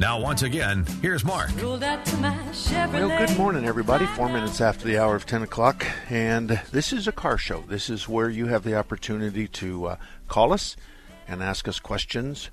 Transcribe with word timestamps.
Now, 0.00 0.18
once 0.18 0.40
again, 0.40 0.86
here's 1.02 1.26
Mark. 1.26 1.50
Well, 1.60 1.76
good 1.78 3.36
morning, 3.36 3.66
everybody. 3.66 4.06
Four 4.06 4.30
minutes 4.30 4.62
after 4.62 4.86
the 4.86 4.96
hour 4.96 5.14
of 5.14 5.26
10 5.26 5.42
o'clock. 5.42 5.84
And 6.08 6.58
this 6.72 6.90
is 6.94 7.06
a 7.06 7.12
car 7.12 7.36
show. 7.36 7.64
This 7.68 7.90
is 7.90 8.08
where 8.08 8.30
you 8.30 8.46
have 8.46 8.64
the 8.64 8.74
opportunity 8.76 9.46
to 9.46 9.84
uh, 9.88 9.96
call 10.26 10.54
us 10.54 10.74
and 11.28 11.42
ask 11.42 11.68
us 11.68 11.78
questions. 11.78 12.48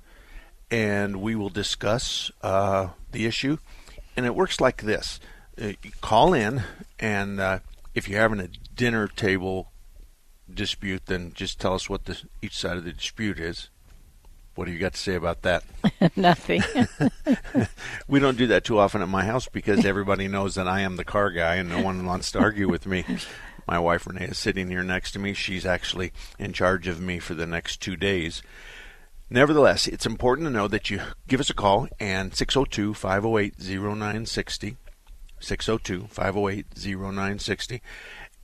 And 0.70 1.22
we 1.22 1.34
will 1.34 1.48
discuss 1.48 2.30
uh, 2.42 2.88
the 3.12 3.24
issue. 3.24 3.56
And 4.14 4.26
it 4.26 4.34
works 4.34 4.60
like 4.60 4.82
this 4.82 5.18
uh, 5.58 5.72
call 6.02 6.34
in, 6.34 6.64
and 6.98 7.40
uh, 7.40 7.60
if 7.94 8.10
you're 8.10 8.20
having 8.20 8.40
a 8.40 8.48
dinner 8.76 9.08
table 9.08 9.72
dispute, 10.52 11.06
then 11.06 11.32
just 11.32 11.58
tell 11.58 11.72
us 11.72 11.88
what 11.88 12.04
the, 12.04 12.20
each 12.42 12.58
side 12.58 12.76
of 12.76 12.84
the 12.84 12.92
dispute 12.92 13.38
is. 13.38 13.70
What 14.58 14.66
do 14.66 14.72
you 14.72 14.80
got 14.80 14.94
to 14.94 14.98
say 14.98 15.14
about 15.14 15.42
that? 15.42 15.62
Nothing. 16.16 16.64
we 18.08 18.18
don't 18.18 18.36
do 18.36 18.48
that 18.48 18.64
too 18.64 18.80
often 18.80 19.02
at 19.02 19.08
my 19.08 19.24
house 19.24 19.46
because 19.46 19.84
everybody 19.84 20.26
knows 20.26 20.56
that 20.56 20.66
I 20.66 20.80
am 20.80 20.96
the 20.96 21.04
car 21.04 21.30
guy 21.30 21.54
and 21.54 21.68
no 21.68 21.80
one 21.80 22.04
wants 22.04 22.32
to 22.32 22.40
argue 22.40 22.68
with 22.68 22.84
me. 22.84 23.04
My 23.68 23.78
wife 23.78 24.04
Renee 24.04 24.24
is 24.24 24.36
sitting 24.36 24.68
here 24.68 24.82
next 24.82 25.12
to 25.12 25.20
me. 25.20 25.32
She's 25.32 25.64
actually 25.64 26.10
in 26.40 26.52
charge 26.52 26.88
of 26.88 27.00
me 27.00 27.20
for 27.20 27.34
the 27.34 27.46
next 27.46 27.76
two 27.76 27.94
days. 27.94 28.42
Nevertheless, 29.30 29.86
it's 29.86 30.06
important 30.06 30.46
to 30.48 30.52
know 30.52 30.66
that 30.66 30.90
you 30.90 31.02
give 31.28 31.38
us 31.38 31.50
a 31.50 31.54
call 31.54 31.86
and 32.00 32.34
602 32.34 32.94
508 32.94 33.54
0960. 33.60 34.76
602 35.38 36.08
508 36.08 36.66
0960. 36.74 37.80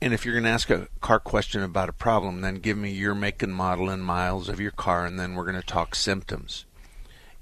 And 0.01 0.13
if 0.13 0.25
you're 0.25 0.33
going 0.33 0.43
to 0.43 0.49
ask 0.49 0.69
a 0.69 0.87
car 1.01 1.19
question 1.19 1.63
about 1.63 1.89
a 1.89 1.93
problem, 1.93 2.41
then 2.41 2.55
give 2.55 2.77
me 2.77 2.91
your 2.91 3.15
make 3.15 3.41
and 3.41 3.55
model 3.55 3.89
and 3.89 4.03
miles 4.03 4.49
of 4.49 4.59
your 4.59 4.71
car, 4.71 5.05
and 5.05 5.19
then 5.19 5.35
we're 5.35 5.45
going 5.45 5.59
to 5.59 5.65
talk 5.65 5.95
symptoms. 5.95 6.65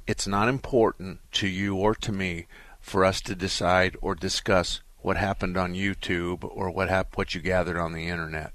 It's 0.05 0.27
not 0.27 0.47
important 0.47 1.19
to 1.33 1.47
you 1.47 1.75
or 1.75 1.95
to 1.95 2.11
me 2.11 2.45
for 2.79 3.03
us 3.05 3.21
to 3.21 3.35
decide 3.35 3.97
or 4.01 4.13
discuss 4.13 4.81
what 5.01 5.17
happened 5.17 5.57
on 5.57 5.73
YouTube 5.73 6.43
or 6.43 6.69
what 6.69 6.89
hap- 6.89 7.17
what 7.17 7.33
you 7.33 7.41
gathered 7.41 7.77
on 7.77 7.93
the 7.93 8.07
internet. 8.07 8.53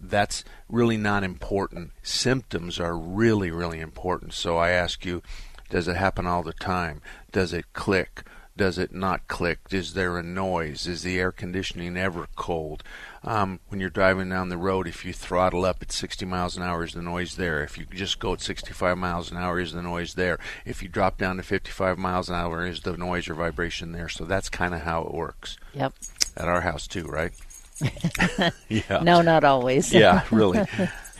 That's 0.00 0.44
really 0.68 0.96
not 0.96 1.22
important. 1.22 1.92
Symptoms 2.02 2.80
are 2.80 2.96
really, 2.96 3.50
really 3.50 3.80
important. 3.80 4.32
So 4.32 4.56
I 4.58 4.70
ask 4.70 5.04
you, 5.04 5.22
does 5.70 5.88
it 5.88 5.96
happen 5.96 6.26
all 6.26 6.42
the 6.42 6.52
time? 6.52 7.00
Does 7.30 7.52
it 7.52 7.72
click? 7.72 8.24
Does 8.56 8.76
it 8.76 8.92
not 8.92 9.28
click? 9.28 9.60
Is 9.70 9.94
there 9.94 10.18
a 10.18 10.22
noise? 10.22 10.86
Is 10.86 11.02
the 11.02 11.18
air 11.18 11.32
conditioning 11.32 11.96
ever 11.96 12.26
cold? 12.36 12.82
Um, 13.24 13.60
when 13.68 13.80
you're 13.80 13.90
driving 13.90 14.28
down 14.30 14.48
the 14.48 14.56
road, 14.56 14.88
if 14.88 15.04
you 15.04 15.12
throttle 15.12 15.64
up 15.64 15.78
at 15.80 15.92
60 15.92 16.26
miles 16.26 16.56
an 16.56 16.62
hour, 16.64 16.82
is 16.82 16.92
the 16.92 17.02
noise 17.02 17.36
there? 17.36 17.62
If 17.62 17.78
you 17.78 17.84
just 17.84 18.18
go 18.18 18.32
at 18.32 18.40
65 18.40 18.98
miles 18.98 19.30
an 19.30 19.36
hour, 19.36 19.60
is 19.60 19.72
the 19.72 19.82
noise 19.82 20.14
there? 20.14 20.38
If 20.64 20.82
you 20.82 20.88
drop 20.88 21.18
down 21.18 21.36
to 21.36 21.44
55 21.44 21.98
miles 21.98 22.28
an 22.28 22.34
hour, 22.34 22.66
is 22.66 22.80
the 22.80 22.96
noise 22.96 23.28
or 23.28 23.34
vibration 23.34 23.92
there? 23.92 24.08
So 24.08 24.24
that's 24.24 24.48
kind 24.48 24.74
of 24.74 24.80
how 24.80 25.02
it 25.02 25.14
works. 25.14 25.56
Yep. 25.74 25.94
At 26.36 26.48
our 26.48 26.62
house 26.62 26.88
too, 26.88 27.04
right? 27.04 27.32
yeah. 28.68 29.02
No, 29.02 29.22
not 29.22 29.44
always. 29.44 29.92
yeah, 29.94 30.24
really. 30.32 30.66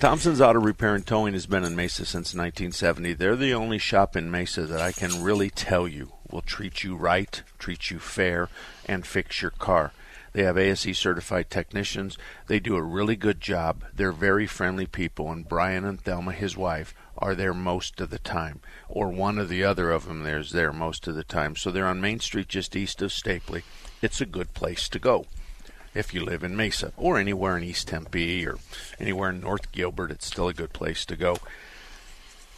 Thompson's 0.01 0.41
Auto 0.41 0.59
Repair 0.59 0.97
and 0.97 1.07
Towing 1.07 1.35
has 1.35 1.47
been 1.47 1.65
in 1.65 1.77
Mesa 1.77 2.05
since 2.05 2.35
1970. 2.35 3.13
They're 3.13 3.37
the 3.37 3.55
only 3.55 3.79
shop 3.79 4.17
in 4.17 4.31
Mesa 4.31 4.67
that 4.67 4.81
I 4.81 4.91
can 4.91 5.23
really 5.23 5.51
tell 5.51 5.87
you 5.87 6.13
will 6.33 6.43
treat 6.43 6.83
you 6.83 6.97
right, 6.97 7.43
treat 7.59 7.91
you 7.91 8.01
fair, 8.01 8.49
and 8.87 9.07
fix 9.07 9.43
your 9.43 9.53
car. 9.53 9.93
They 10.33 10.45
have 10.45 10.57
ASE 10.57 10.97
certified 10.97 11.51
technicians. 11.51 12.17
They 12.47 12.59
do 12.59 12.77
a 12.77 12.83
really 12.83 13.17
good 13.17 13.41
job. 13.41 13.85
They're 13.95 14.13
very 14.13 14.47
friendly 14.47 14.87
people, 14.87 15.31
and 15.31 15.49
Brian 15.49 15.85
and 15.85 16.01
Thelma, 16.01 16.33
his 16.33 16.57
wife, 16.57 16.95
are 17.19 17.35
there 17.35 17.53
most 17.55 18.01
of 18.01 18.11
the 18.11 18.19
time, 18.19 18.61
or 18.89 19.09
one 19.09 19.39
or 19.39 19.45
the 19.45 19.63
other 19.63 19.91
of 19.91 20.07
them 20.07 20.23
there's 20.23 20.53
there 20.53 20.73
most 20.73 21.07
of 21.07 21.15
the 21.15 21.25
time. 21.25 21.55
So 21.57 21.71
they're 21.71 21.87
on 21.87 22.01
Main 22.01 22.21
Street 22.21 22.49
just 22.49 22.75
east 22.75 23.03
of 23.03 23.11
Stapley. 23.11 23.63
It's 24.01 24.21
a 24.21 24.27
good 24.27 24.55
place 24.55 24.89
to 24.89 24.99
go 24.99 25.27
if 25.95 26.15
you 26.15 26.25
live 26.25 26.43
in 26.43 26.57
Mesa 26.57 26.93
or 26.97 27.19
anywhere 27.19 27.59
in 27.59 27.63
East 27.65 27.89
Tempe 27.89 28.47
or 28.47 28.57
anywhere 28.99 29.29
in 29.31 29.41
North 29.41 29.71
Gilbert. 29.73 30.11
It's 30.11 30.27
still 30.27 30.49
a 30.49 30.55
good 30.55 30.73
place 30.73 31.05
to 31.05 31.17
go. 31.17 31.37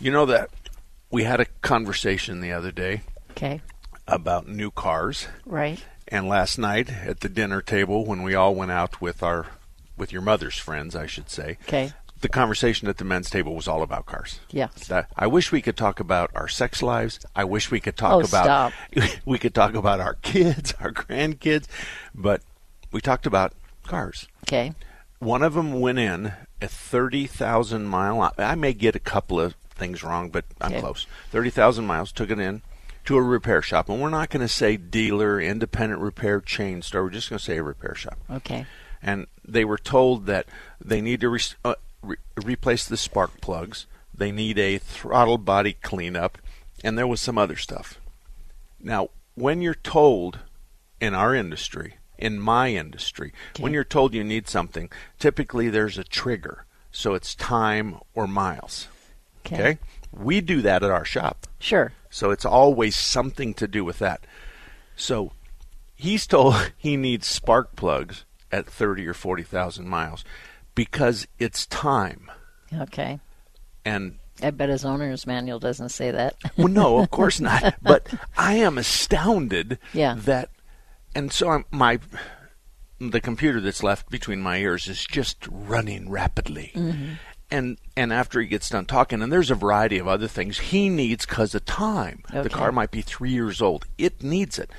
You 0.00 0.12
know 0.12 0.26
that 0.26 0.50
we 1.10 1.24
had 1.24 1.40
a 1.40 1.46
conversation 1.62 2.40
the 2.40 2.52
other 2.52 2.70
day 2.70 3.02
Okay. 3.32 3.60
about 4.06 4.46
new 4.48 4.70
cars. 4.70 5.26
Right. 5.44 5.84
And 6.14 6.28
last 6.28 6.58
night 6.58 6.90
at 7.04 7.20
the 7.20 7.28
dinner 7.28 7.60
table, 7.60 8.04
when 8.04 8.22
we 8.22 8.36
all 8.36 8.54
went 8.54 8.70
out 8.70 9.00
with 9.00 9.20
our, 9.20 9.46
with 9.96 10.12
your 10.12 10.22
mother's 10.22 10.56
friends, 10.56 10.94
I 10.94 11.06
should 11.06 11.28
say, 11.28 11.58
Okay. 11.66 11.90
the 12.20 12.28
conversation 12.28 12.86
at 12.86 12.98
the 12.98 13.04
men's 13.04 13.28
table 13.28 13.52
was 13.56 13.66
all 13.66 13.82
about 13.82 14.06
cars. 14.06 14.38
Yeah. 14.48 14.68
That, 14.86 15.08
I 15.16 15.26
wish 15.26 15.50
we 15.50 15.60
could 15.60 15.76
talk 15.76 15.98
about 15.98 16.30
our 16.36 16.46
sex 16.46 16.82
lives. 16.84 17.18
I 17.34 17.42
wish 17.42 17.72
we 17.72 17.80
could 17.80 17.96
talk 17.96 18.12
Oh, 18.12 18.20
about 18.20 18.44
stop. 18.44 18.72
we 19.24 19.40
could 19.40 19.56
talk 19.56 19.74
about 19.74 19.98
our 19.98 20.14
kids, 20.22 20.72
our 20.80 20.92
grandkids, 20.92 21.66
but 22.14 22.42
we 22.92 23.00
talked 23.00 23.26
about 23.26 23.52
cars. 23.84 24.28
Okay. 24.46 24.72
One 25.18 25.42
of 25.42 25.54
them 25.54 25.80
went 25.80 25.98
in 25.98 26.32
a 26.62 26.68
30,000 26.68 27.86
mile. 27.86 28.32
I 28.38 28.54
may 28.54 28.72
get 28.72 28.94
a 28.94 29.00
couple 29.00 29.40
of 29.40 29.54
things 29.74 30.04
wrong, 30.04 30.30
but 30.30 30.44
I'm 30.60 30.70
Okay. 30.74 30.80
close. 30.80 31.08
30,000 31.32 31.84
miles, 31.84 32.12
took 32.12 32.30
it 32.30 32.38
in 32.38 32.62
to 33.04 33.16
a 33.16 33.22
repair 33.22 33.62
shop. 33.62 33.88
And 33.88 34.00
we're 34.00 34.10
not 34.10 34.30
going 34.30 34.40
to 34.40 34.48
say 34.48 34.76
dealer, 34.76 35.40
independent 35.40 36.00
repair 36.00 36.40
chain 36.40 36.82
store. 36.82 37.04
We're 37.04 37.10
just 37.10 37.30
going 37.30 37.38
to 37.38 37.44
say 37.44 37.58
a 37.58 37.62
repair 37.62 37.94
shop. 37.94 38.18
Okay. 38.30 38.66
And 39.02 39.26
they 39.46 39.64
were 39.64 39.78
told 39.78 40.26
that 40.26 40.46
they 40.82 41.00
need 41.00 41.20
to 41.20 41.28
re- 41.28 41.40
uh, 41.64 41.74
re- 42.02 42.16
replace 42.42 42.86
the 42.86 42.96
spark 42.96 43.40
plugs. 43.40 43.86
They 44.16 44.32
need 44.32 44.58
a 44.58 44.78
throttle 44.78 45.38
body 45.38 45.74
cleanup, 45.82 46.38
and 46.82 46.96
there 46.96 47.06
was 47.06 47.20
some 47.20 47.36
other 47.36 47.56
stuff. 47.56 48.00
Now, 48.80 49.08
when 49.34 49.60
you're 49.60 49.74
told 49.74 50.38
in 51.00 51.14
our 51.14 51.34
industry, 51.34 51.96
in 52.16 52.38
my 52.38 52.68
industry, 52.68 53.32
when 53.58 53.72
you're 53.72 53.84
told 53.84 54.14
you 54.14 54.22
need 54.22 54.48
something, 54.48 54.88
typically 55.18 55.68
there's 55.68 55.98
a 55.98 56.04
trigger. 56.04 56.64
So 56.92 57.14
it's 57.14 57.34
time 57.34 57.96
or 58.14 58.28
miles. 58.28 58.86
Okay. 59.44 59.54
Okay? 59.56 59.78
We 60.12 60.40
do 60.40 60.62
that 60.62 60.84
at 60.84 60.90
our 60.90 61.04
shop. 61.04 61.48
Sure. 61.58 61.92
So 62.14 62.30
it's 62.30 62.44
always 62.44 62.94
something 62.94 63.54
to 63.54 63.66
do 63.66 63.84
with 63.84 63.98
that. 63.98 64.24
So 64.94 65.32
he's 65.96 66.28
told 66.28 66.70
he 66.76 66.96
needs 66.96 67.26
spark 67.26 67.74
plugs 67.74 68.24
at 68.52 68.66
30 68.66 69.08
or 69.08 69.14
40,000 69.14 69.88
miles 69.88 70.24
because 70.76 71.26
it's 71.40 71.66
time. 71.66 72.30
Okay. 72.72 73.18
And 73.84 74.18
I 74.40 74.50
bet 74.52 74.68
his 74.68 74.84
owner's 74.84 75.26
manual 75.26 75.58
doesn't 75.58 75.88
say 75.88 76.12
that. 76.12 76.36
well, 76.56 76.68
no, 76.68 76.98
of 76.98 77.10
course 77.10 77.40
not. 77.40 77.74
But 77.82 78.06
I 78.36 78.54
am 78.54 78.78
astounded 78.78 79.80
Yeah. 79.92 80.14
that, 80.20 80.50
and 81.16 81.32
so 81.32 81.48
I'm, 81.50 81.64
my 81.72 81.98
the 83.00 83.20
computer 83.20 83.60
that's 83.60 83.82
left 83.82 84.08
between 84.08 84.40
my 84.40 84.58
ears 84.58 84.86
is 84.86 85.04
just 85.04 85.48
running 85.50 86.08
rapidly. 86.08 86.70
Mm-hmm. 86.76 87.14
And 87.54 87.78
and 87.96 88.12
after 88.12 88.40
he 88.40 88.46
gets 88.48 88.68
done 88.68 88.84
talking, 88.84 89.22
and 89.22 89.32
there's 89.32 89.50
a 89.50 89.54
variety 89.54 89.98
of 89.98 90.08
other 90.08 90.26
things 90.26 90.58
he 90.58 90.88
needs 90.88 91.24
because 91.24 91.54
of 91.54 91.64
time. 91.64 92.24
The 92.32 92.50
car 92.50 92.72
might 92.72 92.90
be 92.90 93.00
three 93.00 93.30
years 93.30 93.62
old. 93.62 93.86
It 93.96 94.22
needs 94.22 94.58
it. 94.58 94.70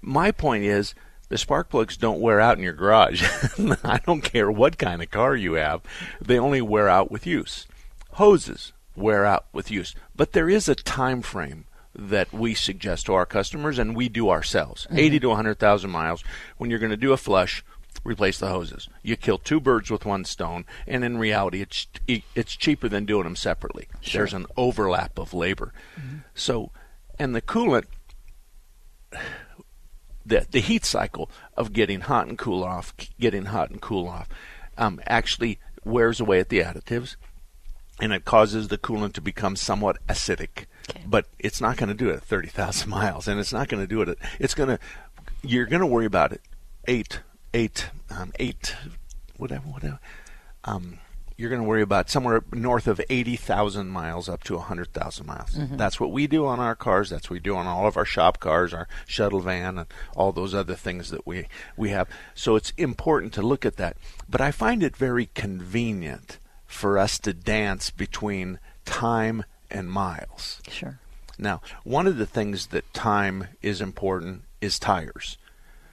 My 0.00 0.30
point 0.30 0.64
is. 0.64 0.94
The 1.28 1.38
spark 1.38 1.70
plugs 1.70 1.96
don't 1.96 2.20
wear 2.20 2.40
out 2.40 2.56
in 2.56 2.62
your 2.62 2.72
garage. 2.72 3.24
I 3.82 3.98
don't 4.06 4.20
care 4.20 4.48
what 4.48 4.78
kind 4.78 5.02
of 5.02 5.10
car 5.10 5.34
you 5.34 5.54
have. 5.54 5.80
They 6.20 6.38
only 6.38 6.62
wear 6.62 6.88
out 6.88 7.10
with 7.10 7.26
use. 7.26 7.66
Hoses 8.12 8.72
wear 8.94 9.24
out 9.24 9.46
with 9.52 9.68
use. 9.68 9.96
But 10.14 10.34
there 10.34 10.48
is 10.48 10.68
a 10.68 10.76
time 10.76 11.22
frame 11.22 11.64
that 11.96 12.32
we 12.32 12.54
suggest 12.54 13.06
to 13.06 13.14
our 13.14 13.26
customers 13.26 13.78
and 13.78 13.96
we 13.96 14.08
do 14.08 14.30
ourselves. 14.30 14.86
Mm-hmm. 14.86 14.98
80 14.98 15.20
to 15.20 15.28
100,000 15.30 15.90
miles 15.90 16.22
when 16.58 16.70
you're 16.70 16.78
going 16.78 16.90
to 16.90 16.96
do 16.96 17.12
a 17.12 17.16
flush 17.16 17.64
replace 18.04 18.38
the 18.38 18.48
hoses. 18.48 18.88
You 19.02 19.16
kill 19.16 19.38
two 19.38 19.60
birds 19.60 19.90
with 19.90 20.04
one 20.04 20.24
stone, 20.24 20.64
and 20.86 21.04
in 21.04 21.18
reality, 21.18 21.62
it's 21.62 21.86
it's 22.34 22.56
cheaper 22.56 22.88
than 22.88 23.04
doing 23.04 23.24
them 23.24 23.36
separately. 23.36 23.88
There's 24.12 24.34
an 24.34 24.46
overlap 24.56 25.18
of 25.18 25.34
labor. 25.34 25.72
So, 26.34 26.70
and 27.18 27.34
the 27.34 27.42
coolant, 27.42 27.84
the 30.24 30.46
the 30.50 30.60
heat 30.60 30.84
cycle 30.84 31.30
of 31.56 31.72
getting 31.72 32.02
hot 32.02 32.28
and 32.28 32.38
cool 32.38 32.64
off, 32.64 32.94
getting 33.18 33.46
hot 33.46 33.70
and 33.70 33.80
cool 33.80 34.08
off, 34.08 34.28
um, 34.78 35.00
actually 35.06 35.58
wears 35.84 36.20
away 36.20 36.40
at 36.40 36.48
the 36.48 36.60
additives, 36.60 37.16
and 38.00 38.12
it 38.12 38.24
causes 38.24 38.68
the 38.68 38.78
coolant 38.78 39.12
to 39.14 39.20
become 39.20 39.56
somewhat 39.56 39.98
acidic. 40.08 40.66
Okay. 40.90 41.02
But 41.06 41.26
it's 41.38 41.60
not 41.60 41.76
going 41.76 41.88
to 41.88 41.94
do 41.94 42.10
it 42.10 42.16
at 42.16 42.22
thirty 42.22 42.48
thousand 42.48 42.90
miles, 42.98 43.28
and 43.28 43.40
it's 43.40 43.52
not 43.52 43.68
going 43.68 43.82
to 43.82 43.86
do 43.86 44.02
it. 44.02 44.08
At, 44.08 44.18
it's 44.38 44.54
going 44.54 44.68
to. 44.68 44.78
You're 45.42 45.66
going 45.66 45.80
to 45.80 45.86
worry 45.86 46.06
about 46.06 46.32
it. 46.32 46.40
Eight, 46.88 47.20
eight, 47.54 47.90
um, 48.10 48.32
eight, 48.38 48.74
whatever, 49.36 49.68
whatever. 49.68 49.98
Um, 50.64 50.98
you're 51.36 51.50
going 51.50 51.60
to 51.60 51.68
worry 51.68 51.82
about 51.82 52.08
somewhere 52.08 52.42
north 52.52 52.86
of 52.86 53.00
80,000 53.10 53.88
miles 53.88 54.28
up 54.28 54.42
to 54.44 54.54
100,000 54.54 55.26
miles. 55.26 55.52
That's 55.72 56.00
what 56.00 56.10
we 56.10 56.26
do 56.26 56.46
on 56.46 56.60
our 56.60 56.74
cars. 56.74 57.10
That's 57.10 57.28
what 57.28 57.34
we 57.34 57.40
do 57.40 57.56
on 57.56 57.66
all 57.66 57.86
of 57.86 57.98
our 57.98 58.06
shop 58.06 58.40
cars, 58.40 58.72
our 58.72 58.88
shuttle 59.06 59.40
van, 59.40 59.76
and 59.76 59.86
all 60.14 60.32
those 60.32 60.54
other 60.54 60.74
things 60.74 61.10
that 61.10 61.26
we, 61.26 61.46
we 61.76 61.90
have. 61.90 62.08
So 62.34 62.56
it's 62.56 62.72
important 62.78 63.34
to 63.34 63.42
look 63.42 63.66
at 63.66 63.76
that. 63.76 63.98
But 64.28 64.40
I 64.40 64.50
find 64.50 64.82
it 64.82 64.96
very 64.96 65.28
convenient 65.34 66.38
for 66.64 66.98
us 66.98 67.18
to 67.20 67.34
dance 67.34 67.90
between 67.90 68.58
time 68.86 69.44
and 69.70 69.90
miles. 69.90 70.62
Sure. 70.70 70.98
Now, 71.38 71.60
one 71.84 72.06
of 72.06 72.16
the 72.16 72.26
things 72.26 72.68
that 72.68 72.94
time 72.94 73.48
is 73.60 73.82
important 73.82 74.44
is 74.62 74.78
tires 74.78 75.36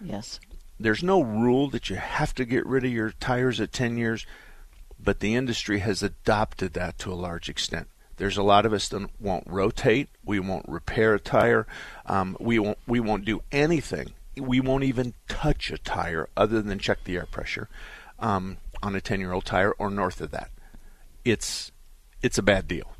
Yes. 0.04 0.40
There's 0.83 1.03
no 1.03 1.21
rule 1.21 1.69
that 1.69 1.89
you 1.89 1.95
have 1.95 2.35
to 2.35 2.45
get 2.45 2.65
rid 2.65 2.83
of 2.83 2.91
your 2.91 3.12
tires 3.12 3.59
at 3.62 3.71
10 3.71 3.97
years, 3.97 4.25
but 5.00 5.19
the 5.19 5.35
industry 5.35 5.80
has 5.80 6.03
adopted 6.03 6.74
that 6.74 6.97
to 7.00 7.12
a 7.12 7.15
large 7.15 7.50
extent. 7.50 7.88
There's 8.18 8.38
a 8.38 8.44
lot 8.44 8.65
of 8.65 8.74
us 8.74 8.89
that 8.89 9.09
won't 9.19 9.47
rotate. 9.47 10.09
We 10.24 10.39
won't 10.39 10.68
repair 10.68 11.15
a 11.15 11.19
tire. 11.19 11.65
Um, 12.06 12.38
we 12.39 12.59
won't. 12.59 12.77
We 12.85 13.00
won't 13.00 13.25
do 13.25 13.41
anything. 13.51 14.13
We 14.38 14.59
won't 14.59 14.83
even 14.83 15.13
touch 15.27 15.71
a 15.71 15.77
tire 15.77 16.30
other 16.38 16.62
than 16.62 16.80
check 16.80 17.03
the 17.03 17.18
air 17.18 17.25
pressure 17.25 17.69
um, 18.19 18.57
on 18.81 18.95
a 18.95 19.01
10-year-old 19.01 19.45
tire 19.45 19.71
or 19.71 19.89
north 19.89 20.21
of 20.21 20.31
that. 20.31 20.51
It's 21.25 21.71
it's 22.21 22.38
a 22.38 22.44
bad 22.44 22.68
deal. 22.68 22.94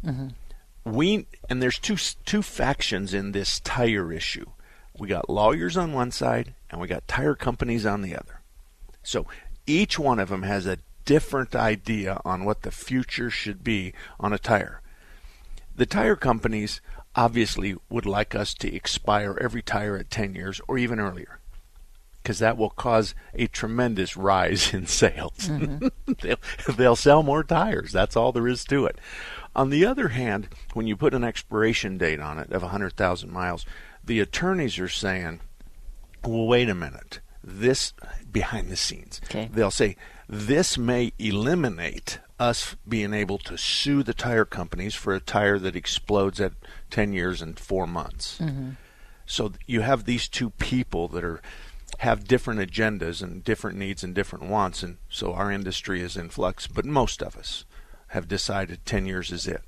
We 0.84 1.28
and 1.50 1.62
there's 1.62 1.80
two 1.80 1.98
two 2.26 2.42
factions 2.42 3.14
in 3.14 3.34
this 3.34 3.60
tire 3.60 4.12
issue. 4.12 4.48
We 4.98 5.08
got 5.08 5.30
lawyers 5.30 5.78
on 5.78 5.94
one 5.94 6.12
side 6.12 6.54
and 6.70 6.80
we 6.80 6.88
got 6.88 7.08
tire 7.08 7.36
companies 7.36 7.86
on 7.86 8.02
the 8.02 8.16
other. 8.16 8.42
So 9.02 9.26
each 9.66 9.98
one 9.98 10.20
of 10.20 10.30
them 10.30 10.44
has 10.44 10.66
a 10.66 10.78
different 11.06 11.56
idea 11.56 12.22
on 12.24 12.46
what 12.46 12.62
the 12.62 12.72
future 12.72 13.30
should 13.30 13.64
be 13.64 13.94
on 14.20 14.34
a 14.34 14.40
tire. 14.40 14.82
The 15.76 15.86
tire 15.86 16.16
companies 16.16 16.82
obviously 17.16 17.76
would 17.90 18.06
like 18.06 18.36
us 18.36 18.54
to 18.56 18.74
expire 18.74 19.38
every 19.42 19.62
tire 19.62 19.98
at 19.98 20.10
10 20.10 20.36
years 20.36 20.62
or 20.68 20.78
even 20.78 21.00
earlier 21.00 21.40
because 22.24 22.40
that 22.40 22.58
will 22.58 22.70
cause 22.70 23.14
a 23.34 23.48
tremendous 23.48 24.16
rise 24.16 24.74
in 24.74 24.88
sales. 24.88 25.50
Mm-hmm. 25.50 26.14
they'll, 26.22 26.76
they'll 26.76 26.96
sell 26.96 27.22
more 27.22 27.44
tires. 27.44 27.92
That's 27.92 28.16
all 28.16 28.32
there 28.32 28.48
is 28.48 28.64
to 28.66 28.86
it. 28.86 28.98
On 29.56 29.70
the 29.70 29.86
other 29.86 30.10
hand, 30.10 30.48
when 30.74 30.88
you 30.88 30.96
put 30.96 31.14
an 31.14 31.24
expiration 31.24 31.98
date 31.98 32.20
on 32.20 32.40
it 32.40 32.52
of 32.52 32.64
100,000 32.64 33.32
miles, 33.32 33.66
the 34.04 34.20
attorneys 34.20 34.80
are 34.80 34.90
saying, 34.90 35.40
well, 36.24 36.46
wait 36.46 36.70
a 36.70 36.76
minute. 36.76 37.20
This 37.44 37.94
behind 38.32 38.70
the 38.70 38.76
scenes. 38.76 39.20
Okay. 39.26 39.50
They'll 39.52 39.72
say 39.72 39.98
this 40.30 40.78
may 40.78 41.14
eliminate 41.20 42.20
us 42.40 42.76
being 42.88 43.14
able 43.14 43.38
to 43.38 43.58
sue 43.58 44.04
the 44.04 44.14
tire 44.14 44.46
companies 44.46 44.96
for 44.96 45.14
a 45.14 45.20
tire 45.20 45.60
that 45.60 45.76
explodes 45.76 46.42
at 46.42 46.54
10 46.90 47.14
years 47.14 47.42
and 47.42 47.60
4 47.60 47.86
months. 47.86 48.40
Mm-hmm. 48.40 48.72
So 49.26 49.54
you 49.66 49.82
have 49.82 50.06
these 50.06 50.28
two 50.28 50.52
people 50.52 51.08
that 51.10 51.24
are 51.24 51.42
have 52.00 52.28
different 52.28 52.60
agendas 52.60 53.22
and 53.22 53.44
different 53.44 53.78
needs 53.78 54.04
and 54.04 54.16
different 54.16 54.46
wants 54.46 54.82
and 54.82 54.98
so 55.10 55.34
our 55.34 55.52
industry 55.52 56.02
is 56.02 56.18
in 56.18 56.30
flux, 56.30 56.66
but 56.66 56.86
most 56.86 57.22
of 57.22 57.38
us 57.38 57.66
have 58.08 58.28
decided 58.28 58.86
10 58.86 59.06
years 59.06 59.32
is 59.32 59.48
it. 59.48 59.62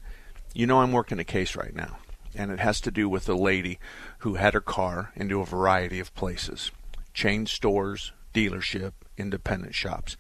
You 0.54 0.66
know 0.66 0.82
I'm 0.82 0.92
working 0.92 1.20
a 1.20 1.24
case 1.24 1.56
right 1.56 1.76
now 1.76 1.98
and 2.36 2.52
it 2.52 2.60
has 2.60 2.82
to 2.82 2.92
do 2.92 3.08
with 3.08 3.28
a 3.30 3.36
lady 3.36 3.80
who 4.20 4.36
had 4.36 4.54
her 4.54 4.62
car 4.62 5.12
into 5.16 5.42
a 5.42 5.46
variety 5.46 6.00
of 6.00 6.14
places. 6.16 6.72
Chain 7.14 7.46
stores, 7.46 8.12
dealership, 8.34 8.94
independent 9.18 9.76
shops. 9.76 10.18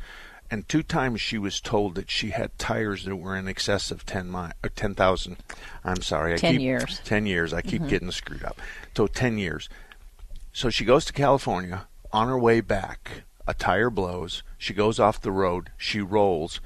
And 0.49 0.67
two 0.69 0.83
times 0.83 1.21
she 1.21 1.37
was 1.37 1.59
told 1.59 1.95
that 1.95 2.11
she 2.11 2.29
had 2.29 2.57
tires 2.57 3.05
that 3.05 3.15
were 3.15 3.35
in 3.35 3.47
excess 3.47 3.89
of 3.91 4.05
10 4.05 4.31
mi- 4.31 4.51
or 4.63 4.69
10,000. 4.69 5.37
I'm 5.83 6.01
sorry. 6.01 6.33
I 6.33 6.37
10 6.37 6.53
keep, 6.53 6.61
years. 6.61 7.01
10 7.03 7.25
years. 7.25 7.53
I 7.53 7.61
keep 7.61 7.81
mm-hmm. 7.81 7.89
getting 7.89 8.11
screwed 8.11 8.43
up. 8.43 8.59
So 8.95 9.07
10 9.07 9.37
years. 9.37 9.69
So 10.53 10.69
she 10.69 10.85
goes 10.85 11.05
to 11.05 11.13
California. 11.13 11.87
On 12.13 12.27
her 12.27 12.39
way 12.39 12.61
back, 12.61 13.23
a 13.47 13.53
tire 13.53 13.89
blows. 13.89 14.43
She 14.57 14.73
goes 14.73 14.99
off 14.99 15.19
the 15.19 15.31
road. 15.31 15.71
She 15.77 15.99
rolls. 15.99 16.61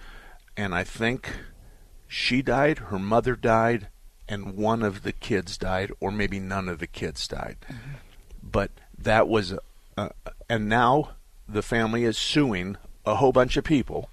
And 0.55 0.75
I 0.75 0.83
think 0.83 1.31
she 2.07 2.41
died, 2.41 2.79
her 2.79 2.99
mother 2.99 3.35
died, 3.35 3.87
and 4.29 4.55
one 4.55 4.83
of 4.83 5.01
the 5.01 5.11
kids 5.11 5.57
died, 5.57 5.91
or 5.99 6.11
maybe 6.11 6.39
none 6.39 6.69
of 6.69 6.79
the 6.79 6.87
kids 6.87 7.27
died. 7.27 7.57
But 8.41 8.71
that 8.97 9.27
was, 9.27 9.55
uh, 9.97 10.09
and 10.47 10.69
now 10.69 11.11
the 11.47 11.63
family 11.63 12.03
is 12.03 12.17
suing 12.17 12.77
a 13.05 13.15
whole 13.15 13.31
bunch 13.31 13.57
of 13.57 13.63
people. 13.63 14.09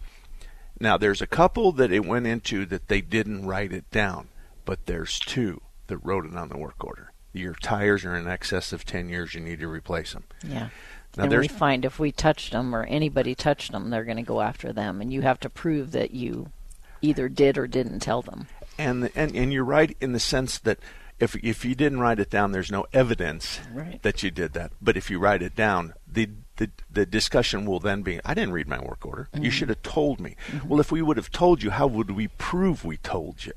Now 0.81 0.97
there's 0.97 1.23
a 1.23 1.27
couple 1.27 1.71
that 1.73 1.93
it 1.93 2.07
went 2.07 2.27
into 2.27 2.65
that 2.67 2.89
they 2.89 3.03
didn't 3.03 3.47
write 3.47 3.73
it 3.73 3.89
down, 3.91 4.29
but 4.65 4.87
there's 4.87 5.19
two 5.19 5.61
that 5.87 5.99
wrote 5.99 6.25
it 6.25 6.35
on 6.35 6.49
the 6.49 6.59
work 6.59 6.83
order. 6.83 7.13
Your 7.33 7.55
tires 7.55 8.05
are 8.05 8.17
in 8.17 8.27
excess 8.27 8.73
of 8.73 8.87
10 8.87 9.11
years, 9.11 9.35
you 9.35 9.41
need 9.41 9.61
to 9.61 9.69
replace 9.69 10.15
them. 10.15 10.25
Yeah. 10.43 10.71
Now 11.17 11.25
and 11.25 11.39
we 11.39 11.49
find 11.49 11.85
if 11.85 11.99
we 11.99 12.13
touched 12.13 12.53
them 12.53 12.75
or 12.75 12.85
anybody 12.85 13.35
touched 13.35 13.73
them, 13.73 13.91
they're 13.91 14.05
going 14.05 14.17
to 14.17 14.23
go 14.23 14.41
after 14.41 14.73
them, 14.73 15.01
and 15.01 15.13
you 15.13 15.23
have 15.23 15.41
to 15.41 15.51
prove 15.51 15.93
that 15.93 16.13
you 16.13 16.51
either 17.01 17.29
did 17.29 17.57
or 17.57 17.67
didn't 17.67 18.01
tell 18.01 18.23
them. 18.23 18.49
And 18.79 19.11
and 19.15 19.35
and 19.35 19.53
you're 19.53 19.65
right 19.65 19.97
in 20.01 20.13
the 20.13 20.21
sense 20.21 20.59
that 20.59 20.79
if 21.19 21.35
if 21.37 21.65
you 21.65 21.75
didn't 21.75 22.01
write 22.01 22.21
it 22.21 22.31
down, 22.31 22.53
there's 22.53 22.71
no 22.71 22.87
evidence 22.93 23.61
Right. 23.73 24.03
that 24.03 24.23
you 24.23 24.31
did 24.31 24.53
that. 24.53 24.73
But 24.81 24.97
if 24.97 25.11
you 25.11 25.19
write 25.19 25.43
it 25.43 25.55
down, 25.57 25.95
the 26.07 26.29
the 26.57 26.71
the 26.91 27.07
discussion 27.07 27.67
will 27.67 27.81
then 27.81 28.03
be, 28.03 28.21
I 28.25 28.35
didn't 28.35 28.53
read 28.53 28.69
my 28.69 28.81
work 28.81 29.05
order. 29.07 29.29
You 29.33 29.41
mm-hmm. 29.41 29.51
should 29.51 29.69
have 29.69 29.83
told 29.83 30.21
me. 30.21 30.37
Mm-hmm. 30.49 30.69
Well, 30.69 30.81
if 30.81 30.93
we 30.93 31.03
would 31.03 31.17
have 31.17 31.31
told 31.31 31.63
you, 31.63 31.71
how 31.71 31.87
would 31.87 32.11
we 32.11 32.29
prove 32.29 32.85
we 32.85 32.97
told 32.99 33.45
you? 33.45 33.53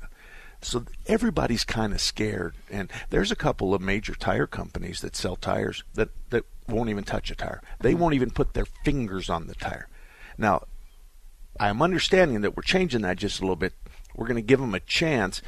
So 0.62 0.84
everybody's 1.06 1.64
kind 1.64 1.94
of 1.94 2.00
scared, 2.00 2.54
and 2.70 2.90
there's 3.08 3.32
a 3.32 3.36
couple 3.36 3.72
of 3.72 3.80
major 3.80 4.14
tire 4.14 4.46
companies 4.46 5.00
that 5.00 5.16
sell 5.16 5.36
tires 5.36 5.84
that 5.94 6.10
that 6.30 6.44
won't 6.68 6.90
even 6.90 7.04
touch 7.04 7.30
a 7.30 7.34
tire. 7.34 7.60
They 7.80 7.92
mm-hmm. 7.92 8.00
won't 8.00 8.14
even 8.14 8.30
put 8.30 8.54
their 8.54 8.66
fingers 8.84 9.28
on 9.28 9.46
the 9.46 9.54
tire. 9.54 9.88
Now, 10.38 10.64
I'm 11.58 11.82
understanding 11.82 12.40
that 12.42 12.56
we're 12.56 12.62
changing 12.62 13.02
that 13.02 13.18
just 13.18 13.40
a 13.40 13.42
little 13.42 13.56
bit. 13.56 13.74
We're 14.20 14.26
going 14.26 14.36
to 14.36 14.42
give 14.42 14.60
them 14.60 14.74
a 14.74 14.80
chance 14.80 15.40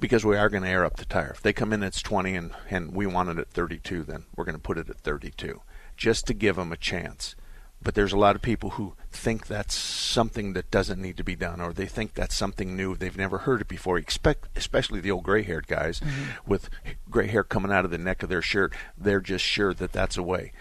because 0.00 0.24
we 0.24 0.38
are 0.38 0.48
going 0.48 0.62
to 0.62 0.68
air 0.68 0.86
up 0.86 0.96
the 0.96 1.04
tire. 1.04 1.32
If 1.32 1.42
they 1.42 1.52
come 1.52 1.74
in 1.74 1.82
it's 1.82 2.00
20 2.00 2.34
and, 2.34 2.52
and 2.70 2.94
we 2.94 3.04
want 3.04 3.28
it 3.28 3.36
at 3.36 3.50
32, 3.50 4.02
then 4.02 4.24
we're 4.34 4.46
going 4.46 4.56
to 4.56 4.60
put 4.62 4.78
it 4.78 4.88
at 4.88 4.96
32 4.96 5.60
just 5.98 6.26
to 6.26 6.32
give 6.32 6.56
them 6.56 6.72
a 6.72 6.78
chance. 6.78 7.36
But 7.82 7.94
there's 7.94 8.14
a 8.14 8.18
lot 8.18 8.34
of 8.34 8.40
people 8.40 8.70
who 8.70 8.94
think 9.12 9.46
that's 9.46 9.74
something 9.74 10.54
that 10.54 10.70
doesn't 10.70 11.02
need 11.02 11.18
to 11.18 11.22
be 11.22 11.36
done, 11.36 11.60
or 11.60 11.74
they 11.74 11.84
think 11.84 12.14
that's 12.14 12.34
something 12.34 12.74
new. 12.74 12.96
They've 12.96 13.14
never 13.14 13.38
heard 13.38 13.60
it 13.60 13.68
before, 13.68 13.98
expect, 13.98 14.48
especially 14.56 15.00
the 15.00 15.10
old 15.10 15.24
gray 15.24 15.42
haired 15.42 15.66
guys 15.66 16.00
mm-hmm. 16.00 16.50
with 16.50 16.70
gray 17.10 17.26
hair 17.26 17.44
coming 17.44 17.72
out 17.72 17.84
of 17.84 17.90
the 17.90 17.98
neck 17.98 18.22
of 18.22 18.30
their 18.30 18.40
shirt. 18.40 18.72
They're 18.96 19.20
just 19.20 19.44
sure 19.44 19.74
that 19.74 19.92
that's 19.92 20.16
a 20.16 20.22
way. 20.22 20.52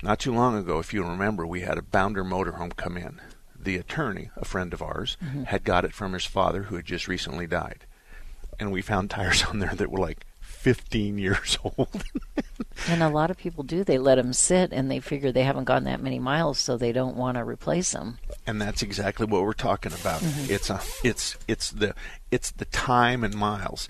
Not 0.00 0.20
too 0.20 0.32
long 0.32 0.56
ago, 0.56 0.78
if 0.78 0.94
you 0.94 1.02
remember, 1.02 1.44
we 1.44 1.62
had 1.62 1.76
a 1.76 1.82
Bounder 1.82 2.22
motorhome 2.22 2.76
come 2.76 2.96
in. 2.96 3.20
The 3.62 3.76
attorney, 3.76 4.30
a 4.36 4.44
friend 4.44 4.72
of 4.72 4.82
ours, 4.82 5.16
mm-hmm. 5.22 5.44
had 5.44 5.64
got 5.64 5.84
it 5.84 5.92
from 5.92 6.12
his 6.12 6.24
father 6.24 6.64
who 6.64 6.76
had 6.76 6.86
just 6.86 7.08
recently 7.08 7.46
died. 7.46 7.84
And 8.58 8.72
we 8.72 8.82
found 8.82 9.10
tires 9.10 9.42
on 9.48 9.58
there 9.58 9.74
that 9.74 9.90
were 9.90 10.00
like 10.00 10.26
15 10.40 11.18
years 11.18 11.58
old. 11.64 12.04
And 12.88 13.02
a 13.02 13.08
lot 13.08 13.30
of 13.30 13.38
people 13.38 13.64
do. 13.64 13.82
They 13.84 13.98
let 13.98 14.16
them 14.16 14.32
sit, 14.32 14.72
and 14.72 14.90
they 14.90 15.00
figure 15.00 15.32
they 15.32 15.42
haven't 15.42 15.64
gone 15.64 15.84
that 15.84 16.02
many 16.02 16.18
miles, 16.18 16.58
so 16.58 16.76
they 16.76 16.92
don't 16.92 17.16
want 17.16 17.36
to 17.36 17.44
replace 17.44 17.92
them. 17.92 18.18
and 18.46 18.60
that's 18.60 18.82
exactly 18.82 19.26
what 19.26 19.42
we're 19.42 19.52
talking 19.52 19.92
about. 19.92 20.20
Mm-hmm. 20.20 20.52
It's 20.52 20.70
a, 20.70 20.80
it's 21.02 21.36
it's 21.48 21.70
the 21.70 21.94
it's 22.30 22.50
the 22.50 22.66
time 22.66 23.24
and 23.24 23.34
miles. 23.34 23.88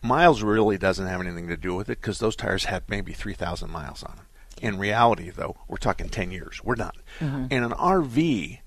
Miles 0.00 0.42
really 0.42 0.78
doesn't 0.78 1.06
have 1.06 1.20
anything 1.20 1.48
to 1.48 1.56
do 1.56 1.74
with 1.74 1.88
it 1.88 2.00
because 2.00 2.18
those 2.18 2.36
tires 2.36 2.64
had 2.64 2.88
maybe 2.88 3.12
three 3.12 3.34
thousand 3.34 3.70
miles 3.70 4.02
on 4.02 4.16
them. 4.16 4.26
In 4.60 4.78
reality, 4.78 5.30
though, 5.30 5.56
we're 5.68 5.76
talking 5.76 6.08
ten 6.08 6.30
years. 6.30 6.62
We're 6.62 6.76
done. 6.76 6.92
Mm-hmm. 7.20 7.46
And 7.50 7.64
an 7.64 7.72
RV, 7.72 8.60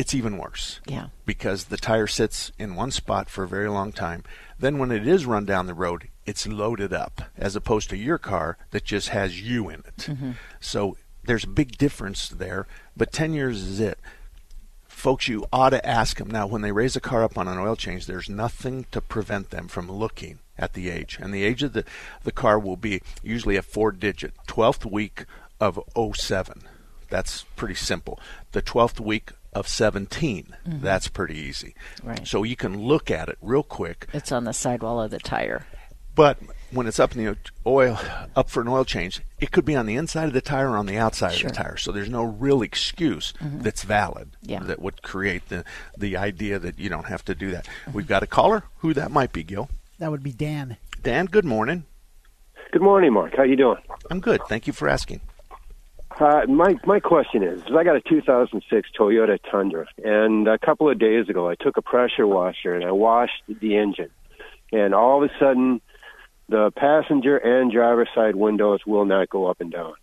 it's 0.00 0.14
even 0.14 0.38
worse. 0.38 0.80
Yeah. 0.86 1.08
Because 1.26 1.64
the 1.64 1.76
tire 1.76 2.06
sits 2.06 2.52
in 2.58 2.74
one 2.74 2.90
spot 2.90 3.28
for 3.28 3.44
a 3.44 3.48
very 3.48 3.68
long 3.68 3.92
time. 3.92 4.24
Then 4.58 4.78
when 4.78 4.90
it 4.90 5.06
is 5.06 5.26
run 5.26 5.44
down 5.44 5.66
the 5.66 5.74
road, 5.74 6.08
it's 6.24 6.46
loaded 6.46 6.94
up, 6.94 7.20
as 7.36 7.54
opposed 7.54 7.90
to 7.90 7.98
your 7.98 8.16
car 8.16 8.56
that 8.70 8.82
just 8.82 9.10
has 9.10 9.42
you 9.42 9.68
in 9.68 9.80
it. 9.80 9.96
Mm-hmm. 9.98 10.30
So 10.58 10.96
there's 11.22 11.44
a 11.44 11.48
big 11.48 11.76
difference 11.76 12.30
there, 12.30 12.66
but 12.96 13.12
10 13.12 13.34
years 13.34 13.60
is 13.60 13.78
it. 13.78 13.98
Folks, 14.88 15.28
you 15.28 15.44
ought 15.52 15.70
to 15.70 15.86
ask 15.86 16.16
them. 16.16 16.30
Now, 16.30 16.46
when 16.46 16.62
they 16.62 16.72
raise 16.72 16.96
a 16.96 17.00
car 17.00 17.22
up 17.22 17.36
on 17.36 17.46
an 17.46 17.58
oil 17.58 17.76
change, 17.76 18.06
there's 18.06 18.30
nothing 18.30 18.86
to 18.92 19.02
prevent 19.02 19.50
them 19.50 19.68
from 19.68 19.92
looking 19.92 20.38
at 20.56 20.72
the 20.72 20.88
age. 20.88 21.18
And 21.20 21.34
the 21.34 21.44
age 21.44 21.62
of 21.62 21.74
the, 21.74 21.84
the 22.24 22.32
car 22.32 22.58
will 22.58 22.78
be 22.78 23.02
usually 23.22 23.56
a 23.56 23.62
four 23.62 23.92
digit, 23.92 24.32
12th 24.48 24.90
week 24.90 25.26
of 25.60 25.78
07. 25.94 26.62
That's 27.10 27.42
pretty 27.56 27.74
simple. 27.74 28.18
The 28.52 28.62
12th 28.62 28.98
week 28.98 29.32
of 29.52 29.66
17, 29.66 30.54
mm-hmm. 30.66 30.80
that's 30.80 31.08
pretty 31.08 31.36
easy. 31.36 31.74
Right. 32.02 32.26
So 32.26 32.42
you 32.42 32.56
can 32.56 32.80
look 32.80 33.10
at 33.10 33.28
it 33.28 33.38
real 33.40 33.62
quick. 33.62 34.06
It's 34.12 34.32
on 34.32 34.44
the 34.44 34.52
sidewall 34.52 35.00
of 35.00 35.10
the 35.10 35.18
tire. 35.18 35.66
But 36.14 36.38
when 36.70 36.86
it's 36.86 37.00
up 37.00 37.16
in 37.16 37.24
the 37.24 37.36
oil, 37.66 37.98
up 38.36 38.50
for 38.50 38.60
an 38.60 38.68
oil 38.68 38.84
change, 38.84 39.20
it 39.40 39.52
could 39.52 39.64
be 39.64 39.76
on 39.76 39.86
the 39.86 39.96
inside 39.96 40.26
of 40.26 40.32
the 40.32 40.40
tire 40.40 40.70
or 40.70 40.76
on 40.76 40.86
the 40.86 40.98
outside 40.98 41.32
Sure. 41.32 41.48
of 41.48 41.56
the 41.56 41.62
tire. 41.62 41.76
So 41.76 41.92
there's 41.92 42.10
no 42.10 42.24
real 42.24 42.62
excuse 42.62 43.32
mm-hmm. 43.40 43.60
that's 43.60 43.82
valid 43.82 44.30
Yeah. 44.42 44.60
that 44.64 44.80
would 44.80 45.02
create 45.02 45.48
the 45.48 45.64
the 45.96 46.16
idea 46.16 46.58
that 46.58 46.78
you 46.78 46.88
don't 46.88 47.06
have 47.06 47.24
to 47.26 47.34
do 47.34 47.50
that. 47.52 47.68
We've 47.92 48.06
got 48.06 48.22
a 48.22 48.26
caller. 48.26 48.64
Who 48.78 48.92
that 48.94 49.10
might 49.10 49.32
be, 49.32 49.42
Gil? 49.42 49.68
That 49.98 50.10
would 50.10 50.22
be 50.22 50.32
Dan. 50.32 50.76
Dan. 51.02 51.26
Good 51.26 51.44
morning. 51.44 51.84
Good 52.72 52.82
morning, 52.82 53.12
Mark. 53.12 53.36
How 53.36 53.42
you 53.42 53.56
doing? 53.56 53.78
I'm 54.10 54.20
good. 54.20 54.40
Thank 54.48 54.66
you 54.66 54.72
for 54.72 54.88
asking. 54.88 55.20
Uh, 56.20 56.42
my 56.46 56.74
my 56.84 57.00
question 57.00 57.42
is, 57.42 57.62
I 57.74 57.82
got 57.82 57.96
a 57.96 58.00
2006 58.02 58.90
Toyota 58.98 59.38
Tundra, 59.50 59.86
and 60.04 60.46
a 60.46 60.58
couple 60.58 60.90
of 60.90 60.98
days 60.98 61.30
ago, 61.30 61.48
I 61.48 61.54
took 61.54 61.78
a 61.78 61.82
pressure 61.82 62.26
washer 62.26 62.74
and 62.74 62.84
I 62.84 62.92
washed 62.92 63.42
the 63.48 63.78
engine, 63.78 64.10
and 64.70 64.94
all 64.94 65.24
of 65.24 65.30
a 65.30 65.32
sudden, 65.40 65.80
the 66.50 66.72
passenger 66.76 67.38
and 67.38 67.72
driver 67.72 68.06
side 68.14 68.36
windows 68.36 68.80
will 68.86 69.06
not 69.06 69.30
go 69.30 69.46
up 69.46 69.62
and 69.62 69.72
down. 69.72 69.94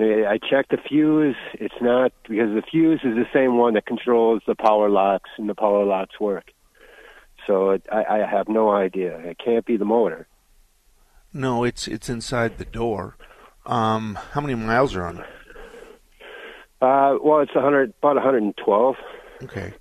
I 0.00 0.40
checked 0.50 0.72
the 0.72 0.78
fuse; 0.78 1.36
it's 1.52 1.80
not 1.80 2.12
because 2.28 2.52
the 2.52 2.62
fuse 2.68 3.00
is 3.04 3.14
the 3.14 3.28
same 3.32 3.56
one 3.56 3.74
that 3.74 3.86
controls 3.86 4.42
the 4.48 4.56
power 4.56 4.90
locks 4.90 5.30
and 5.38 5.48
the 5.48 5.54
power 5.54 5.84
locks 5.84 6.18
work. 6.18 6.50
So 7.46 7.70
it, 7.70 7.86
I, 7.92 8.04
I 8.04 8.26
have 8.28 8.48
no 8.48 8.72
idea. 8.72 9.16
It 9.18 9.38
can't 9.38 9.64
be 9.64 9.76
the 9.76 9.84
motor. 9.84 10.26
No, 11.32 11.62
it's 11.62 11.86
it's 11.86 12.08
inside 12.08 12.58
the 12.58 12.64
door. 12.64 13.16
Um, 13.66 14.18
how 14.32 14.40
many 14.40 14.54
miles 14.54 14.94
are 14.94 15.06
on 15.06 15.18
it? 15.18 15.26
Uh, 16.80 17.16
well, 17.22 17.40
it's 17.40 17.54
100, 17.54 17.94
about 17.98 18.16
112. 18.16 18.96
Okay. 19.44 19.74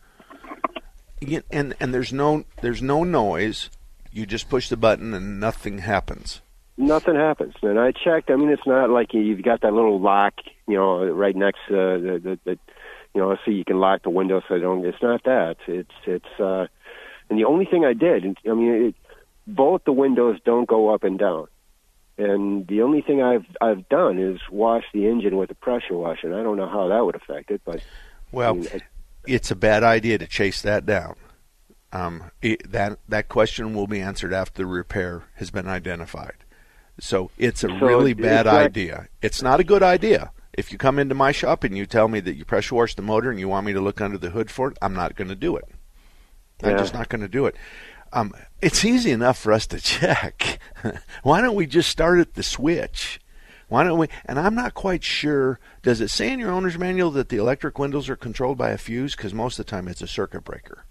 And 1.52 1.74
and 1.80 1.94
there's 1.94 2.12
no 2.12 2.44
there's 2.62 2.82
no 2.82 3.04
noise. 3.04 3.70
You 4.12 4.26
just 4.26 4.50
push 4.50 4.68
the 4.68 4.76
button 4.76 5.14
and 5.14 5.40
nothing 5.40 5.80
happens. 5.80 6.42
Nothing 6.78 7.16
happens. 7.16 7.54
And 7.62 7.80
I 7.80 7.92
checked. 7.92 8.30
I 8.30 8.36
mean, 8.36 8.50
it's 8.50 8.68
not 8.68 8.90
like 8.90 9.14
you've 9.14 9.42
got 9.42 9.62
that 9.62 9.74
little 9.74 10.02
lock, 10.02 10.34
you 10.68 10.76
know, 10.76 11.06
right 11.06 11.36
next 11.36 11.60
to 11.70 11.74
the, 11.74 12.20
the, 12.22 12.40
the 12.44 12.60
you 13.14 13.22
know, 13.22 13.38
so 13.46 13.52
you 13.52 13.64
can 13.64 13.78
lock 13.80 14.04
the 14.04 14.10
window 14.10 14.42
so 14.42 14.56
they 14.56 14.60
don't. 14.60 14.86
It's 14.86 15.02
not 15.02 15.24
that. 15.24 15.58
It's 15.68 15.92
it's. 16.06 16.40
uh 16.40 16.68
And 17.30 17.40
the 17.40 17.46
only 17.46 17.66
thing 17.66 17.86
I 17.86 17.94
did, 17.94 18.26
I 18.46 18.54
mean, 18.54 18.88
it, 18.88 18.96
both 19.48 19.84
the 19.86 19.94
windows 19.94 20.40
don't 20.44 20.68
go 20.68 20.94
up 20.94 21.04
and 21.04 21.18
down. 21.18 21.48
And 22.18 22.68
the 22.68 22.82
only 22.84 23.02
thing 23.02 23.22
I've 23.22 23.46
I've 23.60 23.88
done 23.90 24.20
is 24.20 24.40
wash 24.52 24.84
the 24.94 25.08
engine 25.08 25.36
with 25.38 25.50
a 25.52 25.56
pressure 25.56 25.96
washer. 25.96 26.28
And 26.28 26.36
I 26.36 26.44
don't 26.44 26.58
know 26.58 26.70
how 26.70 26.88
that 26.90 27.04
would 27.04 27.16
affect 27.16 27.50
it, 27.52 27.62
but 27.66 27.82
Well, 28.32 28.52
I 28.52 28.58
mean, 28.58 28.68
I- 28.74 28.80
it's 29.26 29.50
a 29.52 29.56
bad 29.56 29.84
idea 29.84 30.18
to 30.18 30.28
chase 30.28 30.62
that 30.62 30.86
down. 30.86 31.16
Um, 31.92 32.32
it, 32.42 32.72
that 32.72 33.00
that 33.08 33.30
question 33.30 33.74
will 33.74 33.88
be 33.88 34.00
answered 34.00 34.34
after 34.34 34.64
the 34.64 34.66
repair 34.66 35.24
has 35.36 35.50
been 35.52 35.68
identified. 35.68 36.36
So 37.00 37.32
it's 37.38 37.64
a 37.64 37.68
So 37.68 37.74
really 37.76 38.14
bad 38.14 38.46
that- 38.46 38.54
idea. 38.66 39.08
It's 39.22 39.42
not 39.42 39.60
a 39.60 39.64
good 39.64 39.82
idea. 39.84 40.32
If 40.54 40.72
you 40.72 40.78
come 40.78 41.00
into 41.00 41.16
my 41.16 41.32
shop 41.32 41.64
and 41.64 41.76
you 41.76 41.88
tell 41.88 42.08
me 42.08 42.20
that 42.20 42.36
you 42.36 42.46
pressure 42.46 42.76
wash 42.76 42.94
the 42.94 43.02
motor 43.02 43.32
and 43.32 43.40
you 43.40 43.48
want 43.48 43.66
me 43.66 43.74
to 43.74 43.82
look 43.82 44.00
under 44.02 44.20
the 44.20 44.30
hood 44.30 44.52
for 44.52 44.68
it, 44.70 44.78
I'm 44.84 44.94
not 44.94 45.16
going 45.16 45.30
to 45.30 45.36
do 45.36 45.56
it. 45.56 45.66
I'm 46.62 46.78
just 46.78 46.94
not 46.94 47.10
going 47.10 47.22
to 47.22 47.28
do 47.28 47.48
it. 47.48 47.56
Um, 48.14 48.32
it's 48.62 48.86
easy 48.86 49.12
enough 49.12 49.40
for 49.40 49.52
us 49.52 49.66
to 49.68 49.80
check. 49.80 50.60
Why 51.24 51.42
don't 51.42 51.56
we 51.56 51.66
just 51.66 51.90
start 51.90 52.20
at 52.20 52.36
the 52.36 52.44
switch? 52.44 53.20
Why 53.70 53.84
don't 53.84 53.98
we? 53.98 54.08
And 54.26 54.40
I'm 54.40 54.54
not 54.54 54.76
quite 54.76 55.04
sure. 55.04 55.60
Does 55.82 56.00
it 56.00 56.10
say 56.10 56.32
in 56.32 56.40
your 56.40 56.52
owner's 56.52 56.78
manual 56.78 57.10
that 57.12 57.30
the 57.30 57.38
electric 57.38 57.80
windows 57.80 58.08
are 58.10 58.16
controlled 58.16 58.58
by 58.60 58.70
a 58.70 58.78
fuse? 58.78 59.16
Because 59.16 59.34
most 59.34 59.58
of 59.58 59.66
the 59.66 59.70
time 59.72 59.88
it's 59.88 60.02
a 60.04 60.08
circuit 60.08 60.44
breaker. 60.44 60.86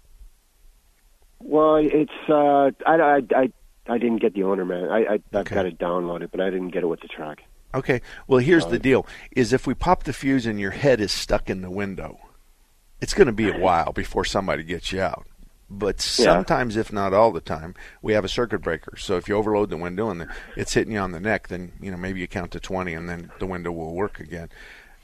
Well, 1.39 1.77
it's 1.77 2.11
uh, 2.27 2.71
I, 2.85 2.95
I, 2.95 3.21
I, 3.35 3.51
I 3.87 3.97
didn't 3.97 4.17
get 4.21 4.33
the 4.33 4.43
owner 4.43 4.65
man. 4.65 4.89
I, 4.89 4.97
I 4.97 5.13
I've 5.13 5.35
Okay. 5.35 5.55
got 5.55 5.65
it 5.65 5.77
downloaded, 5.79 6.29
but 6.31 6.41
I 6.41 6.49
didn't 6.49 6.69
get 6.69 6.83
it 6.83 6.87
with 6.87 6.99
the 6.99 7.07
truck. 7.07 7.39
Okay. 7.73 8.01
Well, 8.27 8.39
here's 8.39 8.65
the 8.65 8.79
deal: 8.79 9.07
is 9.31 9.53
if 9.53 9.65
we 9.65 9.73
pop 9.73 10.03
the 10.03 10.13
fuse 10.13 10.45
and 10.45 10.59
your 10.59 10.71
head 10.71 10.99
is 10.99 11.11
stuck 11.13 11.49
in 11.49 11.61
the 11.61 11.71
window, 11.71 12.19
it's 12.99 13.13
going 13.13 13.27
to 13.27 13.33
be 13.33 13.47
a 13.49 13.57
while 13.59 13.93
before 13.93 14.25
somebody 14.25 14.63
gets 14.63 14.91
you 14.91 15.01
out. 15.01 15.25
But 15.77 15.95
Yeah. 16.17 16.25
sometimes, 16.25 16.77
if 16.77 16.93
not 16.93 17.13
all 17.13 17.31
the 17.31 17.41
time, 17.41 17.75
we 18.01 18.13
have 18.13 18.23
a 18.23 18.29
circuit 18.29 18.59
breaker. 18.59 18.95
So 18.97 19.17
if 19.17 19.27
you 19.27 19.35
overload 19.35 19.69
the 19.69 19.77
window 19.77 20.09
and 20.09 20.21
the, 20.21 20.27
it's 20.55 20.73
hitting 20.73 20.93
you 20.93 20.99
on 20.99 21.11
the 21.11 21.19
neck, 21.19 21.47
then 21.47 21.71
you 21.81 21.91
know 21.91 21.97
maybe 21.97 22.19
you 22.19 22.27
count 22.27 22.51
to 22.51 22.59
twenty, 22.59 22.93
and 22.93 23.09
then 23.09 23.31
the 23.39 23.47
window 23.47 23.71
will 23.71 23.93
work 23.93 24.19
again. 24.19 24.49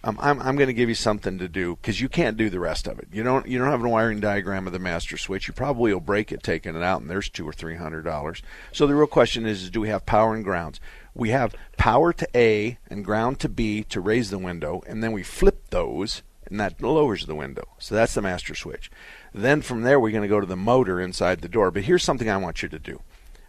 Um, 0.01 0.17
I'm 0.21 0.39
I'm 0.39 0.55
going 0.55 0.67
to 0.67 0.73
give 0.73 0.87
you 0.87 0.95
something 0.95 1.39
to 1.39 1.49
do 1.49 1.75
because 1.75 1.99
you 1.99 2.07
can't 2.07 2.37
do 2.37 2.49
the 2.49 2.59
rest 2.59 2.87
of 2.87 2.99
it. 2.99 3.07
You 3.11 3.21
don't 3.23 3.45
you 3.47 3.57
don't 3.57 3.69
have 3.69 3.83
a 3.83 3.89
wiring 3.89 4.21
diagram 4.21 4.65
of 4.65 4.71
the 4.71 4.79
master 4.79 5.17
switch. 5.17 5.47
You 5.47 5.53
probably 5.53 5.93
will 5.93 5.99
break 5.99 6.31
it 6.31 6.41
taking 6.41 6.75
it 6.75 6.81
out, 6.83 7.01
and 7.01 7.09
there's 7.09 7.27
two 7.29 7.45
or 7.47 7.51
three 7.51 7.75
hundred 7.75 8.03
dollars. 8.03 8.41
So 8.71 8.87
the 8.87 8.95
real 8.95 9.07
question 9.07 9.45
is, 9.45 9.63
is 9.63 9.69
do 9.69 9.81
we 9.81 9.89
have 9.89 10.05
power 10.05 10.33
and 10.33 10.43
grounds? 10.43 10.79
We 11.13 11.31
have 11.31 11.53
power 11.75 12.13
to 12.13 12.27
A 12.33 12.77
and 12.89 13.03
ground 13.03 13.39
to 13.41 13.49
B 13.49 13.83
to 13.85 13.99
raise 13.99 14.29
the 14.29 14.37
window, 14.37 14.81
and 14.87 15.03
then 15.03 15.11
we 15.11 15.23
flip 15.23 15.69
those, 15.69 16.21
and 16.45 16.57
that 16.61 16.81
lowers 16.81 17.25
the 17.25 17.35
window. 17.35 17.67
So 17.77 17.93
that's 17.93 18.13
the 18.13 18.21
master 18.21 18.55
switch. 18.55 18.89
Then 19.33 19.61
from 19.61 19.81
there, 19.81 19.99
we're 19.99 20.11
going 20.11 20.23
to 20.23 20.27
go 20.27 20.39
to 20.39 20.45
the 20.45 20.55
motor 20.55 20.99
inside 20.99 21.41
the 21.41 21.49
door. 21.49 21.71
But 21.71 21.83
here's 21.83 22.03
something 22.03 22.29
I 22.29 22.37
want 22.37 22.63
you 22.63 22.69
to 22.69 22.79
do. 22.79 23.01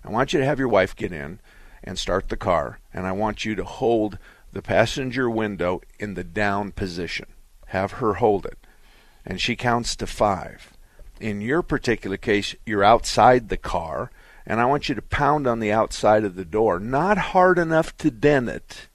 I 0.04 0.10
want 0.10 0.32
you 0.32 0.40
to 0.40 0.46
have 0.46 0.58
your 0.58 0.68
wife 0.68 0.96
get 0.96 1.12
in 1.12 1.40
and 1.82 1.98
start 1.98 2.28
the 2.28 2.36
car, 2.36 2.78
and 2.92 3.06
I 3.06 3.12
want 3.12 3.44
you 3.44 3.54
to 3.54 3.64
hold 3.64 4.18
the 4.52 4.62
passenger 4.62 5.30
window 5.30 5.80
in 5.98 6.14
the 6.14 6.24
down 6.24 6.72
position. 6.72 7.26
Have 7.66 7.92
her 7.92 8.14
hold 8.14 8.46
it. 8.46 8.58
And 9.24 9.40
she 9.40 9.56
counts 9.56 9.94
to 9.96 10.06
five. 10.06 10.72
In 11.20 11.40
your 11.40 11.62
particular 11.62 12.16
case, 12.16 12.54
you're 12.64 12.84
outside 12.84 13.48
the 13.48 13.56
car, 13.56 14.10
and 14.46 14.60
I 14.60 14.64
want 14.64 14.88
you 14.88 14.94
to 14.94 15.02
pound 15.02 15.46
on 15.46 15.60
the 15.60 15.72
outside 15.72 16.24
of 16.24 16.34
the 16.34 16.44
door. 16.44 16.80
Not 16.80 17.18
hard 17.18 17.58
enough 17.58 17.96
to 17.98 18.10
dent 18.10 18.48
it, 18.48 18.88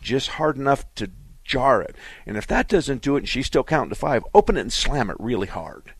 just 0.00 0.30
hard 0.30 0.56
enough 0.56 0.84
to 0.96 1.10
jar 1.44 1.80
it. 1.80 1.96
And 2.26 2.36
if 2.36 2.46
that 2.48 2.68
doesn't 2.68 3.02
do 3.02 3.16
it 3.16 3.20
and 3.20 3.28
she's 3.28 3.46
still 3.46 3.64
counting 3.64 3.90
to 3.90 3.94
five, 3.94 4.24
open 4.34 4.56
it 4.56 4.60
and 4.62 4.72
slam 4.72 5.08
it 5.10 5.16
really 5.18 5.46
hard. 5.46 5.94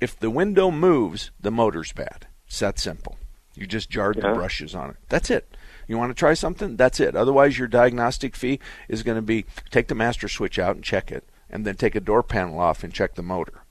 If 0.00 0.18
the 0.18 0.30
window 0.30 0.70
moves, 0.70 1.30
the 1.40 1.50
motor's 1.50 1.92
bad. 1.92 2.26
It's 2.46 2.58
that 2.60 2.78
simple. 2.78 3.16
You 3.54 3.66
just 3.66 3.88
jarred 3.90 4.16
the 4.16 4.32
brushes 4.34 4.74
on 4.74 4.90
it. 4.90 4.96
That's 5.08 5.30
it. 5.30 5.56
You 5.88 5.96
want 5.96 6.10
to 6.10 6.14
try 6.18 6.34
something? 6.34 6.76
That's 6.76 7.00
it. 7.00 7.16
Otherwise, 7.16 7.58
your 7.58 7.68
diagnostic 7.68 8.36
fee 8.36 8.60
is 8.88 9.02
going 9.02 9.16
to 9.16 9.22
be 9.22 9.46
take 9.70 9.88
the 9.88 9.94
master 9.94 10.28
switch 10.28 10.58
out 10.58 10.74
and 10.76 10.84
check 10.84 11.10
it, 11.10 11.24
and 11.48 11.64
then 11.64 11.76
take 11.76 11.94
a 11.94 12.00
door 12.00 12.22
panel 12.22 12.58
off 12.58 12.84
and 12.84 12.92
check 12.92 13.14
the 13.14 13.22
motor. 13.22 13.62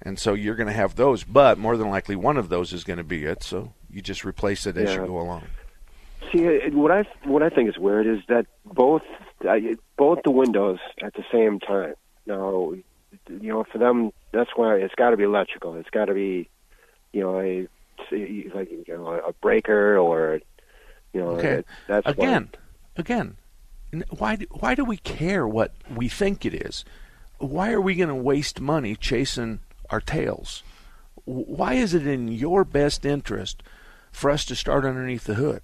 And 0.00 0.18
so 0.18 0.34
you're 0.34 0.54
going 0.56 0.66
to 0.68 0.72
have 0.72 0.96
those, 0.96 1.24
but 1.24 1.58
more 1.58 1.76
than 1.76 1.88
likely 1.90 2.14
one 2.16 2.36
of 2.36 2.48
those 2.48 2.72
is 2.72 2.84
going 2.84 2.98
to 2.98 3.04
be 3.04 3.24
it. 3.24 3.42
So 3.42 3.72
you 3.90 4.00
just 4.02 4.24
replace 4.24 4.66
it 4.66 4.76
as 4.76 4.90
Yeah. 4.90 5.00
you 5.02 5.06
go 5.06 5.18
along. 5.20 5.44
See, 6.32 6.44
what 6.70 6.90
I 6.92 7.04
what 7.24 7.42
I 7.42 7.48
think 7.48 7.68
is 7.68 7.78
weird 7.78 8.06
is 8.06 8.20
that 8.28 8.46
both 8.64 9.02
I, 9.48 9.76
both 9.96 10.20
the 10.24 10.30
windows 10.30 10.78
at 11.02 11.14
the 11.14 11.24
same 11.32 11.58
time. 11.58 11.94
Now, 12.26 12.74
you 13.28 13.48
know, 13.52 13.64
for 13.64 13.78
them, 13.78 14.12
that's 14.32 14.50
why 14.56 14.76
it's 14.76 14.94
got 14.94 15.10
to 15.10 15.16
be 15.16 15.24
electrical. 15.24 15.74
It's 15.76 15.90
got 15.90 16.06
to 16.06 16.14
be, 16.14 16.48
you 17.12 17.20
know, 17.22 17.38
a 17.40 17.68
like 18.10 18.70
you 18.70 18.84
know 18.88 19.06
a 19.26 19.32
breaker 19.34 19.96
or, 19.98 20.40
you 21.12 21.20
know, 21.20 21.28
Okay. 21.36 21.48
it- 21.58 21.66
that's 21.86 22.06
why- 22.06 22.12
again, 22.12 22.50
again, 22.96 23.36
why 24.10 24.36
do, 24.36 24.46
why 24.50 24.74
do 24.74 24.84
we 24.84 24.96
care 24.96 25.46
what 25.46 25.72
we 25.94 26.08
think 26.08 26.44
it 26.44 26.54
is? 26.54 26.84
Why 27.38 27.72
are 27.72 27.80
we 27.80 27.94
going 27.94 28.08
to 28.08 28.14
waste 28.14 28.60
money 28.60 28.96
chasing 28.96 29.60
our 29.90 30.00
tails? 30.00 30.62
Why 31.24 31.74
is 31.74 31.94
it 31.94 32.06
in 32.06 32.28
your 32.28 32.64
best 32.64 33.04
interest 33.04 33.62
for 34.10 34.30
us 34.30 34.44
to 34.46 34.56
start 34.56 34.84
underneath 34.84 35.24
the 35.24 35.34
hood? 35.34 35.62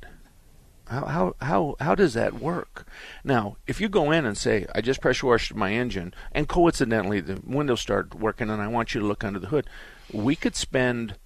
How 0.88 1.04
how 1.04 1.36
how 1.40 1.76
how 1.80 1.94
does 1.94 2.14
that 2.14 2.40
work? 2.40 2.86
Now, 3.22 3.56
if 3.66 3.80
you 3.80 3.88
go 3.88 4.10
in 4.10 4.24
and 4.24 4.36
say, 4.36 4.66
"I 4.74 4.80
just 4.80 5.02
pressure 5.02 5.26
washed 5.26 5.54
my 5.54 5.72
engine," 5.72 6.14
and 6.32 6.48
coincidentally 6.48 7.20
the 7.20 7.40
windows 7.44 7.80
start 7.80 8.14
working, 8.14 8.48
and 8.48 8.62
I 8.62 8.68
want 8.68 8.94
you 8.94 9.00
to 9.00 9.06
look 9.06 9.22
under 9.22 9.38
the 9.38 9.48
hood, 9.48 9.66
we 10.12 10.34
could 10.34 10.56
spend 10.56 11.16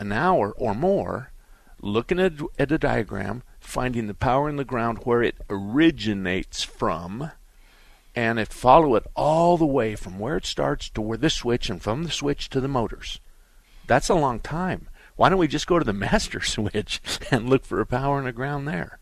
an 0.00 0.12
hour 0.12 0.52
or 0.56 0.74
more 0.74 1.30
looking 1.80 2.18
at, 2.18 2.32
at 2.58 2.72
a 2.72 2.78
diagram, 2.78 3.42
finding 3.60 4.06
the 4.08 4.14
power 4.14 4.48
in 4.48 4.56
the 4.56 4.64
ground 4.64 4.98
where 5.04 5.22
it 5.22 5.36
originates 5.48 6.64
from, 6.64 7.30
and 8.14 8.38
it 8.38 8.52
follow 8.52 8.96
it 8.96 9.06
all 9.14 9.56
the 9.56 9.66
way 9.66 9.94
from 9.94 10.18
where 10.18 10.36
it 10.36 10.46
starts 10.46 10.88
to 10.90 11.00
where 11.00 11.18
the 11.18 11.30
switch, 11.30 11.70
and 11.70 11.82
from 11.82 12.02
the 12.02 12.10
switch 12.10 12.48
to 12.50 12.60
the 12.60 12.68
motors. 12.68 13.20
That's 13.86 14.08
a 14.08 14.14
long 14.14 14.40
time. 14.40 14.88
Why 15.16 15.28
don't 15.28 15.38
we 15.38 15.48
just 15.48 15.66
go 15.66 15.78
to 15.78 15.84
the 15.84 15.92
master 15.92 16.40
switch 16.44 17.00
and 17.30 17.48
look 17.48 17.64
for 17.64 17.80
a 17.80 17.86
power 17.86 18.18
and 18.18 18.28
a 18.28 18.32
ground 18.32 18.68
there? 18.68 18.98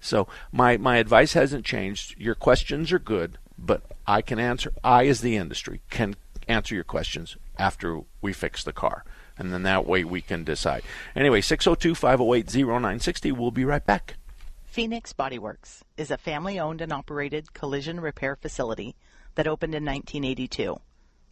So 0.00 0.28
my 0.52 0.76
my 0.76 0.98
advice 0.98 1.32
hasn't 1.32 1.64
changed. 1.64 2.14
Your 2.18 2.36
questions 2.36 2.92
are 2.92 3.00
good, 3.00 3.38
but 3.58 3.82
I 4.06 4.22
can 4.22 4.38
answer. 4.38 4.72
I, 4.84 5.06
as 5.06 5.20
the 5.20 5.36
industry, 5.36 5.80
can 5.90 6.14
answer 6.46 6.74
your 6.74 6.84
questions 6.84 7.36
after 7.58 8.02
we 8.22 8.32
fix 8.32 8.62
the 8.62 8.72
car, 8.72 9.04
and 9.36 9.52
then 9.52 9.64
that 9.64 9.86
way 9.86 10.04
we 10.04 10.20
can 10.20 10.44
decide. 10.44 10.82
Anyway, 11.16 11.40
602-508-0960. 11.40 13.32
We'll 13.36 13.50
be 13.50 13.64
right 13.64 13.84
back. 13.84 14.14
Phoenix 14.64 15.12
Bodyworks 15.12 15.82
is 15.96 16.10
a 16.12 16.18
family-owned 16.18 16.80
and 16.80 16.92
operated 16.92 17.52
collision 17.52 17.98
repair 18.00 18.36
facility 18.36 18.94
that 19.34 19.48
opened 19.48 19.74
in 19.74 19.84
1982. 19.84 20.78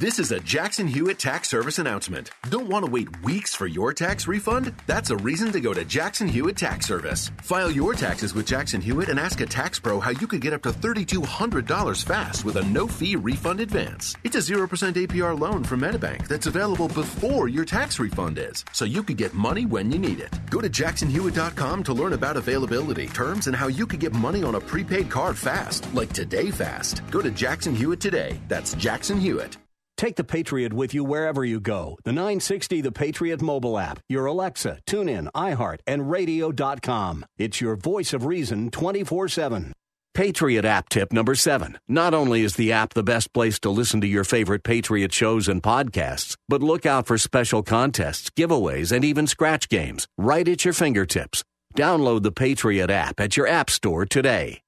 This 0.00 0.18
is 0.18 0.32
a 0.32 0.40
Jackson 0.40 0.88
Hewitt 0.88 1.20
tax 1.20 1.48
service 1.48 1.78
announcement. 1.78 2.32
Don't 2.50 2.68
want 2.68 2.84
to 2.84 2.90
wait 2.90 3.22
weeks 3.22 3.54
for 3.54 3.68
your 3.68 3.92
tax 3.92 4.26
refund? 4.26 4.74
That's 4.88 5.10
a 5.10 5.16
reason 5.16 5.52
to 5.52 5.60
go 5.60 5.72
to 5.72 5.84
Jackson 5.84 6.26
Hewitt 6.26 6.56
Tax 6.56 6.88
Service. 6.88 7.30
File 7.42 7.70
your 7.70 7.94
taxes 7.94 8.34
with 8.34 8.44
Jackson 8.44 8.80
Hewitt 8.80 9.08
and 9.08 9.20
ask 9.20 9.40
a 9.40 9.46
tax 9.46 9.78
pro 9.78 10.00
how 10.00 10.10
you 10.10 10.26
could 10.26 10.40
get 10.40 10.52
up 10.52 10.62
to 10.62 10.70
$3,200 10.70 12.02
fast 12.02 12.44
with 12.44 12.56
a 12.56 12.64
no 12.64 12.88
fee 12.88 13.14
refund 13.14 13.60
advance. 13.60 14.16
It's 14.24 14.34
a 14.34 14.40
0% 14.40 14.66
APR 14.66 15.38
loan 15.38 15.62
from 15.62 15.82
MetaBank 15.82 16.26
that's 16.26 16.48
available 16.48 16.88
before 16.88 17.46
your 17.46 17.64
tax 17.64 18.00
refund 18.00 18.36
is, 18.36 18.64
so 18.72 18.84
you 18.84 19.04
could 19.04 19.16
get 19.16 19.32
money 19.32 19.64
when 19.64 19.92
you 19.92 19.98
need 20.00 20.18
it. 20.18 20.36
Go 20.50 20.60
to 20.60 20.68
jacksonhewitt.com 20.68 21.84
to 21.84 21.92
learn 21.94 22.14
about 22.14 22.36
availability, 22.36 23.06
terms, 23.06 23.46
and 23.46 23.54
how 23.54 23.68
you 23.68 23.86
could 23.86 24.00
get 24.00 24.12
money 24.12 24.42
on 24.42 24.56
a 24.56 24.60
prepaid 24.60 25.08
card 25.08 25.38
fast, 25.38 25.86
like 25.94 26.12
today 26.12 26.50
fast. 26.50 27.08
Go 27.12 27.22
to 27.22 27.30
Jackson 27.30 27.76
Hewitt 27.76 28.00
today. 28.00 28.40
That's 28.48 28.74
Jackson 28.74 29.20
Hewitt. 29.20 29.56
Take 29.96 30.16
the 30.16 30.24
Patriot 30.24 30.72
with 30.72 30.92
you 30.92 31.04
wherever 31.04 31.44
you 31.44 31.60
go. 31.60 31.98
The 32.04 32.12
960 32.12 32.80
The 32.80 32.92
Patriot 32.92 33.40
mobile 33.40 33.78
app, 33.78 34.00
your 34.08 34.26
Alexa, 34.26 34.80
TuneIn, 34.86 35.30
iHeart, 35.32 35.80
and 35.86 36.10
radio.com. 36.10 37.24
It's 37.38 37.60
your 37.60 37.76
voice 37.76 38.12
of 38.12 38.24
reason 38.24 38.70
24 38.70 39.28
7. 39.28 39.72
Patriot 40.14 40.64
app 40.64 40.88
tip 40.88 41.12
number 41.12 41.34
seven. 41.34 41.76
Not 41.88 42.14
only 42.14 42.42
is 42.42 42.54
the 42.54 42.70
app 42.70 42.94
the 42.94 43.02
best 43.02 43.32
place 43.32 43.58
to 43.60 43.70
listen 43.70 44.00
to 44.00 44.06
your 44.06 44.22
favorite 44.22 44.62
Patriot 44.62 45.12
shows 45.12 45.48
and 45.48 45.60
podcasts, 45.60 46.36
but 46.48 46.62
look 46.62 46.86
out 46.86 47.06
for 47.08 47.18
special 47.18 47.64
contests, 47.64 48.30
giveaways, 48.30 48.92
and 48.92 49.04
even 49.04 49.26
scratch 49.26 49.68
games 49.68 50.06
right 50.16 50.46
at 50.46 50.64
your 50.64 50.72
fingertips. 50.72 51.42
Download 51.74 52.22
the 52.22 52.30
Patriot 52.30 52.90
app 52.90 53.18
at 53.18 53.36
your 53.36 53.48
app 53.48 53.68
store 53.68 54.06
today. 54.06 54.60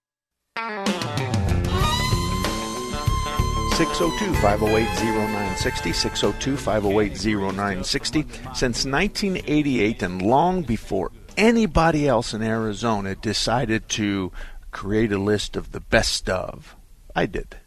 602 3.76 4.32
508 4.40 4.86
0960. 5.04 5.92
602 5.92 6.56
508 6.56 7.12
0960. 7.52 8.22
Since 8.54 8.86
1988 8.86 10.02
and 10.02 10.22
long 10.22 10.62
before 10.62 11.12
anybody 11.36 12.08
else 12.08 12.32
in 12.32 12.40
Arizona 12.40 13.14
decided 13.14 13.86
to 13.90 14.32
create 14.70 15.12
a 15.12 15.18
list 15.18 15.56
of 15.56 15.72
the 15.72 15.80
best 15.80 16.30
of, 16.30 16.74
I 17.14 17.26
did 17.26 17.58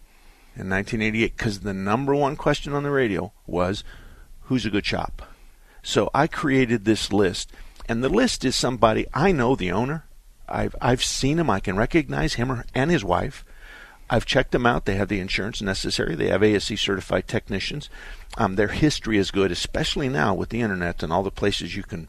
in 0.56 0.68
1988 0.68 1.38
because 1.38 1.60
the 1.60 1.76
number 1.76 2.16
one 2.16 2.36
question 2.36 2.74
on 2.74 2.82
the 2.82 2.90
radio 2.90 3.32
was 3.46 3.84
who's 4.46 4.66
a 4.66 4.72
good 4.72 4.88
shop? 4.88 5.22
So 5.84 6.10
I 6.12 6.26
created 6.26 6.86
this 6.86 7.14
list, 7.14 7.52
and 7.88 8.04
the 8.04 8.10
list 8.10 8.44
is 8.44 8.56
somebody 8.56 9.06
I 9.14 9.32
know 9.32 9.56
the 9.56 9.72
owner. 9.72 10.06
I've 10.48 10.76
I've 10.82 11.04
seen 11.04 11.38
him. 11.38 11.52
I 11.52 11.60
can 11.60 11.78
recognize 11.78 12.34
him 12.34 12.64
and 12.74 12.90
his 12.90 13.06
wife. 13.06 13.46
I've 14.10 14.26
checked 14.26 14.52
them 14.52 14.66
out. 14.66 14.86
They 14.86 14.96
have 14.96 15.08
the 15.08 15.20
insurance 15.20 15.62
necessary. 15.62 16.16
They 16.16 16.30
have 16.30 16.44
ASE 16.44 16.80
certified 16.80 17.28
technicians. 17.28 17.90
Um, 18.38 18.56
their 18.56 18.70
history 18.70 19.18
is 19.18 19.32
good, 19.32 19.52
especially 19.52 20.10
now 20.10 20.34
with 20.34 20.50
the 20.50 20.62
internet 20.62 21.04
and 21.04 21.14
all 21.14 21.24
the 21.24 21.32
places 21.32 21.76
you 21.76 21.84
can 21.84 22.08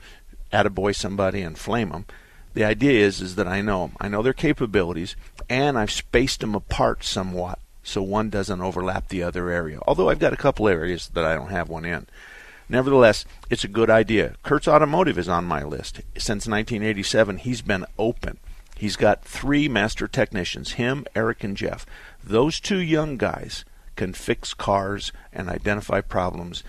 attaboy 0.52 0.94
somebody 0.94 1.42
and 1.42 1.58
flame 1.58 1.90
them. 1.90 2.06
The 2.54 2.64
idea 2.64 3.06
is 3.06 3.20
is 3.20 3.36
that 3.36 3.46
I 3.46 3.60
know 3.60 3.86
them. 3.86 3.96
I 4.00 4.08
know 4.08 4.22
their 4.22 4.32
capabilities, 4.32 5.14
and 5.48 5.78
I've 5.78 5.92
spaced 5.92 6.40
them 6.40 6.54
apart 6.54 7.04
somewhat 7.04 7.58
so 7.82 8.02
one 8.02 8.30
doesn't 8.30 8.60
overlap 8.60 9.08
the 9.08 9.22
other 9.22 9.50
area. 9.50 9.80
Although 9.86 10.10
I've 10.10 10.18
got 10.18 10.32
a 10.32 10.38
couple 10.38 10.68
areas 10.68 11.08
that 11.14 11.24
I 11.24 11.34
don't 11.34 11.50
have 11.50 11.68
one 11.68 11.84
in. 11.84 12.06
Nevertheless, 12.68 13.24
it's 13.48 13.64
a 13.64 13.68
good 13.68 13.90
idea. 13.90 14.36
Kurtz 14.42 14.68
Automotive 14.68 15.18
is 15.18 15.28
on 15.28 15.44
my 15.44 15.64
list. 15.64 15.96
Since 16.16 16.46
1987, 16.46 17.38
he's 17.38 17.62
been 17.62 17.84
open. 17.98 18.38
He's 18.80 18.96
got 18.96 19.22
three 19.22 19.68
master 19.68 20.08
technicians 20.08 20.72
him, 20.72 21.04
Eric, 21.14 21.44
and 21.44 21.54
Jeff. 21.54 21.84
Those 22.24 22.58
two 22.58 22.78
young 22.78 23.18
guys 23.18 23.66
can 23.94 24.14
fix 24.14 24.54
cars 24.54 25.12
and 25.34 25.50
identify 25.50 26.00
problems 26.00 26.64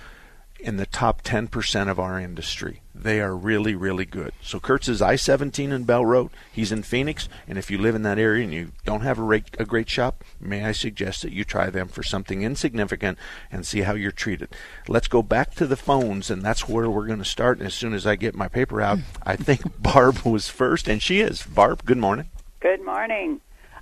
in 0.61 0.77
the 0.77 0.85
top 0.85 1.23
10% 1.23 1.89
of 1.89 1.99
our 1.99 2.19
industry. 2.19 2.81
They 2.93 3.19
are 3.19 3.35
really, 3.35 3.73
really 3.73 4.05
good. 4.05 4.31
So 4.41 4.59
Kurtz 4.59 4.87
is 4.87 5.01
I 5.01 5.15
17 5.15 5.71
in 5.71 5.85
Bell 5.85 6.05
Road. 6.05 6.29
He's 6.51 6.71
in 6.71 6.83
Phoenix. 6.83 7.27
And 7.47 7.57
if 7.57 7.71
you 7.71 7.79
live 7.79 7.95
in 7.95 8.03
that 8.03 8.19
area 8.19 8.43
and 8.43 8.53
you 8.53 8.71
don't 8.85 9.01
have 9.01 9.17
a, 9.17 9.23
rate, 9.23 9.55
a 9.57 9.65
great 9.65 9.89
shop, 9.89 10.23
may 10.39 10.65
I 10.65 10.71
suggest 10.71 11.23
that 11.23 11.33
you 11.33 11.43
try 11.43 11.69
them 11.69 11.87
for 11.87 12.03
something 12.03 12.43
insignificant 12.43 13.17
and 13.51 13.65
see 13.65 13.81
how 13.81 13.93
you're 13.93 14.11
treated. 14.11 14.49
Let's 14.87 15.07
go 15.07 15.23
back 15.23 15.55
to 15.55 15.65
the 15.65 15.75
phones, 15.75 16.29
and 16.29 16.43
that's 16.43 16.69
where 16.69 16.89
we're 16.89 17.07
going 17.07 17.19
to 17.19 17.25
start. 17.25 17.57
And 17.57 17.67
as 17.67 17.73
soon 17.73 17.93
as 17.93 18.05
I 18.05 18.15
get 18.15 18.35
my 18.35 18.47
paper 18.47 18.81
out, 18.81 18.99
I 19.23 19.35
think 19.35 19.61
Barb 19.81 20.19
was 20.19 20.47
first, 20.47 20.87
and 20.87 21.01
she 21.01 21.21
is. 21.21 21.43
Barb, 21.43 21.85
good 21.85 21.97
morning. 21.97 22.29
Good 22.59 22.85
morning. 22.85 23.41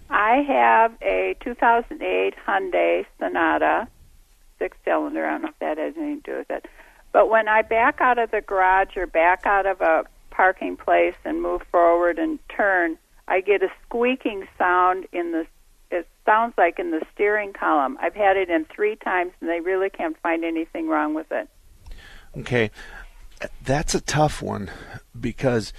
I 0.09 0.37
have 0.47 0.93
a 1.01 1.35
2008 1.43 2.33
Hyundai 2.47 3.05
Sonata 3.19 3.87
six 4.59 4.77
cylinder. 4.85 5.25
I 5.25 5.31
don't 5.31 5.41
know 5.43 5.49
if 5.49 5.59
that 5.59 5.77
has 5.77 5.95
anything 5.97 6.21
to 6.21 6.31
do 6.31 6.37
with 6.37 6.51
it. 6.51 6.65
But 7.11 7.29
when 7.29 7.47
I 7.47 7.63
back 7.63 8.01
out 8.01 8.19
of 8.19 8.29
the 8.31 8.41
garage 8.41 8.95
or 8.95 9.07
back 9.07 9.45
out 9.45 9.65
of 9.65 9.81
a 9.81 10.03
parking 10.29 10.77
place 10.77 11.15
and 11.25 11.41
move 11.41 11.63
forward 11.71 12.19
and 12.19 12.37
turn, 12.49 12.97
I 13.27 13.41
get 13.41 13.63
a 13.63 13.69
squeaking 13.85 14.47
sound 14.57 15.07
in 15.11 15.31
the 15.31 15.47
it 15.91 16.07
sounds 16.23 16.53
like 16.55 16.77
in 16.77 16.91
the 16.91 17.01
steering 17.13 17.51
column. 17.51 17.97
I've 17.99 18.13
had 18.13 18.37
it 18.37 18.49
in 18.51 18.65
3 18.65 18.95
times 18.97 19.31
and 19.41 19.49
they 19.49 19.59
really 19.59 19.89
can't 19.89 20.15
find 20.21 20.43
anything 20.43 20.87
wrong 20.87 21.15
with 21.15 21.31
it. 21.31 21.49
Okay. 22.37 22.69
That's 23.63 23.95
a 23.95 24.01
tough 24.01 24.41
one 24.41 24.69
because 25.19 25.73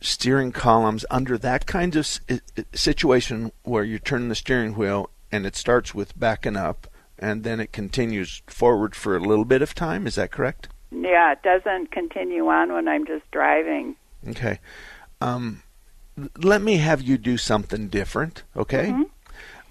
steering 0.00 0.52
columns 0.52 1.04
under 1.10 1.36
that 1.38 1.66
kind 1.66 1.94
of 1.94 2.08
situation 2.72 3.52
where 3.64 3.84
you 3.84 3.98
turn 3.98 4.28
the 4.28 4.34
steering 4.34 4.74
wheel 4.74 5.10
and 5.30 5.44
it 5.44 5.56
starts 5.56 5.94
with 5.94 6.18
backing 6.18 6.56
up 6.56 6.86
and 7.18 7.44
then 7.44 7.60
it 7.60 7.72
continues 7.72 8.42
forward 8.46 8.94
for 8.94 9.16
a 9.16 9.20
little 9.20 9.44
bit 9.44 9.62
of 9.62 9.74
time. 9.74 10.06
Is 10.06 10.16
that 10.16 10.30
correct? 10.30 10.68
Yeah, 10.90 11.32
it 11.32 11.42
doesn't 11.42 11.90
continue 11.90 12.46
on 12.48 12.72
when 12.72 12.88
I'm 12.88 13.06
just 13.06 13.28
driving. 13.30 13.96
Okay. 14.28 14.60
Um, 15.20 15.62
let 16.36 16.62
me 16.62 16.76
have 16.76 17.02
you 17.02 17.18
do 17.18 17.36
something 17.36 17.88
different, 17.88 18.44
okay? 18.56 18.90
Mm-hmm. 18.90 19.02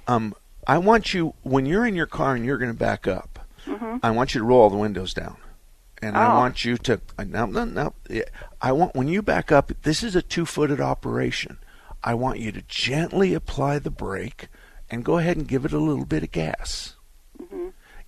Um, 0.08 0.36
I 0.68 0.78
want 0.78 1.14
you, 1.14 1.34
when 1.44 1.66
you're 1.66 1.86
in 1.86 1.96
your 1.96 2.06
car 2.06 2.36
and 2.36 2.46
you're 2.46 2.58
going 2.58 2.72
to 2.72 2.78
back 2.78 3.08
up, 3.08 3.40
mm-hmm. 3.66 3.98
I 4.04 4.12
want 4.12 4.34
you 4.34 4.42
to 4.42 4.46
roll 4.46 4.62
all 4.62 4.70
the 4.70 4.78
windows 4.78 5.14
down. 5.14 5.38
And 6.02 6.18
oh. 6.18 6.20
I 6.20 6.34
want 6.34 6.66
you 6.66 6.78
to, 6.80 7.00
now, 7.26 7.46
now, 7.46 7.64
now, 7.64 7.94
I 8.62 8.74
want, 8.74 8.96
when 8.96 9.08
you 9.08 9.22
back 9.22 9.52
up, 9.52 9.72
this 9.84 10.04
is 10.04 10.16
a 10.16 10.22
two 10.22 10.46
footed 10.46 10.82
operation. 10.82 11.60
I 12.04 12.14
want 12.16 12.40
you 12.40 12.52
to 12.52 12.62
gently 12.64 13.34
apply 13.34 13.80
the 13.80 13.90
brake 13.90 14.50
and 14.90 15.06
go 15.06 15.18
ahead 15.18 15.38
and 15.38 15.48
give 15.48 15.64
it 15.64 15.72
a 15.72 15.80
little 15.80 16.06
bit 16.06 16.24
of 16.24 16.32
gas. 16.32 16.98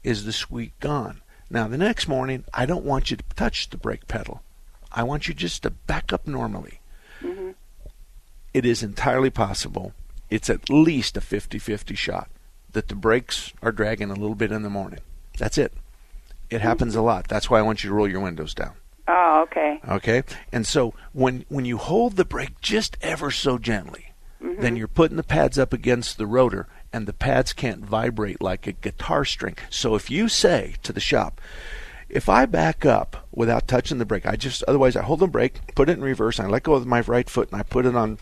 Is 0.06 0.24
the 0.24 0.32
squeak 0.32 0.80
gone. 0.80 1.22
Now, 1.50 1.68
the 1.68 1.78
next 1.78 2.08
morning, 2.08 2.46
I 2.54 2.66
don't 2.66 2.86
want 2.86 3.12
you 3.12 3.18
to 3.18 3.24
touch 3.36 3.70
the 3.70 3.78
brake 3.78 4.08
pedal. 4.08 4.42
I 4.92 5.04
want 5.04 5.28
you 5.28 5.34
just 5.34 5.64
to 5.64 5.72
back 5.72 6.14
up 6.14 6.28
normally. 6.28 6.80
Mm-hmm. 7.22 7.52
It 8.54 8.66
is 8.66 8.84
entirely 8.84 9.30
possible, 9.30 9.94
it's 10.30 10.50
at 10.50 10.70
least 10.70 11.18
a 11.18 11.22
50 11.22 11.60
50 11.60 11.96
shot 11.96 12.30
that 12.72 12.88
the 12.88 12.96
brakes 12.96 13.52
are 13.62 13.72
dragging 13.72 14.12
a 14.12 14.16
little 14.16 14.36
bit 14.36 14.52
in 14.52 14.64
the 14.64 14.70
morning. 14.70 15.00
That's 15.38 15.58
it. 15.58 15.74
It 16.50 16.62
happens 16.62 16.96
a 16.96 17.02
lot. 17.02 17.28
That's 17.28 17.50
why 17.50 17.60
I 17.60 17.64
want 17.64 17.84
you 17.84 17.90
to 17.90 17.96
roll 17.96 18.08
your 18.08 18.22
windows 18.22 18.54
down. 18.54 18.74
Oh, 19.08 19.42
okay. 19.44 19.80
Okay? 19.88 20.24
And 20.52 20.66
so 20.66 20.94
when 21.14 21.46
when 21.50 21.66
you 21.66 21.78
hold 21.78 22.16
the 22.16 22.26
brake 22.26 22.62
just 22.62 22.98
ever 23.02 23.32
so 23.32 23.58
gently, 23.58 24.14
then 24.60 24.76
you're 24.76 24.88
putting 24.88 25.18
the 25.18 25.24
pads 25.24 25.58
up 25.58 25.74
against 25.74 26.18
the 26.18 26.28
rotor 26.28 26.68
and 26.96 27.08
the 27.08 27.14
pads 27.14 27.52
can't 27.52 27.86
vibrate 27.86 28.42
like 28.42 28.66
a 28.66 28.72
guitar 28.72 29.26
string. 29.26 29.58
So 29.70 29.96
if 29.96 30.10
you 30.10 30.30
say 30.30 30.76
to 30.84 30.94
the 30.94 31.02
shop, 31.02 31.42
if 32.08 32.30
I 32.30 32.46
back 32.46 32.86
up 32.86 33.28
without 33.34 33.68
touching 33.68 33.98
the 33.98 34.06
brake, 34.06 34.26
I 34.26 34.38
just 34.38 34.64
otherwise 34.64 34.96
I 34.96 35.02
hold 35.02 35.20
the 35.20 35.28
brake, 35.28 35.76
put 35.76 35.90
it 35.90 35.98
in 35.98 36.02
reverse, 36.02 36.40
and 36.40 36.48
I 36.48 36.52
let 36.52 36.64
go 36.64 36.74
of 36.74 36.88
my 36.88 37.02
right 37.02 37.30
foot 37.30 37.52
and 37.52 37.60
I 37.60 37.64
put 37.64 37.86
it 37.86 37.98
on 37.98 38.18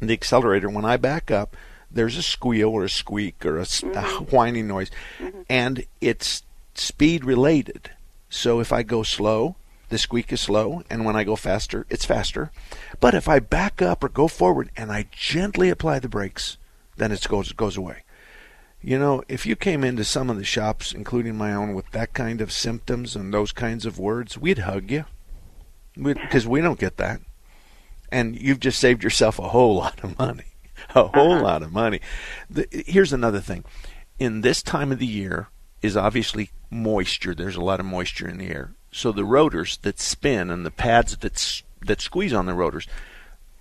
the 0.00 0.12
accelerator. 0.12 0.68
When 0.68 0.84
I 0.84 0.98
back 0.98 1.30
up, 1.30 1.56
there's 1.90 2.18
a 2.18 2.22
squeal 2.22 2.68
or 2.68 2.84
a 2.84 2.90
squeak 2.90 3.46
or 3.46 3.58
a 3.58 3.62
mm-hmm. 3.62 4.24
whining 4.24 4.68
noise, 4.68 4.90
mm-hmm. 5.18 5.40
and 5.48 5.86
it's 6.02 6.42
speed 6.74 7.24
related. 7.24 7.92
So 8.28 8.60
if 8.60 8.74
I 8.74 8.82
go 8.82 9.02
slow, 9.04 9.56
the 9.88 9.96
squeak 9.96 10.30
is 10.34 10.42
slow, 10.42 10.82
and 10.90 11.06
when 11.06 11.16
I 11.16 11.24
go 11.24 11.36
faster, 11.36 11.86
it's 11.88 12.04
faster. 12.04 12.50
But 13.00 13.14
if 13.14 13.26
I 13.26 13.38
back 13.38 13.80
up 13.80 14.04
or 14.04 14.10
go 14.10 14.28
forward 14.28 14.68
and 14.76 14.92
I 14.92 15.06
gently 15.12 15.70
apply 15.70 15.98
the 15.98 16.10
brakes, 16.10 16.58
then 17.02 17.12
it 17.12 17.26
goes 17.28 17.52
goes 17.52 17.76
away. 17.76 18.04
You 18.80 18.98
know, 18.98 19.22
if 19.28 19.46
you 19.46 19.54
came 19.54 19.84
into 19.84 20.04
some 20.04 20.28
of 20.28 20.36
the 20.36 20.44
shops, 20.44 20.92
including 20.92 21.36
my 21.36 21.54
own, 21.54 21.74
with 21.74 21.90
that 21.92 22.14
kind 22.14 22.40
of 22.40 22.50
symptoms 22.50 23.14
and 23.14 23.32
those 23.32 23.52
kinds 23.52 23.86
of 23.86 23.98
words, 23.98 24.36
we'd 24.36 24.58
hug 24.58 24.90
you 24.90 25.04
because 25.94 26.46
we 26.46 26.60
don't 26.60 26.80
get 26.80 26.96
that. 26.96 27.20
And 28.10 28.40
you've 28.40 28.60
just 28.60 28.80
saved 28.80 29.04
yourself 29.04 29.38
a 29.38 29.48
whole 29.48 29.76
lot 29.76 30.02
of 30.02 30.18
money. 30.18 30.44
A 30.96 31.06
whole 31.06 31.34
uh-huh. 31.34 31.42
lot 31.42 31.62
of 31.62 31.72
money. 31.72 32.00
The, 32.50 32.66
here's 32.70 33.12
another 33.12 33.40
thing. 33.40 33.64
In 34.18 34.40
this 34.40 34.62
time 34.62 34.90
of 34.90 34.98
the 34.98 35.06
year 35.06 35.48
is 35.80 35.96
obviously 35.96 36.50
moisture. 36.70 37.34
There's 37.34 37.56
a 37.56 37.62
lot 37.62 37.78
of 37.78 37.86
moisture 37.86 38.28
in 38.28 38.38
the 38.38 38.48
air. 38.48 38.74
So 38.90 39.12
the 39.12 39.24
rotors 39.24 39.78
that 39.82 40.00
spin 40.00 40.50
and 40.50 40.66
the 40.66 40.72
pads 40.72 41.16
that 41.18 41.62
that 41.86 42.00
squeeze 42.00 42.32
on 42.32 42.46
the 42.46 42.54
rotors, 42.54 42.86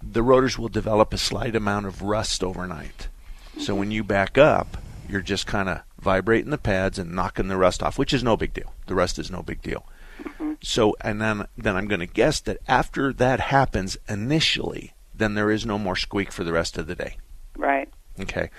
the 0.01 0.23
rotors 0.23 0.57
will 0.57 0.69
develop 0.69 1.13
a 1.13 1.17
slight 1.17 1.55
amount 1.55 1.85
of 1.85 2.01
rust 2.01 2.43
overnight. 2.43 3.07
So 3.57 3.75
when 3.75 3.91
you 3.91 4.03
back 4.03 4.37
up, 4.37 4.77
you're 5.07 5.21
just 5.21 5.45
kind 5.45 5.69
of 5.69 5.81
vibrating 5.99 6.51
the 6.51 6.57
pads 6.57 6.97
and 6.97 7.13
knocking 7.13 7.47
the 7.47 7.57
rust 7.57 7.83
off, 7.83 7.99
which 7.99 8.13
is 8.13 8.23
no 8.23 8.37
big 8.37 8.53
deal. 8.53 8.73
The 8.87 8.95
rust 8.95 9.19
is 9.19 9.29
no 9.29 9.41
big 9.41 9.61
deal. 9.61 9.85
Mm-hmm. 10.23 10.53
So 10.61 10.95
and 11.01 11.21
then 11.21 11.47
then 11.57 11.75
I'm 11.75 11.87
going 11.87 11.99
to 11.99 12.07
guess 12.07 12.39
that 12.41 12.57
after 12.67 13.13
that 13.13 13.39
happens 13.39 13.97
initially, 14.07 14.93
then 15.13 15.33
there 15.33 15.51
is 15.51 15.65
no 15.65 15.77
more 15.77 15.95
squeak 15.95 16.31
for 16.31 16.43
the 16.43 16.53
rest 16.53 16.77
of 16.77 16.87
the 16.87 16.95
day. 16.95 17.17
Right. 17.57 17.89
Okay. 18.19 18.49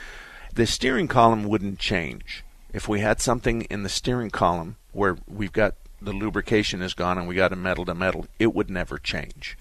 The 0.54 0.66
steering 0.66 1.08
column 1.08 1.44
wouldn't 1.44 1.78
change. 1.78 2.44
If 2.72 2.88
we 2.88 3.00
had 3.00 3.20
something 3.20 3.62
in 3.62 3.82
the 3.82 3.88
steering 3.88 4.30
column 4.30 4.76
where 4.92 5.16
we've 5.26 5.52
got 5.52 5.74
the 6.00 6.12
lubrication 6.12 6.82
is 6.82 6.94
gone 6.94 7.18
and 7.18 7.28
we 7.28 7.34
got 7.34 7.52
a 7.52 7.56
metal 7.56 7.84
to 7.86 7.94
metal, 7.94 8.26
it 8.38 8.54
would 8.54 8.70
never 8.70 8.98
change. 8.98 9.56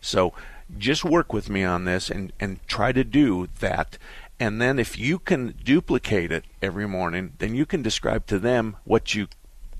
So 0.00 0.32
just 0.78 1.04
work 1.04 1.32
with 1.32 1.48
me 1.48 1.64
on 1.64 1.84
this 1.84 2.10
and, 2.10 2.32
and 2.38 2.66
try 2.66 2.92
to 2.92 3.04
do 3.04 3.48
that. 3.60 3.98
And 4.40 4.60
then 4.60 4.78
if 4.78 4.98
you 4.98 5.18
can 5.18 5.54
duplicate 5.62 6.32
it 6.32 6.44
every 6.60 6.88
morning, 6.88 7.34
then 7.38 7.54
you 7.54 7.66
can 7.66 7.82
describe 7.82 8.26
to 8.26 8.38
them 8.38 8.76
what 8.84 9.14
you 9.14 9.28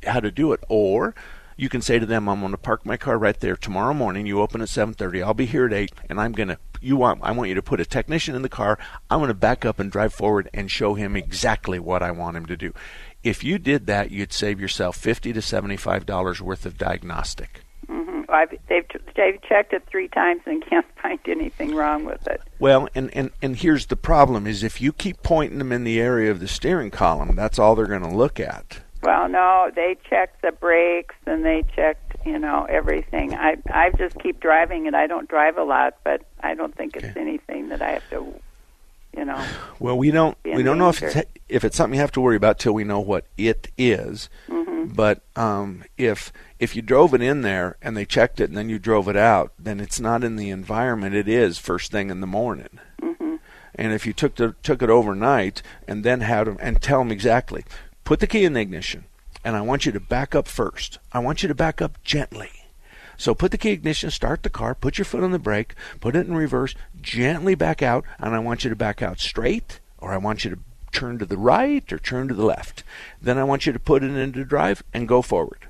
how 0.07 0.21
to 0.21 0.31
do 0.31 0.53
it. 0.53 0.62
Or 0.69 1.14
you 1.57 1.69
can 1.69 1.83
say 1.83 1.99
to 1.99 2.07
them, 2.07 2.29
I'm 2.29 2.40
going 2.40 2.53
to 2.53 2.59
park 2.59 2.85
my 2.85 2.97
car 2.97 3.19
right 3.19 3.38
there 3.38 3.57
tomorrow 3.57 3.95
morning. 3.95 4.27
You 4.27 4.40
open 4.40 4.61
at 4.61 4.69
7:30. 4.69 5.25
I'll 5.25 5.35
be 5.35 5.47
here 5.47 5.67
at 5.67 5.73
8 5.73 5.93
and 6.09 6.21
I'm 6.21 6.33
going 6.33 6.49
to 6.49 6.59
you 6.81 6.97
want 6.97 7.21
I 7.23 7.33
want 7.33 7.49
you 7.49 7.55
to 7.55 7.62
put 7.62 7.81
a 7.81 7.85
technician 7.85 8.35
in 8.35 8.43
the 8.43 8.49
car. 8.49 8.79
I'm 9.11 9.19
going 9.19 9.29
to 9.29 9.35
back 9.35 9.64
up 9.64 9.79
and 9.79 9.90
drive 9.90 10.12
forward 10.12 10.49
and 10.55 10.71
show 10.71 10.95
him 10.95 11.17
exactly 11.17 11.79
what 11.79 12.03
I 12.03 12.11
want 12.11 12.37
him 12.37 12.47
to 12.47 12.57
do. 12.57 12.73
If 13.23 13.43
you 13.43 13.59
did 13.59 13.87
that, 13.87 14.11
you'd 14.11 14.33
save 14.33 14.61
yourself 14.61 14.97
50 14.97 15.33
to 15.33 15.43
75 15.43 16.07
dollars 16.07 16.40
worth 16.40 16.67
of 16.67 16.79
diagnostic. 16.79 17.63
Hmm 17.87 18.23
I've, 18.29 18.51
they've 18.68 18.87
they've 19.14 19.40
checked 19.42 19.73
it 19.73 19.85
three 19.87 20.09
times 20.09 20.42
and 20.47 20.64
can't 20.64 20.87
find 21.03 21.20
anything 21.27 21.75
wrong 21.75 22.05
with 22.05 22.27
it. 22.27 22.40
Well, 22.59 22.88
and, 22.94 23.14
and, 23.14 23.31
and 23.42 23.57
here's 23.57 23.87
the 23.87 23.97
problem 23.97 24.47
is 24.47 24.62
if 24.62 24.81
you 24.81 24.92
keep 24.92 25.23
pointing 25.23 25.59
them 25.59 25.73
in 25.73 25.85
the 25.85 26.01
area 26.01 26.31
of 26.31 26.40
the 26.40 26.49
steering 26.49 26.90
column, 26.90 27.37
that's 27.37 27.59
all 27.59 27.75
they're 27.75 27.87
going 27.87 28.03
to 28.03 28.14
look 28.14 28.40
at. 28.40 28.81
Well, 29.03 29.29
no, 29.29 29.70
they 29.75 29.99
checked 30.09 30.40
the 30.40 30.53
brakes 30.53 31.14
and 31.27 31.44
they 31.44 31.64
checked, 31.77 32.16
you 32.25 32.38
know, 32.38 32.64
everything. 32.64 33.35
I 33.35 33.59
I 33.70 33.90
just 33.90 34.18
keep 34.18 34.40
driving 34.40 34.87
it. 34.87 34.94
I 34.94 35.07
don't 35.07 35.29
drive 35.29 35.59
a 35.59 35.64
lot, 35.64 35.99
but 36.05 36.23
I 36.40 36.55
don't 36.55 36.75
think 36.75 36.97
it's 36.97 37.16
anything 37.16 37.68
that 37.68 37.83
I 37.83 37.90
have 37.90 38.11
to, 38.11 38.35
you 39.16 39.24
know. 39.24 39.44
Well, 39.79 39.96
we 39.98 40.11
don't 40.11 40.37
we 40.44 40.62
don't 40.62 40.79
know 40.79 40.88
if 40.88 41.03
it's, 41.03 41.29
if 41.48 41.64
it's 41.64 41.77
something 41.77 41.94
you 41.94 42.00
have 42.00 42.12
to 42.12 42.20
worry 42.20 42.37
about 42.37 42.59
till 42.59 42.72
we 42.72 42.85
know 42.85 43.00
what 43.00 43.27
it 43.37 43.68
is. 43.79 44.29
Mhm. 44.48 44.94
But 44.94 45.22
um, 45.37 45.85
if 45.96 46.33
if 46.59 46.77
you 46.77 46.83
drove 46.83 47.14
it 47.14 47.22
in 47.22 47.42
there 47.42 47.77
and 47.83 47.96
they 47.96 48.05
checked 48.05 48.40
it 48.40 48.48
and 48.48 48.57
then 48.57 48.68
you 48.68 48.79
drove 48.79 49.09
it 49.09 49.16
out, 49.16 49.53
then 49.59 49.81
it's 49.81 50.00
not 50.00 50.24
in 50.24 50.37
the 50.37 50.50
environment 50.50 51.14
it 51.14 51.29
is 51.29 51.59
first 51.59 51.90
thing 51.90 52.11
in 52.11 52.20
the 52.20 52.27
morning. 52.27 52.79
Mhm. 53.03 53.38
And 53.74 53.92
if 53.92 54.07
you 54.07 54.12
took 54.12 54.37
the, 54.37 54.55
took 54.62 54.83
it 54.83 54.90
overnight 54.90 55.62
and 55.88 56.05
then 56.05 56.20
had 56.20 56.46
them 56.46 56.57
and 56.61 56.81
tell 56.81 57.00
them 57.00 57.11
exactly, 57.11 57.64
put 58.05 58.20
the 58.20 58.27
key 58.27 58.44
in 58.44 58.53
the 58.53 58.61
ignition, 58.61 59.05
and 59.44 59.57
I 59.57 59.62
want 59.62 59.85
you 59.87 59.92
to 59.92 60.00
back 60.00 60.35
up 60.35 60.46
first. 60.48 60.98
I 61.12 61.18
want 61.18 61.42
you 61.42 61.48
to 61.48 61.55
back 61.55 61.83
up 61.83 62.03
gently. 62.05 62.50
So 63.16 63.35
put 63.35 63.50
the 63.50 63.59
key 63.59 63.70
ignition, 63.70 64.11
start 64.11 64.42
the 64.42 64.50
car, 64.50 64.74
put 64.74 64.98
your 64.98 65.05
foot 65.05 65.22
on 65.22 65.33
the 65.33 65.38
brake, 65.38 65.74
put 66.00 66.16
it 66.16 66.27
in 66.27 66.35
reverse, 66.35 66.74
gently 67.00 67.55
back 67.55 67.83
out, 67.83 68.05
and 68.18 68.35
I 68.35 68.38
want 68.38 68.64
you 68.64 68.70
to 68.70 68.77
back 68.77 69.03
out 69.03 69.20
straight, 69.20 69.81
or 69.98 70.12
I 70.12 70.16
want 70.16 70.44
you 70.44 70.50
to 70.50 70.59
turn 70.92 71.18
to 71.18 71.27
the 71.27 71.37
right 71.37 71.92
or 71.92 71.98
turn 71.98 72.29
to 72.29 72.35
the 72.35 72.44
left. 72.44 72.85
Then 73.20 73.38
I 73.38 73.44
want 73.44 73.66
you 73.66 73.72
to 73.72 73.79
put 73.79 74.05
it 74.05 74.14
into 74.14 74.44
drive 74.44 74.83
and 74.92 75.09
go 75.09 75.22
forward. 75.22 75.66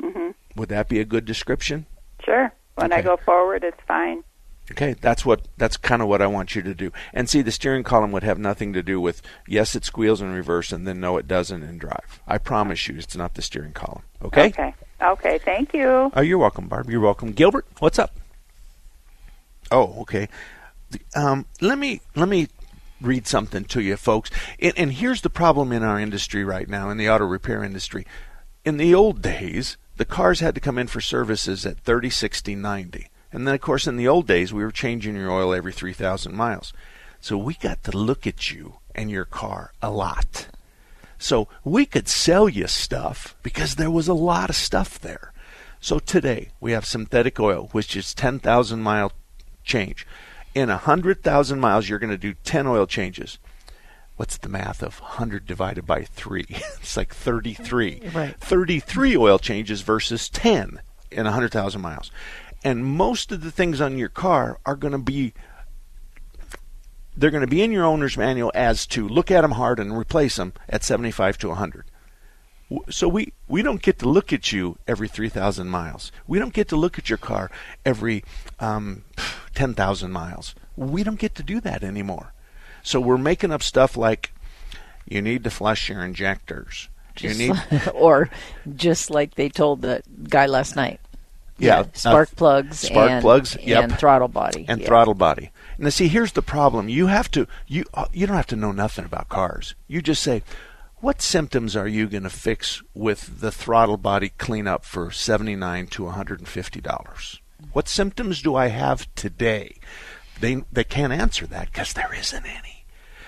Mhm. 0.00 0.34
Would 0.56 0.68
that 0.68 0.88
be 0.88 1.00
a 1.00 1.04
good 1.04 1.24
description? 1.24 1.86
Sure. 2.24 2.52
When 2.76 2.92
I 2.92 3.02
go 3.02 3.16
forward, 3.16 3.64
it's 3.64 3.80
fine. 3.88 4.22
Okay, 4.70 4.94
that's 5.00 5.24
what 5.24 5.48
that's 5.56 5.76
kind 5.76 6.02
of 6.02 6.08
what 6.08 6.20
I 6.20 6.26
want 6.26 6.54
you 6.54 6.62
to 6.62 6.74
do. 6.74 6.92
And 7.14 7.28
see, 7.28 7.40
the 7.42 7.50
steering 7.50 7.82
column 7.82 8.12
would 8.12 8.22
have 8.22 8.38
nothing 8.38 8.72
to 8.74 8.82
do 8.82 9.00
with 9.00 9.22
yes, 9.46 9.74
it 9.74 9.84
squeals 9.84 10.20
in 10.20 10.32
reverse, 10.32 10.72
and 10.72 10.86
then 10.86 11.00
no, 11.00 11.16
it 11.16 11.26
doesn't 11.26 11.62
in 11.62 11.78
drive. 11.78 12.20
I 12.26 12.38
promise 12.38 12.86
you, 12.86 12.96
it's 12.98 13.16
not 13.16 13.34
the 13.34 13.42
steering 13.42 13.72
column. 13.72 14.02
Okay. 14.22 14.48
Okay. 14.48 14.74
Okay. 15.00 15.38
Thank 15.38 15.74
you. 15.74 16.10
Oh, 16.14 16.20
you're 16.20 16.38
welcome, 16.38 16.68
Barb. 16.68 16.90
You're 16.90 17.00
welcome, 17.00 17.32
Gilbert. 17.32 17.66
What's 17.78 17.98
up? 17.98 18.14
Oh, 19.70 20.00
okay. 20.00 20.28
Um, 21.14 21.46
let 21.60 21.78
me 21.78 22.00
let 22.14 22.28
me 22.28 22.48
read 23.00 23.26
something 23.26 23.64
to 23.64 23.80
you, 23.80 23.96
folks. 23.96 24.30
And, 24.58 24.72
and 24.76 24.92
here's 24.92 25.22
the 25.22 25.30
problem 25.30 25.72
in 25.72 25.82
our 25.82 26.00
industry 26.00 26.44
right 26.44 26.68
now, 26.68 26.90
in 26.90 26.96
the 26.96 27.08
auto 27.08 27.24
repair 27.24 27.62
industry. 27.62 28.06
In 28.64 28.76
the 28.76 28.94
old 28.94 29.22
days, 29.22 29.76
the 29.96 30.04
cars 30.04 30.40
had 30.40 30.54
to 30.54 30.60
come 30.60 30.78
in 30.78 30.86
for 30.86 31.00
services 31.00 31.64
at 31.66 31.78
30, 31.80 32.10
60, 32.10 32.54
90. 32.54 33.08
And 33.32 33.46
then, 33.46 33.54
of 33.54 33.60
course, 33.60 33.86
in 33.86 33.96
the 33.96 34.08
old 34.08 34.26
days, 34.26 34.52
we 34.52 34.64
were 34.64 34.70
changing 34.70 35.14
your 35.14 35.30
oil 35.30 35.52
every 35.52 35.72
3,000 35.72 36.34
miles. 36.34 36.72
So 37.20 37.36
we 37.36 37.54
got 37.54 37.84
to 37.84 37.96
look 37.96 38.26
at 38.26 38.50
you 38.50 38.78
and 38.94 39.10
your 39.10 39.24
car 39.24 39.72
a 39.82 39.90
lot. 39.90 40.48
So 41.18 41.48
we 41.64 41.84
could 41.84 42.08
sell 42.08 42.48
you 42.48 42.66
stuff 42.68 43.36
because 43.42 43.74
there 43.74 43.90
was 43.90 44.08
a 44.08 44.14
lot 44.14 44.50
of 44.50 44.56
stuff 44.56 44.98
there. 44.98 45.32
So 45.80 45.98
today 45.98 46.50
we 46.60 46.72
have 46.72 46.84
synthetic 46.86 47.38
oil, 47.38 47.68
which 47.72 47.96
is 47.96 48.14
10,000 48.14 48.80
mile 48.80 49.12
change. 49.64 50.06
In 50.54 50.68
100,000 50.68 51.60
miles, 51.60 51.88
you're 51.88 51.98
going 51.98 52.10
to 52.10 52.16
do 52.16 52.34
10 52.44 52.66
oil 52.66 52.86
changes. 52.86 53.38
What's 54.16 54.38
the 54.38 54.48
math 54.48 54.82
of 54.82 55.00
100 55.00 55.46
divided 55.46 55.86
by 55.86 56.04
3? 56.04 56.46
it's 56.48 56.96
like 56.96 57.14
33. 57.14 58.02
Right. 58.14 58.34
33 58.40 59.16
oil 59.16 59.38
changes 59.38 59.82
versus 59.82 60.28
10 60.28 60.80
in 61.10 61.24
100,000 61.24 61.80
miles. 61.80 62.10
And 62.64 62.84
most 62.84 63.30
of 63.30 63.42
the 63.42 63.52
things 63.52 63.80
on 63.80 63.98
your 63.98 64.08
car 64.08 64.58
are 64.66 64.74
going 64.74 64.92
to 64.92 64.98
be 64.98 65.34
they're 67.18 67.32
going 67.32 67.42
to 67.42 67.48
be 67.48 67.62
in 67.62 67.72
your 67.72 67.84
owner's 67.84 68.16
manual 68.16 68.52
as 68.54 68.86
to 68.86 69.08
look 69.08 69.30
at 69.30 69.42
them 69.42 69.52
hard 69.52 69.80
and 69.80 69.96
replace 69.96 70.36
them 70.36 70.52
at 70.68 70.84
75 70.84 71.36
to 71.38 71.48
100. 71.48 71.84
So 72.90 73.08
we, 73.08 73.32
we 73.48 73.62
don't 73.62 73.82
get 73.82 73.98
to 74.00 74.08
look 74.08 74.32
at 74.32 74.52
you 74.52 74.78
every 74.86 75.08
3,000 75.08 75.68
miles. 75.68 76.12
We 76.26 76.38
don't 76.38 76.52
get 76.52 76.68
to 76.68 76.76
look 76.76 76.98
at 76.98 77.08
your 77.08 77.18
car 77.18 77.50
every 77.84 78.24
um, 78.60 79.04
10,000 79.54 80.12
miles. 80.12 80.54
We 80.76 81.02
don't 81.02 81.18
get 81.18 81.34
to 81.36 81.42
do 81.42 81.60
that 81.62 81.82
anymore. 81.82 82.32
So 82.82 83.00
we're 83.00 83.18
making 83.18 83.50
up 83.50 83.62
stuff 83.62 83.96
like 83.96 84.32
you 85.08 85.20
need 85.20 85.42
to 85.44 85.50
flush 85.50 85.88
your 85.88 86.04
injectors. 86.04 86.88
You 87.18 87.30
Just 87.30 87.38
need 87.40 87.50
like- 87.50 87.94
or 87.94 88.30
just 88.76 89.10
like 89.10 89.34
they 89.34 89.48
told 89.48 89.82
the 89.82 90.02
guy 90.28 90.46
last 90.46 90.76
night. 90.76 91.00
Yeah, 91.60 91.86
spark 91.94 92.28
uh, 92.28 92.36
plugs, 92.36 92.78
spark 92.78 93.10
and, 93.10 93.20
plugs, 93.20 93.56
yep. 93.60 93.82
and 93.82 93.98
throttle 93.98 94.28
body, 94.28 94.64
and 94.68 94.80
yeah. 94.80 94.86
throttle 94.86 95.14
body. 95.14 95.50
Now, 95.78 95.90
see, 95.90 96.08
here's 96.08 96.32
the 96.32 96.42
problem. 96.42 96.88
You 96.88 97.06
have 97.06 97.30
to 97.30 97.46
you 97.66 97.84
uh, 97.94 98.06
you 98.12 98.26
don't 98.26 98.36
have 98.36 98.46
to 98.48 98.56
know 98.56 98.72
nothing 98.72 99.04
about 99.04 99.28
cars. 99.28 99.76
You 99.86 100.02
just 100.02 100.22
say, 100.22 100.42
what 100.96 101.22
symptoms 101.22 101.76
are 101.76 101.86
you 101.86 102.08
going 102.08 102.24
to 102.24 102.30
fix 102.30 102.82
with 102.94 103.40
the 103.40 103.52
throttle 103.52 103.96
body 103.96 104.30
cleanup 104.38 104.84
for 104.84 105.12
seventy 105.12 105.54
nine 105.54 105.86
to 105.88 106.04
one 106.04 106.14
hundred 106.14 106.40
and 106.40 106.48
fifty 106.48 106.80
dollars? 106.80 107.40
What 107.72 107.88
symptoms 107.88 108.42
do 108.42 108.56
I 108.56 108.68
have 108.68 109.12
today? 109.14 109.76
They 110.40 110.64
they 110.72 110.84
can't 110.84 111.12
answer 111.12 111.46
that 111.46 111.72
because 111.72 111.92
there 111.92 112.12
isn't 112.12 112.44
any. 112.44 112.84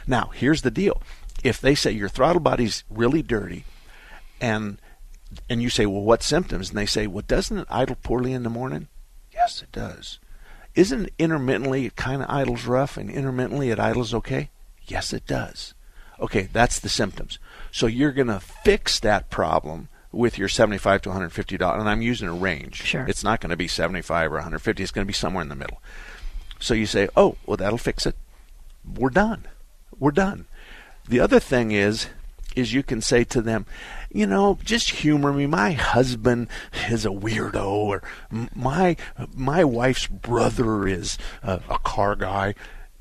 Now, 0.07 0.31
here's 0.35 0.63
the 0.63 0.71
deal. 0.73 1.03
If 1.45 1.61
they 1.61 1.77
say 1.77 1.93
your 1.93 2.09
throttle 2.09 2.41
body's 2.41 2.83
really 2.91 3.23
dirty 3.23 3.65
and 4.41 4.81
and 5.49 5.63
you 5.63 5.71
say, 5.71 5.87
well, 5.87 6.03
what 6.03 6.25
symptoms? 6.25 6.71
And 6.71 6.79
they 6.79 6.87
say, 6.87 7.07
well, 7.07 7.25
doesn't 7.27 7.59
it 7.59 7.69
idle 7.71 7.97
poorly 8.03 8.33
in 8.33 8.43
the 8.43 8.51
morning? 8.51 8.89
Yes, 9.33 9.63
it 9.63 9.71
does. 9.71 10.19
Isn't 10.75 11.11
intermittently 11.19 11.87
it 11.87 11.97
kind 11.97 12.23
of 12.23 12.31
idles 12.31 12.65
rough 12.67 12.97
and 12.97 13.11
intermittently 13.11 13.71
it 13.71 13.79
idles 13.79 14.15
okay? 14.15 14.51
Yes, 14.87 15.13
it 15.13 15.27
does. 15.27 15.75
Okay, 16.21 16.49
that's 16.53 16.79
the 16.79 16.89
symptoms. 16.89 17.39
So 17.73 17.87
you're 17.87 18.13
going 18.13 18.29
to 18.29 18.41
fix 18.41 19.01
that 19.01 19.31
problem 19.31 19.89
with 20.13 20.39
your 20.39 20.49
75 20.49 21.03
to 21.03 21.09
150 21.09 21.57
dollars 21.57 21.81
and 21.81 21.89
I'm 21.89 22.03
using 22.03 22.29
a 22.29 22.35
range. 22.35 22.83
Sure. 22.83 23.07
It's 23.07 23.25
not 23.25 23.41
going 23.41 23.51
to 23.51 23.57
be 23.57 23.69
75 23.69 24.33
or 24.33 24.37
150, 24.37 24.83
it's 24.83 24.93
going 24.93 25.05
to 25.05 25.09
be 25.09 25.13
somewhere 25.13 25.43
in 25.43 25.49
the 25.49 25.55
middle. 25.55 25.81
So 26.59 26.75
you 26.75 26.87
say, 26.87 27.09
"Oh, 27.17 27.37
well 27.47 27.57
that'll 27.57 27.79
fix 27.79 28.07
it." 28.07 28.17
We're 28.85 29.11
done. 29.11 29.47
We're 29.99 30.11
done. 30.11 30.47
The 31.09 31.21
other 31.21 31.41
thing 31.41 31.71
is 31.71 32.09
is 32.57 32.73
you 32.73 32.83
can 32.83 33.01
say 33.01 33.25
to 33.25 33.41
them, 33.41 33.65
you 34.11 34.27
know, 34.27 34.59
just 34.65 34.91
humor 34.91 35.33
me. 35.33 35.47
My 35.47 35.73
husband 35.73 36.49
is 36.89 37.07
a 37.07 37.11
weirdo, 37.11 37.65
or 37.65 38.03
my 38.55 38.97
my 39.35 39.65
wife's 39.65 40.07
brother 40.07 40.87
is 40.87 41.17
a, 41.43 41.61
a 41.69 41.79
car 41.79 42.17
guy. 42.17 42.55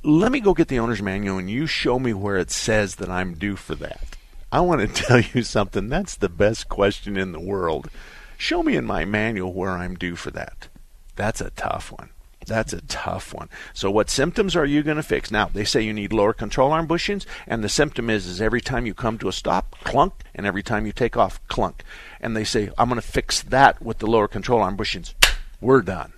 Let 0.03 0.31
me 0.31 0.39
go 0.39 0.53
get 0.53 0.67
the 0.67 0.79
owner's 0.79 1.01
manual, 1.01 1.37
and 1.37 1.49
you 1.49 1.65
show 1.65 1.99
me 1.99 2.13
where 2.13 2.37
it 2.37 2.51
says 2.51 2.95
that 2.95 3.09
I'm 3.09 3.33
due 3.33 3.55
for 3.55 3.75
that. 3.75 4.15
I 4.51 4.61
want 4.61 4.81
to 4.81 5.03
tell 5.03 5.19
you 5.19 5.43
something. 5.43 5.89
That's 5.89 6.15
the 6.15 6.29
best 6.29 6.69
question 6.69 7.17
in 7.17 7.31
the 7.31 7.39
world. 7.39 7.89
Show 8.37 8.63
me 8.63 8.75
in 8.75 8.85
my 8.85 9.03
manual 9.03 9.53
where 9.53 9.71
I'm 9.71 9.95
due 9.95 10.15
for 10.15 10.31
that. 10.31 10.69
That's 11.15 11.41
a 11.41 11.49
tough 11.49 11.91
one. 11.91 12.09
That's 12.49 12.73
a 12.73 12.81
tough 12.81 13.33
one. 13.33 13.47
So 13.73 13.89
what 13.89 14.09
symptoms 14.09 14.55
are 14.55 14.65
you 14.65 14.83
going 14.83 14.97
to 14.97 15.03
fix? 15.03 15.31
Now, 15.31 15.45
they 15.45 15.63
say 15.63 15.81
you 15.81 15.93
need 15.93 16.11
lower 16.11 16.33
control 16.33 16.71
arm 16.71 16.87
bushings, 16.87 17.25
and 17.47 17.63
the 17.63 17.69
symptom 17.69 18.09
is 18.09 18.25
is 18.27 18.41
every 18.41 18.59
time 18.59 18.85
you 18.85 18.93
come 18.93 19.17
to 19.19 19.29
a 19.29 19.33
stop, 19.33 19.75
clunk, 19.83 20.13
and 20.35 20.45
every 20.45 20.63
time 20.63 20.85
you 20.85 20.91
take 20.91 21.15
off, 21.15 21.39
clunk. 21.47 21.83
And 22.19 22.35
they 22.35 22.43
say, 22.43 22.69
I'm 22.77 22.89
going 22.89 22.99
to 23.01 23.07
fix 23.07 23.41
that 23.43 23.81
with 23.81 23.99
the 23.99 24.07
lower 24.07 24.27
control 24.27 24.61
arm 24.61 24.75
bushings. 24.75 25.13
We're 25.61 25.81
done. 25.81 26.13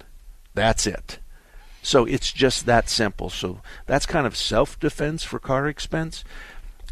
That's 0.54 0.88
it. 0.88 1.20
So 1.84 2.06
it's 2.06 2.32
just 2.32 2.66
that 2.66 2.90
simple. 2.90 3.30
So 3.30 3.62
that's 3.86 4.06
kind 4.06 4.28
of 4.28 4.38
self 4.38 4.80
defense 4.80 5.24
for 5.24 5.40
car 5.40 5.68
expense. 5.68 6.24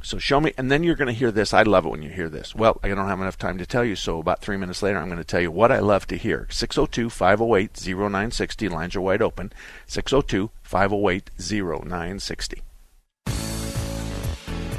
So 0.01 0.17
show 0.17 0.39
me, 0.39 0.53
and 0.57 0.71
then 0.71 0.83
you're 0.83 0.95
going 0.95 1.07
to 1.07 1.13
hear 1.13 1.31
this. 1.31 1.53
I 1.53 1.63
love 1.63 1.85
it 1.85 1.89
when 1.89 2.01
you 2.01 2.09
hear 2.09 2.29
this. 2.29 2.55
Well, 2.55 2.79
I 2.83 2.87
don't 2.89 3.07
have 3.07 3.19
enough 3.19 3.37
time 3.37 3.57
to 3.57 3.65
tell 3.65 3.83
you, 3.83 3.95
so 3.95 4.19
about 4.19 4.41
three 4.41 4.57
minutes 4.57 4.81
later, 4.81 4.97
I'm 4.97 5.07
going 5.09 5.17
to 5.17 5.23
tell 5.23 5.41
you 5.41 5.51
what 5.51 5.71
I 5.71 5.79
love 5.79 6.07
to 6.07 6.17
hear. 6.17 6.47
602 6.49 7.09
508 7.09 7.71
0960. 7.85 8.69
Lines 8.69 8.95
are 8.95 9.01
wide 9.01 9.21
open. 9.21 9.51
602 9.87 10.51
508 10.63 11.29
0960. 11.37 12.63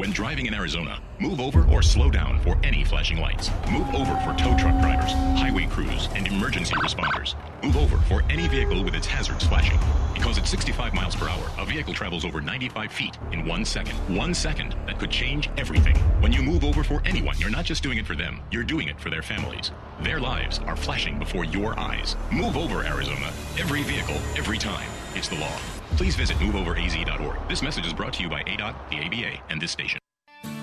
When 0.00 0.12
driving 0.12 0.46
in 0.46 0.54
Arizona, 0.54 0.98
move 1.18 1.40
over 1.40 1.70
or 1.70 1.82
slow 1.82 2.08
down 2.08 2.40
for 2.40 2.56
any 2.64 2.84
flashing 2.84 3.20
lights. 3.20 3.50
Move 3.70 3.86
over 3.94 4.16
for 4.20 4.32
tow 4.32 4.56
truck 4.56 4.80
drivers, 4.80 5.12
highway 5.38 5.66
crews, 5.66 6.08
and 6.14 6.26
emergency 6.26 6.72
responders. 6.76 7.34
Move 7.62 7.76
over 7.76 7.98
for 8.08 8.22
any 8.30 8.48
vehicle 8.48 8.82
with 8.82 8.94
its 8.94 9.06
hazards 9.06 9.46
flashing. 9.46 9.78
Because 10.14 10.38
at 10.38 10.46
65 10.46 10.94
miles 10.94 11.14
per 11.14 11.28
hour, 11.28 11.50
a 11.58 11.66
vehicle 11.66 11.92
travels 11.92 12.24
over 12.24 12.40
95 12.40 12.90
feet 12.90 13.18
in 13.32 13.44
one 13.44 13.62
second. 13.62 13.94
One 14.16 14.32
second 14.32 14.74
that 14.86 14.98
could 14.98 15.10
change 15.10 15.50
everything. 15.58 15.96
When 16.22 16.32
you 16.32 16.42
move 16.42 16.64
over 16.64 16.82
for 16.82 17.02
anyone, 17.04 17.36
you're 17.36 17.50
not 17.50 17.66
just 17.66 17.82
doing 17.82 17.98
it 17.98 18.06
for 18.06 18.16
them, 18.16 18.40
you're 18.50 18.64
doing 18.64 18.88
it 18.88 18.98
for 18.98 19.10
their 19.10 19.20
families. 19.20 19.70
Their 20.00 20.18
lives 20.18 20.60
are 20.60 20.76
flashing 20.76 21.18
before 21.18 21.44
your 21.44 21.78
eyes. 21.78 22.16
Move 22.32 22.56
over, 22.56 22.84
Arizona. 22.86 23.30
Every 23.58 23.82
vehicle, 23.82 24.16
every 24.38 24.56
time. 24.56 24.88
It's 25.14 25.28
the 25.28 25.36
law. 25.36 25.56
Please 25.96 26.14
visit 26.16 26.36
moveoveraz.org. 26.38 27.48
This 27.48 27.62
message 27.62 27.86
is 27.86 27.92
brought 27.92 28.12
to 28.14 28.22
you 28.22 28.28
by 28.28 28.42
ADOT, 28.44 28.74
the 28.90 28.98
ABA, 29.04 29.42
and 29.50 29.60
this 29.60 29.72
station. 29.72 29.98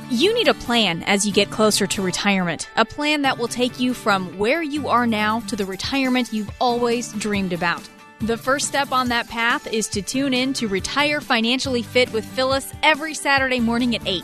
You 0.09 0.33
need 0.33 0.47
a 0.47 0.53
plan 0.53 1.03
as 1.03 1.25
you 1.25 1.33
get 1.33 1.51
closer 1.51 1.85
to 1.85 2.01
retirement. 2.01 2.69
A 2.77 2.85
plan 2.85 3.23
that 3.23 3.37
will 3.37 3.49
take 3.49 3.77
you 3.77 3.93
from 3.93 4.37
where 4.37 4.61
you 4.61 4.87
are 4.87 5.05
now 5.05 5.41
to 5.41 5.55
the 5.57 5.65
retirement 5.65 6.31
you've 6.31 6.49
always 6.61 7.11
dreamed 7.13 7.51
about. 7.51 7.87
The 8.21 8.37
first 8.37 8.67
step 8.67 8.93
on 8.93 9.09
that 9.09 9.27
path 9.27 9.67
is 9.71 9.89
to 9.89 10.01
tune 10.01 10.33
in 10.33 10.53
to 10.53 10.67
Retire 10.67 11.19
Financially 11.19 11.81
Fit 11.81 12.11
with 12.13 12.25
Phyllis 12.25 12.73
every 12.83 13.13
Saturday 13.13 13.59
morning 13.59 13.95
at 13.95 14.07
8. 14.07 14.23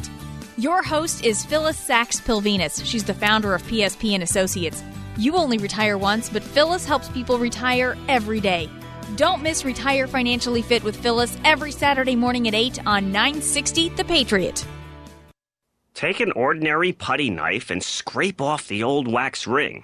Your 0.57 0.81
host 0.81 1.25
is 1.25 1.45
Phyllis 1.45 1.77
Sachs 1.77 2.21
Pilvinus. 2.21 2.86
She's 2.86 3.03
the 3.03 3.13
founder 3.13 3.53
of 3.53 3.62
PSP 3.63 4.13
and 4.13 4.23
Associates. 4.23 4.81
You 5.17 5.36
only 5.36 5.57
retire 5.57 5.97
once, 5.97 6.29
but 6.29 6.43
Phyllis 6.43 6.86
helps 6.86 7.09
people 7.09 7.38
retire 7.38 7.97
every 8.07 8.39
day. 8.39 8.69
Don't 9.15 9.43
miss 9.43 9.63
Retire 9.65 10.07
Financially 10.07 10.61
Fit 10.61 10.83
with 10.83 10.95
Phyllis 10.95 11.37
every 11.43 11.71
Saturday 11.71 12.15
morning 12.15 12.47
at 12.47 12.53
8 12.55 12.85
on 12.87 13.11
960 13.11 13.89
The 13.89 14.03
Patriot. 14.05 14.65
Take 15.93 16.19
an 16.19 16.31
ordinary 16.31 16.91
putty 16.93 17.29
knife 17.29 17.69
and 17.69 17.83
scrape 17.83 18.41
off 18.41 18.67
the 18.67 18.83
old 18.83 19.07
wax 19.07 19.45
ring. 19.45 19.83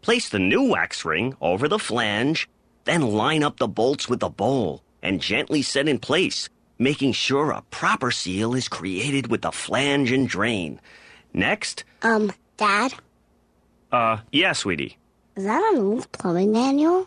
Place 0.00 0.28
the 0.30 0.38
new 0.38 0.70
wax 0.70 1.04
ring 1.04 1.36
over 1.40 1.68
the 1.68 1.78
flange, 1.78 2.48
then 2.84 3.02
line 3.02 3.42
up 3.42 3.58
the 3.58 3.68
bolts 3.68 4.08
with 4.08 4.20
the 4.20 4.28
bowl 4.30 4.82
and 5.02 5.20
gently 5.20 5.60
set 5.62 5.88
in 5.88 5.98
place, 5.98 6.48
making 6.78 7.12
sure 7.12 7.50
a 7.50 7.62
proper 7.70 8.10
seal 8.10 8.54
is 8.54 8.68
created 8.68 9.26
with 9.30 9.42
the 9.42 9.52
flange 9.52 10.10
and 10.12 10.28
drain. 10.28 10.80
Next, 11.34 11.84
Um, 12.02 12.32
Dad, 12.56 12.94
uh, 13.92 14.18
yeah, 14.32 14.52
sweetie. 14.52 14.96
is 15.36 15.44
that 15.44 15.62
an 15.74 15.80
old 15.80 16.10
plumbing 16.12 16.52
manual? 16.52 17.06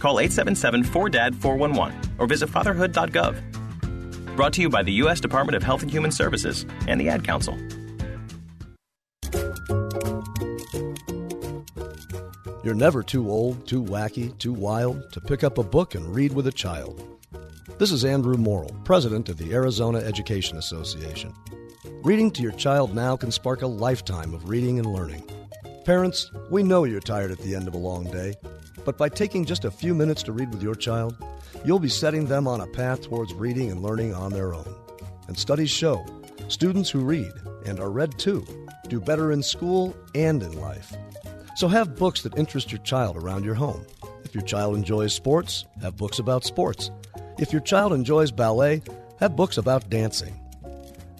Call 0.00 0.20
877 0.20 0.84
4DAD 0.84 1.34
411 1.34 2.16
or 2.18 2.26
visit 2.26 2.48
fatherhood.gov. 2.48 4.36
Brought 4.36 4.52
to 4.52 4.60
you 4.60 4.68
by 4.68 4.82
the 4.82 4.92
U.S. 4.92 5.20
Department 5.20 5.56
of 5.56 5.62
Health 5.62 5.82
and 5.82 5.90
Human 5.90 6.12
Services 6.12 6.64
and 6.86 7.00
the 7.00 7.08
Ad 7.08 7.24
Council. 7.24 7.58
You're 12.62 12.74
never 12.74 13.02
too 13.02 13.30
old, 13.30 13.66
too 13.66 13.82
wacky, 13.82 14.36
too 14.38 14.52
wild 14.52 15.10
to 15.12 15.20
pick 15.20 15.42
up 15.42 15.58
a 15.58 15.62
book 15.62 15.94
and 15.94 16.14
read 16.14 16.32
with 16.32 16.46
a 16.46 16.52
child. 16.52 17.02
This 17.78 17.90
is 17.90 18.04
Andrew 18.04 18.36
Morrill, 18.36 18.76
president 18.84 19.28
of 19.28 19.38
the 19.38 19.52
Arizona 19.54 19.98
Education 19.98 20.58
Association. 20.58 21.32
Reading 22.02 22.30
to 22.32 22.42
your 22.42 22.52
child 22.52 22.94
now 22.94 23.16
can 23.16 23.30
spark 23.30 23.62
a 23.62 23.66
lifetime 23.66 24.34
of 24.34 24.48
reading 24.48 24.78
and 24.78 24.92
learning. 24.92 25.28
Parents, 25.84 26.30
we 26.50 26.62
know 26.62 26.84
you're 26.84 27.00
tired 27.00 27.30
at 27.30 27.38
the 27.38 27.54
end 27.54 27.68
of 27.68 27.74
a 27.74 27.78
long 27.78 28.04
day, 28.04 28.34
but 28.88 28.96
by 28.96 29.10
taking 29.10 29.44
just 29.44 29.66
a 29.66 29.70
few 29.70 29.94
minutes 29.94 30.22
to 30.22 30.32
read 30.32 30.48
with 30.48 30.62
your 30.62 30.74
child, 30.74 31.14
you'll 31.62 31.78
be 31.78 31.90
setting 31.90 32.24
them 32.24 32.48
on 32.48 32.62
a 32.62 32.66
path 32.68 33.02
towards 33.02 33.34
reading 33.34 33.70
and 33.70 33.82
learning 33.82 34.14
on 34.14 34.32
their 34.32 34.54
own. 34.54 34.74
And 35.26 35.38
studies 35.38 35.68
show 35.68 36.06
students 36.48 36.88
who 36.88 37.00
read 37.00 37.30
and 37.66 37.80
are 37.80 37.90
read 37.90 38.18
to 38.20 38.46
do 38.88 38.98
better 38.98 39.30
in 39.30 39.42
school 39.42 39.94
and 40.14 40.42
in 40.42 40.58
life. 40.58 40.96
So 41.54 41.68
have 41.68 41.96
books 41.96 42.22
that 42.22 42.38
interest 42.38 42.72
your 42.72 42.80
child 42.80 43.18
around 43.18 43.44
your 43.44 43.56
home. 43.56 43.84
If 44.24 44.34
your 44.34 44.44
child 44.44 44.74
enjoys 44.74 45.12
sports, 45.12 45.66
have 45.82 45.98
books 45.98 46.18
about 46.18 46.46
sports. 46.46 46.90
If 47.38 47.52
your 47.52 47.60
child 47.60 47.92
enjoys 47.92 48.30
ballet, 48.30 48.80
have 49.20 49.36
books 49.36 49.58
about 49.58 49.90
dancing. 49.90 50.40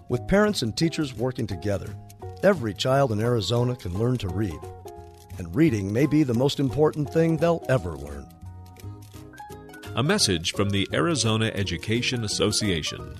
With 0.08 0.26
parents 0.26 0.62
and 0.62 0.74
teachers 0.74 1.14
working 1.14 1.46
together, 1.46 1.94
every 2.42 2.72
child 2.72 3.12
in 3.12 3.20
Arizona 3.20 3.76
can 3.76 3.98
learn 3.98 4.16
to 4.16 4.28
read. 4.28 4.58
And 5.38 5.54
reading 5.54 5.92
may 5.92 6.06
be 6.06 6.24
the 6.24 6.34
most 6.34 6.60
important 6.60 7.12
thing 7.12 7.36
they'll 7.36 7.64
ever 7.68 7.96
learn. 7.96 8.26
A 9.94 10.02
message 10.02 10.52
from 10.52 10.70
the 10.70 10.88
Arizona 10.92 11.50
Education 11.54 12.24
Association. 12.24 13.16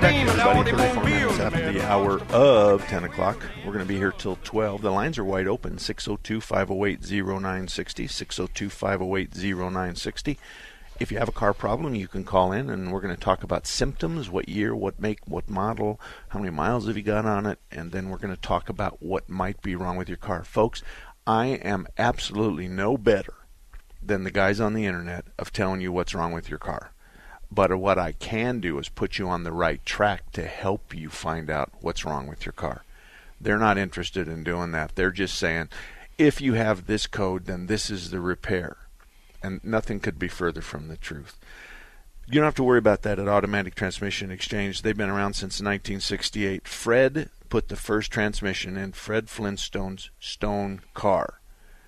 Back 0.00 0.14
to 0.14 0.30
everybody, 0.30 0.70
34 0.70 1.04
minutes 1.04 1.40
after 1.40 1.72
the 1.72 1.84
hour 1.84 2.20
of 2.32 2.82
10 2.86 3.04
o'clock. 3.04 3.42
We're 3.58 3.72
going 3.72 3.84
to 3.84 3.88
be 3.88 3.96
here 3.96 4.12
till 4.12 4.38
12. 4.44 4.80
The 4.80 4.92
lines 4.92 5.18
are 5.18 5.24
wide 5.24 5.48
open 5.48 5.76
602 5.78 6.40
508 6.40 7.00
0960. 7.10 8.06
602 8.06 8.70
508 8.70 9.34
0960. 9.34 10.38
If 11.00 11.12
you 11.12 11.18
have 11.18 11.28
a 11.28 11.32
car 11.32 11.54
problem, 11.54 11.94
you 11.94 12.08
can 12.08 12.24
call 12.24 12.50
in 12.50 12.68
and 12.68 12.90
we're 12.90 13.00
going 13.00 13.14
to 13.14 13.20
talk 13.20 13.44
about 13.44 13.68
symptoms 13.68 14.28
what 14.28 14.48
year, 14.48 14.74
what 14.74 14.98
make, 14.98 15.20
what 15.28 15.48
model, 15.48 16.00
how 16.30 16.40
many 16.40 16.50
miles 16.50 16.88
have 16.88 16.96
you 16.96 17.04
got 17.04 17.24
on 17.24 17.46
it, 17.46 17.60
and 17.70 17.92
then 17.92 18.08
we're 18.08 18.18
going 18.18 18.34
to 18.34 18.40
talk 18.40 18.68
about 18.68 19.00
what 19.00 19.28
might 19.28 19.62
be 19.62 19.76
wrong 19.76 19.96
with 19.96 20.08
your 20.08 20.16
car. 20.16 20.42
Folks, 20.42 20.82
I 21.24 21.46
am 21.46 21.86
absolutely 21.98 22.66
no 22.66 22.98
better 22.98 23.34
than 24.02 24.24
the 24.24 24.32
guys 24.32 24.58
on 24.58 24.74
the 24.74 24.86
internet 24.86 25.26
of 25.38 25.52
telling 25.52 25.80
you 25.80 25.92
what's 25.92 26.16
wrong 26.16 26.32
with 26.32 26.48
your 26.48 26.58
car. 26.58 26.90
But 27.48 27.78
what 27.78 27.98
I 27.98 28.12
can 28.12 28.58
do 28.58 28.76
is 28.80 28.88
put 28.88 29.18
you 29.18 29.28
on 29.28 29.44
the 29.44 29.52
right 29.52 29.84
track 29.86 30.32
to 30.32 30.46
help 30.46 30.92
you 30.92 31.10
find 31.10 31.48
out 31.48 31.70
what's 31.80 32.04
wrong 32.04 32.26
with 32.26 32.44
your 32.44 32.52
car. 32.52 32.82
They're 33.40 33.56
not 33.56 33.78
interested 33.78 34.26
in 34.26 34.42
doing 34.42 34.72
that. 34.72 34.96
They're 34.96 35.12
just 35.12 35.38
saying, 35.38 35.68
if 36.18 36.40
you 36.40 36.54
have 36.54 36.86
this 36.86 37.06
code, 37.06 37.46
then 37.46 37.66
this 37.66 37.88
is 37.88 38.10
the 38.10 38.20
repair. 38.20 38.78
And 39.42 39.62
nothing 39.62 40.00
could 40.00 40.18
be 40.18 40.28
further 40.28 40.60
from 40.60 40.88
the 40.88 40.96
truth. 40.96 41.38
You 42.26 42.34
don't 42.34 42.44
have 42.44 42.54
to 42.56 42.64
worry 42.64 42.78
about 42.78 43.02
that 43.02 43.18
at 43.18 43.28
Automatic 43.28 43.74
Transmission 43.74 44.30
Exchange. 44.30 44.82
They've 44.82 44.96
been 44.96 45.08
around 45.08 45.34
since 45.34 45.60
1968. 45.60 46.68
Fred 46.68 47.30
put 47.48 47.68
the 47.68 47.76
first 47.76 48.10
transmission 48.10 48.76
in 48.76 48.92
Fred 48.92 49.30
Flintstone's 49.30 50.10
stone 50.20 50.82
car. 50.92 51.40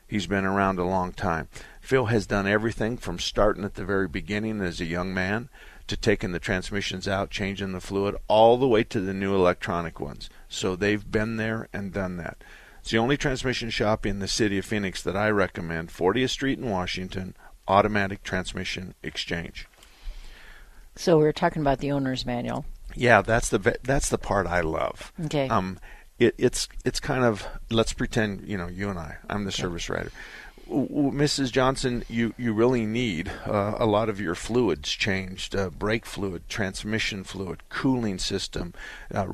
He's 0.06 0.26
been 0.26 0.44
around 0.44 0.78
a 0.78 0.84
long 0.84 1.12
time. 1.12 1.48
Phil 1.80 2.06
has 2.06 2.26
done 2.26 2.46
everything 2.46 2.96
from 2.96 3.18
starting 3.18 3.64
at 3.64 3.74
the 3.74 3.84
very 3.84 4.08
beginning 4.08 4.60
as 4.60 4.80
a 4.80 4.86
young 4.86 5.12
man 5.14 5.48
to 5.86 5.96
taking 5.96 6.32
the 6.32 6.38
transmissions 6.38 7.06
out, 7.06 7.30
changing 7.30 7.72
the 7.72 7.80
fluid, 7.80 8.16
all 8.26 8.56
the 8.56 8.66
way 8.66 8.82
to 8.84 9.00
the 9.00 9.12
new 9.12 9.34
electronic 9.34 10.00
ones. 10.00 10.30
So 10.48 10.74
they've 10.74 11.10
been 11.10 11.36
there 11.36 11.68
and 11.72 11.92
done 11.92 12.16
that. 12.16 12.42
It's 12.80 12.90
the 12.90 12.98
only 12.98 13.16
transmission 13.16 13.70
shop 13.70 14.06
in 14.06 14.18
the 14.18 14.28
city 14.28 14.58
of 14.58 14.64
Phoenix 14.64 15.02
that 15.02 15.16
I 15.16 15.30
recommend 15.30 15.90
40th 15.90 16.30
Street 16.30 16.58
in 16.58 16.70
Washington, 16.70 17.36
Automatic 17.68 18.22
Transmission 18.22 18.94
Exchange. 19.02 19.66
So 20.96 21.18
we 21.18 21.26
are 21.26 21.32
talking 21.32 21.62
about 21.62 21.78
the 21.78 21.92
owner's 21.92 22.26
manual. 22.26 22.64
Yeah, 22.94 23.22
that's 23.22 23.48
the 23.48 23.78
that's 23.82 24.08
the 24.08 24.18
part 24.18 24.46
I 24.46 24.62
love. 24.62 25.12
Okay. 25.26 25.48
Um, 25.48 25.78
it, 26.18 26.34
it's 26.36 26.68
it's 26.84 27.00
kind 27.00 27.24
of 27.24 27.46
let's 27.70 27.92
pretend 27.92 28.48
you 28.48 28.58
know 28.58 28.66
you 28.66 28.90
and 28.90 28.98
I. 28.98 29.16
I'm 29.28 29.44
the 29.44 29.48
okay. 29.48 29.62
service 29.62 29.88
writer. 29.88 30.10
Mrs. 30.70 31.50
Johnson, 31.50 32.04
you, 32.08 32.32
you 32.38 32.52
really 32.52 32.86
need 32.86 33.30
uh, 33.44 33.74
a 33.76 33.86
lot 33.86 34.08
of 34.08 34.20
your 34.20 34.36
fluids 34.36 34.88
changed 34.90 35.56
uh, 35.56 35.68
brake 35.68 36.06
fluid, 36.06 36.48
transmission 36.48 37.24
fluid, 37.24 37.68
cooling 37.68 38.18
system, 38.18 38.72
uh, 39.12 39.26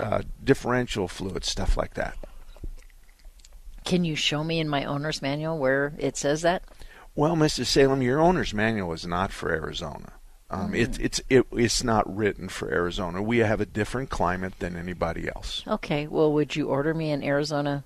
uh, 0.00 0.22
differential 0.42 1.06
fluid, 1.06 1.44
stuff 1.44 1.76
like 1.76 1.92
that. 1.94 2.16
Can 3.88 4.04
you 4.04 4.16
show 4.16 4.44
me 4.44 4.60
in 4.60 4.68
my 4.68 4.84
owner's 4.84 5.22
manual 5.22 5.58
where 5.58 5.94
it 5.98 6.14
says 6.14 6.42
that? 6.42 6.62
Well, 7.14 7.36
Mrs. 7.36 7.66
Salem, 7.66 8.02
your 8.02 8.20
owner's 8.20 8.52
manual 8.52 8.92
is 8.92 9.06
not 9.06 9.32
for 9.32 9.50
Arizona. 9.50 10.12
Um, 10.50 10.72
mm. 10.72 10.78
It's 10.78 10.98
it's 10.98 11.22
it, 11.30 11.46
it's 11.52 11.82
not 11.82 12.14
written 12.14 12.50
for 12.50 12.70
Arizona. 12.70 13.22
We 13.22 13.38
have 13.38 13.62
a 13.62 13.66
different 13.66 14.10
climate 14.10 14.58
than 14.58 14.76
anybody 14.76 15.26
else. 15.28 15.62
Okay. 15.66 16.06
Well, 16.06 16.30
would 16.34 16.54
you 16.54 16.68
order 16.68 16.92
me 16.92 17.10
an 17.10 17.24
Arizona 17.24 17.84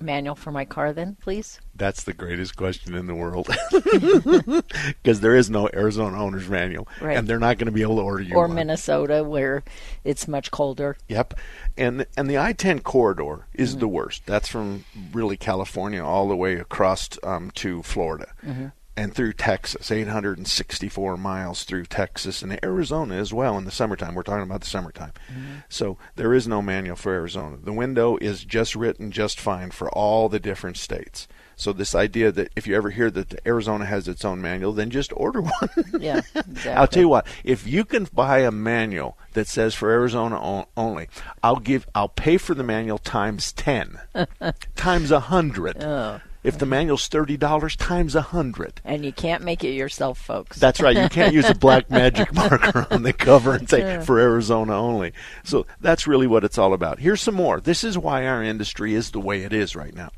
manual 0.00 0.34
for 0.34 0.50
my 0.50 0.64
car 0.64 0.92
then, 0.92 1.16
please? 1.20 1.60
That's 1.74 2.04
the 2.04 2.12
greatest 2.12 2.56
question 2.56 2.94
in 2.94 3.06
the 3.06 3.14
world. 3.14 3.48
Because 5.02 5.20
there 5.20 5.34
is 5.34 5.50
no 5.50 5.68
Arizona 5.72 6.22
owner's 6.22 6.48
manual. 6.48 6.88
Right. 7.00 7.16
And 7.16 7.26
they're 7.26 7.38
not 7.38 7.58
going 7.58 7.66
to 7.66 7.72
be 7.72 7.82
able 7.82 7.96
to 7.96 8.02
order 8.02 8.22
you 8.22 8.34
Or 8.34 8.46
one. 8.46 8.54
Minnesota 8.54 9.24
where 9.24 9.62
it's 10.04 10.28
much 10.28 10.50
colder. 10.50 10.96
Yep. 11.08 11.34
And 11.76 12.06
and 12.16 12.28
the 12.28 12.38
I-10 12.38 12.82
corridor 12.82 13.46
is 13.54 13.70
mm-hmm. 13.70 13.80
the 13.80 13.88
worst. 13.88 14.26
That's 14.26 14.48
from 14.48 14.84
really 15.12 15.36
California 15.36 16.04
all 16.04 16.28
the 16.28 16.36
way 16.36 16.56
across 16.56 17.08
um, 17.22 17.50
to 17.52 17.82
Florida. 17.82 18.32
Mm-hmm 18.44 18.66
and 18.96 19.14
through 19.14 19.32
Texas, 19.34 19.90
864 19.90 21.16
miles 21.16 21.64
through 21.64 21.86
Texas 21.86 22.42
and 22.42 22.62
Arizona 22.62 23.14
as 23.14 23.32
well 23.32 23.56
in 23.56 23.64
the 23.64 23.70
summertime. 23.70 24.14
We're 24.14 24.22
talking 24.22 24.42
about 24.42 24.60
the 24.60 24.66
summertime. 24.66 25.12
Mm-hmm. 25.30 25.54
So 25.68 25.96
there 26.16 26.34
is 26.34 26.46
no 26.46 26.60
manual 26.60 26.96
for 26.96 27.12
Arizona. 27.12 27.56
The 27.62 27.72
window 27.72 28.16
is 28.18 28.44
just 28.44 28.74
written 28.74 29.10
just 29.10 29.40
fine 29.40 29.70
for 29.70 29.88
all 29.90 30.28
the 30.28 30.40
different 30.40 30.76
states. 30.76 31.28
So 31.56 31.74
this 31.74 31.94
idea 31.94 32.32
that 32.32 32.52
if 32.56 32.66
you 32.66 32.74
ever 32.74 32.88
hear 32.88 33.10
that 33.10 33.38
Arizona 33.46 33.84
has 33.84 34.08
its 34.08 34.24
own 34.24 34.40
manual, 34.40 34.72
then 34.72 34.88
just 34.88 35.12
order 35.14 35.40
one. 35.42 35.52
yeah, 35.98 36.22
exactly. 36.34 36.70
I'll 36.72 36.86
tell 36.86 37.02
you 37.02 37.08
what. 37.08 37.26
If 37.44 37.66
you 37.66 37.84
can 37.84 38.08
buy 38.14 38.38
a 38.38 38.50
manual 38.50 39.18
that 39.34 39.46
says 39.46 39.74
for 39.74 39.90
Arizona 39.90 40.66
only, 40.74 41.08
I'll 41.42 41.60
give. 41.60 41.86
I'll 41.94 42.08
pay 42.08 42.38
for 42.38 42.54
the 42.54 42.62
manual 42.62 42.96
times 42.96 43.52
ten, 43.52 44.00
times 44.74 45.10
a 45.10 45.20
hundred. 45.20 45.82
Oh. 45.82 46.22
If 46.42 46.58
the 46.58 46.66
manual's 46.66 47.06
thirty 47.06 47.36
dollars 47.36 47.76
times 47.76 48.14
a 48.14 48.22
hundred, 48.22 48.80
and 48.84 49.04
you 49.04 49.12
can't 49.12 49.42
make 49.44 49.62
it 49.62 49.72
yourself, 49.72 50.18
folks. 50.18 50.58
That's 50.58 50.80
right. 50.80 50.96
You 50.96 51.08
can't 51.08 51.34
use 51.34 51.48
a 51.48 51.54
black 51.54 51.90
magic 51.90 52.32
marker 52.32 52.86
on 52.90 53.02
the 53.02 53.12
cover 53.12 53.54
and 53.54 53.68
say 53.68 54.00
for 54.00 54.18
Arizona 54.18 54.74
only. 54.74 55.12
So 55.44 55.66
that's 55.80 56.06
really 56.06 56.26
what 56.26 56.44
it's 56.44 56.56
all 56.56 56.72
about. 56.72 56.98
Here's 56.98 57.20
some 57.20 57.34
more. 57.34 57.60
This 57.60 57.84
is 57.84 57.98
why 57.98 58.26
our 58.26 58.42
industry 58.42 58.94
is 58.94 59.10
the 59.10 59.20
way 59.20 59.42
it 59.42 59.52
is 59.52 59.76
right 59.76 59.94
now. 59.94 60.10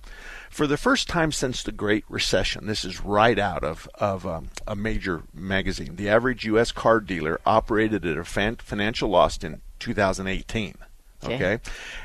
For 0.48 0.66
the 0.66 0.76
first 0.76 1.08
time 1.08 1.32
since 1.32 1.62
the 1.62 1.72
Great 1.72 2.04
Recession, 2.08 2.66
this 2.66 2.84
is 2.84 3.00
right 3.00 3.38
out 3.38 3.64
of 3.64 3.88
of 3.94 4.26
um, 4.26 4.50
a 4.68 4.76
major 4.76 5.22
magazine. 5.34 5.96
The 5.96 6.10
average 6.10 6.44
U.S. 6.44 6.72
car 6.72 7.00
dealer 7.00 7.40
operated 7.46 8.04
at 8.04 8.18
a 8.18 8.24
fan- 8.24 8.56
financial 8.56 9.08
loss 9.08 9.38
in 9.38 9.62
2018. 9.78 10.74
Okay. 11.24 11.34
okay. 11.34 11.58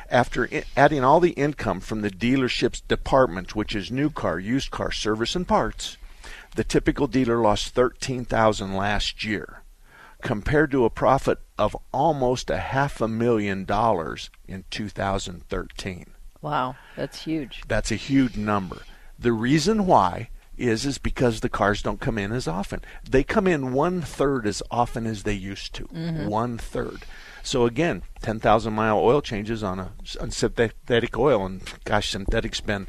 After 0.09 0.47
I- 0.51 0.63
adding 0.75 1.03
all 1.03 1.19
the 1.19 1.31
income 1.31 1.79
from 1.81 2.01
the 2.01 2.09
dealership's 2.09 2.81
department, 2.81 3.55
which 3.55 3.75
is 3.75 3.91
new 3.91 4.09
car, 4.09 4.39
used 4.39 4.71
car, 4.71 4.91
service, 4.91 5.35
and 5.35 5.47
parts, 5.47 5.97
the 6.55 6.63
typical 6.63 7.07
dealer 7.07 7.37
lost 7.41 7.73
thirteen 7.75 8.23
thousand 8.25 8.75
last 8.75 9.23
year, 9.23 9.61
compared 10.21 10.71
to 10.71 10.85
a 10.85 10.89
profit 10.89 11.39
of 11.57 11.75
almost 11.91 12.49
a 12.49 12.57
half 12.57 13.01
a 13.01 13.07
million 13.07 13.65
dollars 13.65 14.29
in 14.47 14.63
2013. 14.69 16.05
Wow, 16.41 16.75
that's 16.95 17.23
huge. 17.23 17.63
That's 17.67 17.91
a 17.91 17.95
huge 17.95 18.37
number. 18.37 18.83
The 19.19 19.33
reason 19.33 19.85
why 19.85 20.29
is 20.57 20.85
is 20.85 20.97
because 20.97 21.41
the 21.41 21.49
cars 21.49 21.81
don't 21.83 21.99
come 21.99 22.17
in 22.17 22.31
as 22.31 22.47
often. 22.47 22.81
They 23.07 23.23
come 23.23 23.45
in 23.47 23.73
one 23.73 24.01
third 24.01 24.47
as 24.47 24.63
often 24.71 25.05
as 25.05 25.23
they 25.23 25.33
used 25.33 25.73
to. 25.75 25.85
Mhm. 25.87 26.27
One 26.27 26.57
third. 26.57 27.03
So 27.47 27.65
again, 27.65 28.03
10,000 28.23 28.73
mile 28.73 28.99
oil 28.99 29.21
changes 29.21 29.63
on 29.63 29.79
a 29.79 29.91
on 30.19 30.31
synthetic 30.31 31.17
oil, 31.17 31.45
and 31.45 31.61
gosh, 31.85 32.11
synthetic's 32.11 32.59
been 32.59 32.87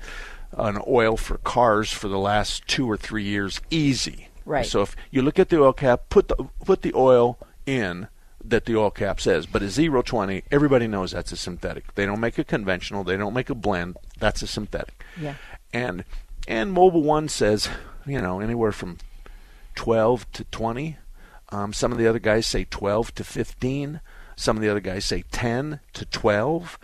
an 0.53 0.83
oil 0.85 1.17
for 1.17 1.39
cars 1.39 1.93
for 1.93 2.09
the 2.09 2.19
last 2.19 2.67
two 2.67 2.91
or 2.91 2.97
three 2.97 3.23
years, 3.23 3.61
easy. 3.71 4.27
Right. 4.45 4.67
So 4.67 4.83
if 4.83 4.97
you 5.13 5.23
look 5.23 5.39
at 5.39 5.51
the 5.51 5.63
oil 5.63 5.73
cap, 5.73 6.09
put 6.09 6.27
the 6.27 6.49
put 6.65 6.83
the 6.83 6.93
oil 6.97 7.39
in 7.67 8.09
that 8.45 8.65
the 8.65 8.75
oil 8.75 8.91
cap 8.91 9.21
says, 9.21 9.47
but 9.47 9.63
a 9.63 9.69
zero 9.69 10.03
twenty, 10.03 10.43
everybody 10.51 10.89
knows 10.89 11.13
that's 11.13 11.31
a 11.31 11.37
synthetic. 11.37 11.95
They 11.95 12.05
don't 12.05 12.19
make 12.19 12.37
a 12.37 12.43
conventional, 12.43 13.05
they 13.05 13.17
don't 13.17 13.35
make 13.35 13.51
a 13.51 13.55
blend. 13.55 13.97
That's 14.19 14.43
a 14.43 14.49
synthetic. 14.49 15.05
Yeah. 15.21 15.35
And 15.73 16.05
and 16.49 16.77
Mobil 16.77 17.05
One 17.05 17.29
says, 17.29 17.69
you 18.05 18.21
know, 18.21 18.41
anywhere 18.41 18.73
from 18.73 18.99
twelve 19.77 20.29
to 20.33 20.43
twenty. 20.43 20.97
Um, 21.51 21.73
some 21.73 21.93
of 21.93 21.99
the 21.99 22.09
other 22.09 22.19
guys 22.19 22.45
say 22.49 22.65
twelve 22.65 23.15
to 23.15 23.23
fifteen. 23.23 24.01
Some 24.39 24.57
of 24.57 24.63
the 24.63 24.69
other 24.69 24.79
guys 24.79 25.05
say 25.05 25.25
10 25.33 25.81
to 25.95 26.05
12. 26.05 26.79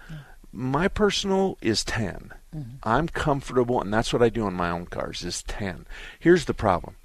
My 0.53 0.89
personal 0.89 1.57
is 1.63 1.85
10. 1.85 2.33
I'm 2.83 3.07
comfortable, 3.09 3.81
and 3.81 3.95
that's 3.95 4.13
what 4.13 4.23
I 4.23 4.29
do 4.29 4.49
in 4.49 4.55
my 4.55 4.71
own 4.71 4.87
cars 4.87 5.23
is 5.23 5.45
10. 5.45 5.87
Here's 6.19 6.47
the 6.47 6.55
problem. 6.55 6.97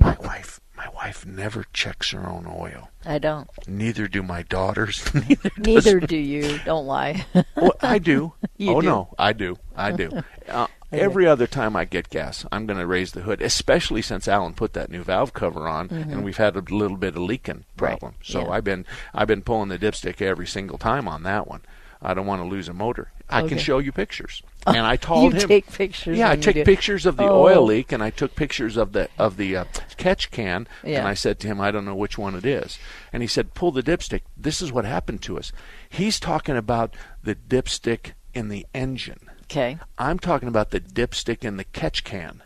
My 0.00 0.16
wife, 0.20 0.60
my 0.76 0.88
wife 0.88 1.24
never 1.24 1.64
checks 1.72 2.10
her 2.10 2.26
own 2.28 2.46
oil. 2.48 2.90
I 3.04 3.18
don't. 3.18 3.48
Neither 3.68 4.08
do 4.08 4.24
my 4.24 4.42
daughters. 4.42 5.08
Neither, 5.28 5.50
Neither 5.56 6.00
do 6.00 6.16
you. 6.16 6.58
Don't 6.64 6.86
lie. 6.86 7.24
well, 7.54 7.76
I 7.80 7.98
do. 8.00 8.32
You 8.58 8.74
oh 8.74 8.80
do. 8.80 8.86
no, 8.86 9.14
I 9.18 9.32
do. 9.34 9.56
I 9.76 9.92
do. 9.92 10.10
Uh, 10.48 10.66
every 10.92 11.26
other 11.26 11.46
time 11.46 11.76
I 11.76 11.84
get 11.84 12.10
gas, 12.10 12.44
I'm 12.52 12.66
going 12.66 12.78
to 12.78 12.86
raise 12.86 13.12
the 13.12 13.22
hood, 13.22 13.40
especially 13.42 14.02
since 14.02 14.28
Alan 14.28 14.54
put 14.54 14.72
that 14.74 14.90
new 14.90 15.02
valve 15.02 15.32
cover 15.32 15.66
on, 15.68 15.88
Mhm. 15.88 16.12
and 16.12 16.24
we've 16.24 16.36
had 16.36 16.56
a 16.56 16.60
little 16.60 16.96
bit 16.96 17.16
of 17.16 17.22
leaking 17.22 17.64
Right. 17.78 17.98
problem. 17.98 18.14
So 18.22 18.42
Yeah. 18.42 18.50
I've 18.50 18.64
been 18.64 18.84
I've 19.14 19.28
been 19.28 19.42
pulling 19.42 19.68
the 19.68 19.78
dipstick 19.78 20.20
every 20.22 20.46
single 20.46 20.78
time 20.78 21.08
on 21.08 21.22
that 21.24 21.46
one. 21.48 21.60
I 22.02 22.12
don't 22.14 22.26
want 22.26 22.42
to 22.42 22.46
lose 22.48 22.68
a 22.68 22.74
motor. 22.74 23.10
I 23.28 23.40
Okay. 23.40 23.48
can 23.50 23.58
show 23.58 23.78
you 23.78 23.90
pictures. 23.90 24.42
And 24.66 24.78
I 24.86 24.96
told 24.96 25.32
You 25.34 25.40
him 25.40 25.48
take 25.48 25.72
pictures 25.72 26.16
Yeah, 26.18 26.30
I 26.30 26.36
took 26.36 26.54
pictures 26.54 27.06
of 27.06 27.16
the 27.16 27.24
Oh. 27.24 27.42
oil 27.42 27.64
leak 27.64 27.90
and 27.90 28.02
I 28.02 28.10
took 28.10 28.36
pictures 28.36 28.76
of 28.76 28.92
the 28.92 29.08
of 29.18 29.36
the 29.38 29.56
uh, 29.56 29.64
catch 29.96 30.30
can 30.30 30.68
Yeah. 30.84 30.98
and 31.00 31.08
I 31.08 31.14
said 31.14 31.40
to 31.40 31.48
him, 31.48 31.60
I 31.60 31.70
don't 31.70 31.84
know 31.84 31.96
which 31.96 32.18
one 32.18 32.34
it 32.36 32.44
is. 32.44 32.78
And 33.12 33.22
he 33.22 33.26
said, 33.26 33.54
"Pull 33.54 33.72
the 33.72 33.82
dipstick. 33.82 34.20
This 34.36 34.60
is 34.62 34.70
what 34.70 34.84
happened 34.84 35.22
to 35.22 35.38
us." 35.38 35.50
He's 35.88 36.20
talking 36.20 36.56
about 36.56 36.94
the 37.24 37.34
dipstick 37.34 38.12
in 38.34 38.48
the 38.48 38.66
engine. 38.74 39.30
Okay. 39.50 39.78
I'm 39.98 40.18
talking 40.18 40.48
about 40.48 40.70
the 40.70 40.80
dipstick 40.80 41.44
in 41.44 41.56
the 41.56 41.64
catch 41.64 42.04
can. 42.04 42.42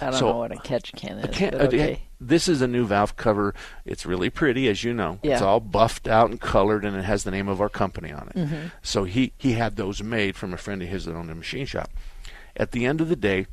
I 0.00 0.10
don't 0.10 0.14
So, 0.14 0.30
know 0.32 0.38
what 0.38 0.52
a 0.52 0.56
catch 0.58 0.92
can 0.92 1.18
is. 1.18 1.24
a 1.24 1.28
can- 1.28 1.54
uh, 1.54 1.64
okay. 1.64 2.02
This 2.20 2.48
is 2.48 2.62
a 2.62 2.66
new 2.68 2.84
valve 2.86 3.16
cover. 3.16 3.54
It's 3.84 4.06
really 4.06 4.30
pretty, 4.30 4.68
as 4.68 4.82
you 4.82 4.92
know. 4.94 5.18
It's 5.22 5.42
all 5.42 5.60
buffed 5.60 6.08
out 6.08 6.30
and 6.30 6.40
colored, 6.40 6.84
and 6.84 6.96
it 6.96 7.04
has 7.04 7.24
the 7.24 7.30
name 7.30 7.48
of 7.48 7.60
our 7.60 7.68
company 7.68 8.12
on 8.12 8.28
it. 8.28 8.36
Mhm. 8.36 8.70
So 8.82 9.04
he 9.04 9.32
he 9.38 9.52
had 9.52 9.76
those 9.76 10.02
made 10.02 10.36
from 10.36 10.52
a 10.52 10.56
friend 10.56 10.82
of 10.82 10.88
his 10.88 11.04
that 11.04 11.14
owned 11.14 11.30
a 11.30 11.34
machine 11.34 11.66
shop. 11.66 11.90
At 12.56 12.72
the 12.72 12.86
end 12.86 13.00
of 13.00 13.08
the 13.08 13.16
day, 13.16 13.46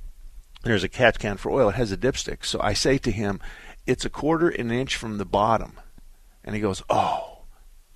there's 0.63 0.83
a 0.83 0.89
catch 0.89 1.19
can 1.19 1.37
for 1.37 1.51
oil. 1.51 1.69
It 1.69 1.75
has 1.75 1.91
a 1.91 1.97
dipstick. 1.97 2.43
So 2.45 2.59
I 2.61 2.73
say 2.73 2.97
to 2.99 3.11
him, 3.11 3.39
"It's 3.85 4.05
a 4.05 4.09
quarter 4.09 4.49
an 4.49 4.71
inch 4.71 4.95
from 4.95 5.17
the 5.19 5.25
bottom," 5.25 5.73
and 6.43 6.55
he 6.55 6.61
goes, 6.61 6.81
"Oh, 6.89 7.43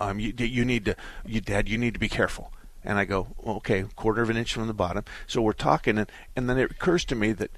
um, 0.00 0.20
you 0.20 0.32
you 0.38 0.64
need 0.64 0.84
to, 0.84 0.94
you 1.24 1.40
Dad, 1.40 1.68
you 1.68 1.78
need 1.78 1.94
to 1.94 2.00
be 2.00 2.08
careful." 2.08 2.52
And 2.84 2.98
I 2.98 3.04
go, 3.04 3.28
"Okay, 3.46 3.84
quarter 3.96 4.22
of 4.22 4.30
an 4.30 4.36
inch 4.36 4.54
from 4.54 4.66
the 4.66 4.74
bottom." 4.74 5.04
So 5.26 5.42
we're 5.42 5.52
talking, 5.52 5.98
and 5.98 6.10
and 6.36 6.48
then 6.48 6.58
it 6.58 6.70
occurs 6.70 7.04
to 7.06 7.14
me 7.14 7.32
that 7.32 7.50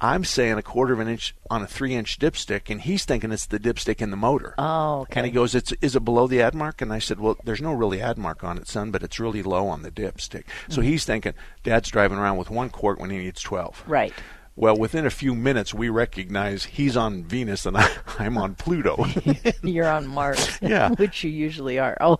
I'm 0.00 0.22
saying 0.24 0.58
a 0.58 0.62
quarter 0.62 0.92
of 0.92 1.00
an 1.00 1.08
inch 1.08 1.34
on 1.50 1.62
a 1.62 1.66
three 1.66 1.94
inch 1.94 2.18
dipstick, 2.18 2.70
and 2.70 2.80
he's 2.80 3.04
thinking 3.04 3.32
it's 3.32 3.46
the 3.46 3.58
dipstick 3.58 4.00
in 4.00 4.10
the 4.10 4.16
motor. 4.16 4.54
Oh, 4.58 5.00
okay. 5.00 5.20
And 5.20 5.26
he 5.26 5.32
goes, 5.32 5.54
"It's 5.54 5.72
is 5.80 5.96
it 5.96 6.04
below 6.04 6.26
the 6.26 6.40
ad 6.42 6.54
mark?" 6.54 6.80
And 6.82 6.92
I 6.92 6.98
said, 6.98 7.18
"Well, 7.20 7.36
there's 7.44 7.60
no 7.62 7.72
really 7.72 8.00
ad 8.00 8.18
mark 8.18 8.44
on 8.44 8.58
it, 8.58 8.68
son, 8.68 8.90
but 8.90 9.02
it's 9.02 9.18
really 9.20 9.42
low 9.42 9.66
on 9.68 9.82
the 9.82 9.90
dipstick." 9.90 10.44
So 10.68 10.80
Mhm. 10.80 10.84
he's 10.84 11.04
thinking, 11.04 11.34
"Dad's 11.64 11.88
driving 11.88 12.18
around 12.18 12.36
with 12.36 12.50
one 12.50 12.70
quart 12.70 12.98
when 13.00 13.10
he 13.10 13.18
needs 13.18 13.40
12. 13.42 13.82
Right. 13.86 14.12
Well, 14.56 14.76
within 14.76 15.06
a 15.06 15.10
few 15.10 15.36
minutes, 15.36 15.72
we 15.72 15.88
recognize 15.88 16.64
he's 16.64 16.96
on 16.96 17.22
Venus 17.22 17.64
and 17.64 17.76
I, 17.78 17.88
I'm 18.18 18.36
on 18.36 18.56
Pluto. 18.56 19.04
You're 19.62 19.88
on 19.88 20.08
Mars. 20.08 20.58
Yeah. 20.60 20.90
Which 20.96 21.22
you 21.22 21.30
usually 21.30 21.78
are. 21.78 21.96
Oh. 22.00 22.18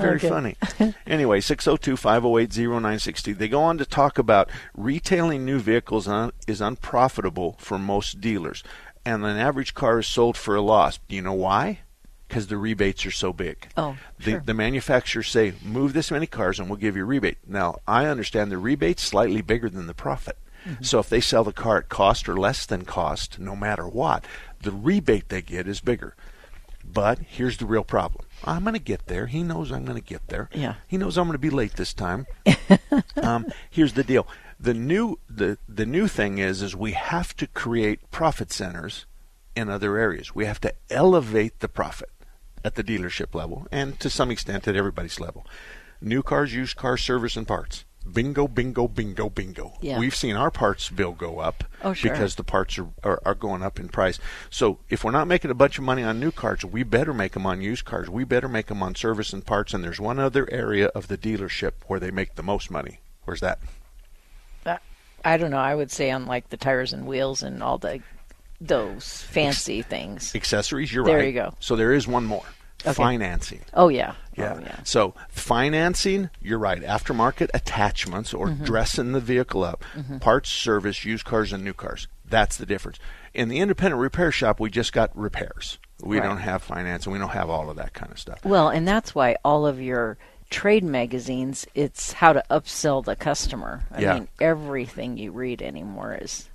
Very 0.00 0.16
Okay. 0.16 0.28
funny. 0.28 0.56
Anyway, 1.06 1.40
602 1.40 1.96
508 1.96 2.50
0960. 2.56 3.32
They 3.32 3.48
go 3.48 3.62
on 3.62 3.78
to 3.78 3.84
talk 3.86 4.18
about 4.18 4.50
retailing 4.74 5.44
new 5.44 5.58
vehicles 5.58 6.08
is 6.46 6.60
unprofitable 6.60 7.56
for 7.58 7.78
most 7.78 8.20
dealers, 8.20 8.62
and 9.04 9.24
an 9.24 9.36
average 9.36 9.74
car 9.74 9.98
is 10.00 10.06
sold 10.06 10.36
for 10.36 10.54
a 10.54 10.60
loss. 10.62 10.98
Do 11.08 11.16
you 11.16 11.22
know 11.22 11.32
why? 11.32 11.80
Because 12.28 12.48
the 12.48 12.58
rebates 12.58 13.06
are 13.06 13.10
so 13.10 13.32
big. 13.32 13.68
Oh, 13.76 13.96
The, 14.18 14.32
sure. 14.32 14.42
the 14.44 14.52
manufacturers 14.54 15.28
say, 15.30 15.54
move 15.64 15.94
this 15.94 16.10
many 16.10 16.26
cars 16.26 16.60
and 16.60 16.68
we'll 16.68 16.76
give 16.78 16.94
you 16.94 17.02
a 17.02 17.06
rebate. 17.06 17.38
Now, 17.46 17.78
I 17.86 18.04
understand 18.04 18.52
the 18.52 18.58
rebate's 18.58 19.02
slightly 19.02 19.40
bigger 19.40 19.70
than 19.70 19.86
the 19.86 19.94
profit. 19.94 20.36
Mm-hmm. 20.66 20.82
So 20.84 20.98
if 20.98 21.08
they 21.08 21.22
sell 21.22 21.42
the 21.44 21.52
car 21.54 21.78
at 21.78 21.88
cost 21.88 22.28
or 22.28 22.36
less 22.36 22.66
than 22.66 22.84
cost, 22.84 23.38
no 23.38 23.56
matter 23.56 23.88
what, 23.88 24.24
the 24.60 24.72
rebate 24.72 25.30
they 25.30 25.40
get 25.40 25.66
is 25.66 25.80
bigger. 25.80 26.14
But 26.92 27.18
here's 27.18 27.58
the 27.58 27.66
real 27.66 27.84
problem. 27.84 28.24
I'm 28.44 28.62
going 28.62 28.74
to 28.74 28.80
get 28.80 29.06
there. 29.06 29.26
He 29.26 29.42
knows 29.42 29.70
I'm 29.70 29.84
going 29.84 30.00
to 30.00 30.04
get 30.04 30.28
there. 30.28 30.48
Yeah. 30.54 30.74
He 30.86 30.96
knows 30.96 31.18
I'm 31.18 31.26
going 31.26 31.34
to 31.34 31.38
be 31.38 31.50
late 31.50 31.74
this 31.74 31.92
time. 31.92 32.26
um, 33.22 33.46
here's 33.70 33.92
the 33.92 34.04
deal. 34.04 34.26
The 34.60 34.74
new 34.74 35.18
the 35.28 35.58
the 35.68 35.86
new 35.86 36.08
thing 36.08 36.38
is 36.38 36.62
is 36.62 36.74
we 36.74 36.92
have 36.92 37.36
to 37.36 37.46
create 37.46 38.10
profit 38.10 38.50
centers 38.50 39.06
in 39.54 39.68
other 39.68 39.96
areas. 39.96 40.34
We 40.34 40.46
have 40.46 40.60
to 40.62 40.72
elevate 40.90 41.60
the 41.60 41.68
profit 41.68 42.10
at 42.64 42.74
the 42.74 42.82
dealership 42.82 43.34
level 43.34 43.68
and 43.70 44.00
to 44.00 44.10
some 44.10 44.30
extent 44.30 44.66
at 44.66 44.74
everybody's 44.74 45.20
level. 45.20 45.46
New 46.00 46.22
cars, 46.22 46.54
used 46.54 46.76
cars, 46.76 47.02
service 47.02 47.36
and 47.36 47.46
parts. 47.46 47.84
Bingo, 48.10 48.48
bingo, 48.48 48.88
bingo, 48.88 49.28
bingo. 49.28 49.74
Yeah. 49.82 49.98
We've 49.98 50.14
seen 50.14 50.34
our 50.34 50.50
parts 50.50 50.88
bill 50.88 51.12
go 51.12 51.40
up 51.40 51.64
Oh, 51.82 51.92
sure. 51.92 52.10
because 52.10 52.36
the 52.36 52.44
parts 52.44 52.78
are, 52.78 52.88
are, 53.04 53.20
are 53.26 53.34
going 53.34 53.62
up 53.62 53.78
in 53.78 53.88
price. 53.88 54.18
So 54.50 54.78
if 54.88 55.04
we're 55.04 55.10
not 55.10 55.28
making 55.28 55.50
a 55.50 55.54
bunch 55.54 55.76
of 55.78 55.84
money 55.84 56.02
on 56.02 56.18
new 56.18 56.30
cars, 56.32 56.64
we 56.64 56.82
better 56.84 57.12
make 57.12 57.32
them 57.32 57.44
on 57.46 57.60
used 57.60 57.84
cars. 57.84 58.08
We 58.08 58.24
better 58.24 58.48
make 58.48 58.66
them 58.66 58.82
on 58.82 58.94
service 58.94 59.32
and 59.34 59.44
parts. 59.44 59.74
And 59.74 59.84
there's 59.84 60.00
one 60.00 60.18
other 60.18 60.48
area 60.50 60.86
of 60.88 61.08
the 61.08 61.18
dealership 61.18 61.72
where 61.86 62.00
they 62.00 62.10
make 62.10 62.36
the 62.36 62.42
most 62.42 62.70
money. 62.70 63.00
Where's 63.24 63.40
that? 63.40 63.58
Uh, 64.64 64.78
I 65.24 65.36
don't 65.36 65.50
know. 65.50 65.58
I 65.58 65.74
would 65.74 65.90
say 65.90 66.10
on 66.10 66.24
like 66.26 66.48
the 66.48 66.56
tires 66.56 66.94
and 66.94 67.06
wheels 67.06 67.42
and 67.42 67.62
all 67.62 67.76
the 67.78 68.00
those 68.60 69.22
fancy 69.22 69.82
things. 69.82 70.34
Accessories. 70.34 70.92
You're 70.92 71.04
There 71.04 71.14
right. 71.16 71.20
There 71.20 71.28
you 71.28 71.34
go. 71.34 71.54
So 71.60 71.76
there 71.76 71.92
is 71.92 72.08
one 72.08 72.24
more. 72.24 72.42
Okay. 72.88 72.94
Financing. 73.02 73.60
Oh 73.74 73.88
yeah. 73.88 74.14
Yeah. 74.36 74.54
Oh, 74.56 74.60
yeah. 74.60 74.76
So 74.84 75.14
financing, 75.28 76.30
you're 76.40 76.58
right. 76.58 76.80
Aftermarket 76.82 77.50
attachments 77.54 78.32
or 78.32 78.48
Mhm. 78.48 78.64
dressing 78.64 79.12
the 79.12 79.20
vehicle 79.20 79.64
up, 79.64 79.84
Mhm. 79.96 80.20
parts, 80.20 80.48
service, 80.50 81.04
used 81.04 81.24
cars, 81.24 81.52
and 81.52 81.64
new 81.64 81.72
cars. 81.74 82.06
That's 82.28 82.56
the 82.56 82.66
difference. 82.66 82.98
In 83.34 83.48
the 83.48 83.58
independent 83.58 84.00
repair 84.00 84.30
shop, 84.30 84.60
we 84.60 84.70
just 84.70 84.92
got 84.92 85.10
repairs. 85.16 85.78
We 86.00 86.18
Right. 86.18 86.26
don't 86.28 86.38
have 86.38 86.62
finance, 86.62 87.06
and 87.06 87.12
we 87.12 87.18
don't 87.18 87.30
have 87.30 87.50
all 87.50 87.68
of 87.70 87.76
that 87.76 87.94
kind 87.94 88.12
of 88.12 88.18
stuff. 88.18 88.44
Well, 88.44 88.68
and 88.68 88.86
that's 88.86 89.14
why 89.14 89.36
all 89.44 89.66
of 89.66 89.80
your 89.80 90.18
trade 90.50 90.84
magazines, 90.84 91.66
it's 91.74 92.12
how 92.12 92.32
to 92.32 92.42
upsell 92.50 93.04
the 93.04 93.16
customer. 93.16 93.82
I 93.92 94.00
Yeah. 94.00 94.14
mean, 94.14 94.28
everything 94.40 95.18
you 95.18 95.32
read 95.32 95.60
anymore 95.62 96.16
is 96.20 96.48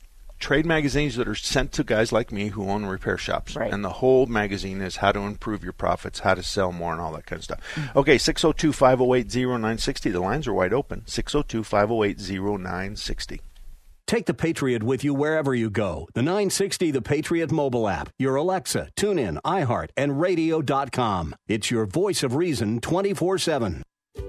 Trade 0.43 0.65
magazines 0.65 1.15
that 1.15 1.29
are 1.29 1.35
sent 1.35 1.71
to 1.71 1.85
guys 1.85 2.11
like 2.11 2.29
me 2.29 2.49
who 2.49 2.69
own 2.69 2.85
repair 2.85 3.17
shops. 3.17 3.55
Right. 3.55 3.71
And 3.71 3.81
the 3.81 3.89
whole 3.89 4.25
magazine 4.25 4.81
is 4.81 4.97
how 4.97 5.13
to 5.13 5.21
improve 5.21 5.63
your 5.63 5.71
profits, 5.71 6.19
how 6.19 6.33
to 6.33 6.43
sell 6.43 6.73
more, 6.73 6.91
and 6.91 6.99
all 6.99 7.13
that 7.13 7.25
kind 7.25 7.39
of 7.39 7.45
stuff. 7.45 7.61
Mm-hmm. 7.75 7.97
Okay, 7.99 8.17
602 8.17 8.73
508 8.73 9.33
0960. 9.33 10.09
The 10.11 10.19
lines 10.19 10.45
are 10.45 10.53
wide 10.53 10.73
open. 10.73 11.03
602 11.05 11.63
508 11.63 12.19
0960. 12.59 13.39
Take 14.05 14.25
the 14.25 14.33
Patriot 14.33 14.83
with 14.83 15.05
you 15.05 15.13
wherever 15.13 15.55
you 15.55 15.69
go. 15.69 16.09
The 16.13 16.21
960 16.21 16.91
The 16.91 17.01
Patriot 17.01 17.49
mobile 17.49 17.87
app, 17.87 18.09
your 18.19 18.35
Alexa, 18.35 18.89
TuneIn, 18.97 19.37
iHeart, 19.45 19.91
and 19.95 20.19
radio.com. 20.19 21.35
It's 21.47 21.71
your 21.71 21.85
voice 21.85 22.21
of 22.21 22.35
reason 22.35 22.81
24 22.81 23.37
7. 23.37 23.81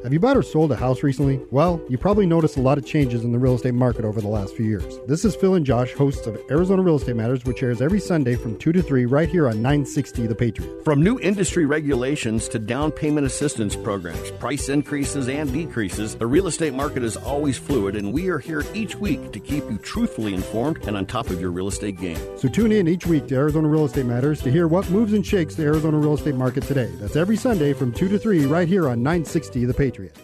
Have 0.05 0.12
you 0.12 0.20
bought 0.20 0.37
or 0.37 0.43
sold 0.43 0.70
a 0.72 0.76
house 0.76 1.03
recently? 1.03 1.41
Well, 1.51 1.80
you 1.89 1.99
probably 1.99 2.26
noticed 2.26 2.57
a 2.57 2.61
lot 2.61 2.78
of 2.78 2.87
changes 2.87 3.24
in 3.24 3.32
the 3.32 3.39
real 3.39 3.55
estate 3.55 3.74
market 3.74 4.05
over 4.05 4.20
the 4.20 4.28
last 4.28 4.55
few 4.55 4.64
years. 4.64 4.99
This 5.07 5.24
is 5.24 5.37
Phil 5.37 5.55
and 5.55 5.64
Josh, 5.64 5.93
hosts 5.93 6.26
of 6.26 6.39
Arizona 6.51 6.82
Real 6.82 6.97
Estate 6.97 7.16
Matters, 7.16 7.45
which 7.45 7.62
airs 7.62 7.82
every 7.82 8.01
Sunday 8.01 8.35
from 8.35 8.59
2 8.59 8.72
to 8.72 8.82
3 8.82 9.05
right 9.05 9.28
here 9.28 9.47
on 9.47 9.62
960 9.62 10.26
The 10.26 10.35
Patriot. 10.35 10.85
From 10.85 11.03
new 11.03 11.18
industry 11.20 11.66
regulations 11.66 12.49
to 12.49 12.59
down 12.59 12.93
payment 12.93 13.26
assistance 13.26 13.76
programs, 13.76 14.30
price 14.32 14.70
increases 14.70 15.28
and 15.28 15.53
decreases, 15.53 16.14
the 16.14 16.26
real 16.26 16.47
estate 16.47 16.74
market 16.74 17.03
is 17.03 17.18
always 17.18 17.59
fluid, 17.59 17.95
and 17.97 18.12
we 18.12 18.28
are 18.28 18.39
here 18.39 18.62
each 18.72 18.97
week 18.97 19.32
to 19.32 19.41
keep 19.41 19.64
you 19.70 19.76
truthfully 19.78 20.32
informed 20.32 20.82
and 20.87 20.97
on 20.97 21.05
top 21.05 21.28
of 21.28 21.41
your 21.43 21.51
real 21.51 21.68
estate 21.68 21.99
game. 22.01 22.18
So 22.39 22.49
tune 22.49 22.72
in 22.72 22.89
each 22.89 23.07
week 23.07 23.26
to 23.28 23.35
Arizona 23.35 23.68
Real 23.68 23.85
Estate 23.85 24.07
Matters 24.07 24.41
to 24.43 24.51
hear 24.51 24.66
what 24.66 24.89
moves 24.89 25.12
and 25.12 25.26
shakes 25.26 25.55
the 25.55 25.64
Arizona 25.64 25.99
real 25.99 26.14
estate 26.14 26.37
market 26.37 26.64
today. 26.64 26.91
That's 27.01 27.16
every 27.16 27.37
Sunday 27.37 27.74
from 27.74 27.93
2 27.93 28.09
to 28.09 28.18
3 28.18 28.47
right 28.47 28.68
here 28.68 28.89
on 28.89 29.03
960 29.03 29.64
The 29.66 29.74
Patriot. 29.75 30.24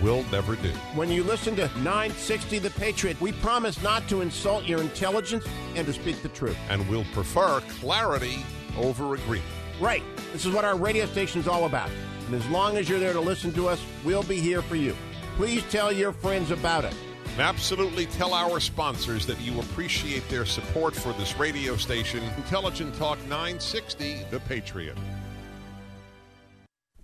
will 0.00 0.24
never 0.24 0.56
do. 0.56 0.70
When 0.94 1.10
you 1.10 1.22
listen 1.22 1.56
to 1.56 1.68
960 1.78 2.58
The 2.58 2.70
Patriot, 2.70 3.20
we 3.20 3.32
promise 3.32 3.82
not 3.82 4.08
to 4.08 4.20
insult 4.20 4.64
your 4.64 4.80
intelligence 4.80 5.46
and 5.74 5.86
to 5.86 5.92
speak 5.92 6.22
the 6.22 6.28
truth. 6.28 6.56
And 6.68 6.88
we'll 6.88 7.06
prefer 7.12 7.60
clarity 7.80 8.44
over 8.76 9.14
agreement. 9.14 9.48
Right. 9.80 10.02
This 10.32 10.46
is 10.46 10.52
what 10.52 10.64
our 10.64 10.76
radio 10.76 11.06
station 11.06 11.40
is 11.40 11.48
all 11.48 11.66
about. 11.66 11.90
And 12.26 12.34
as 12.34 12.46
long 12.48 12.76
as 12.76 12.88
you're 12.88 12.98
there 12.98 13.12
to 13.12 13.20
listen 13.20 13.52
to 13.52 13.68
us, 13.68 13.84
we'll 14.04 14.22
be 14.22 14.40
here 14.40 14.62
for 14.62 14.76
you. 14.76 14.96
Please 15.36 15.62
tell 15.70 15.92
your 15.92 16.12
friends 16.12 16.50
about 16.50 16.84
it. 16.84 16.94
And 17.32 17.42
absolutely 17.42 18.06
tell 18.06 18.32
our 18.32 18.60
sponsors 18.60 19.26
that 19.26 19.38
you 19.40 19.60
appreciate 19.60 20.26
their 20.28 20.46
support 20.46 20.94
for 20.94 21.12
this 21.12 21.36
radio 21.38 21.76
station, 21.76 22.22
Intelligent 22.36 22.94
Talk 22.94 23.18
960, 23.28 24.24
The 24.30 24.40
Patriot. 24.40 24.96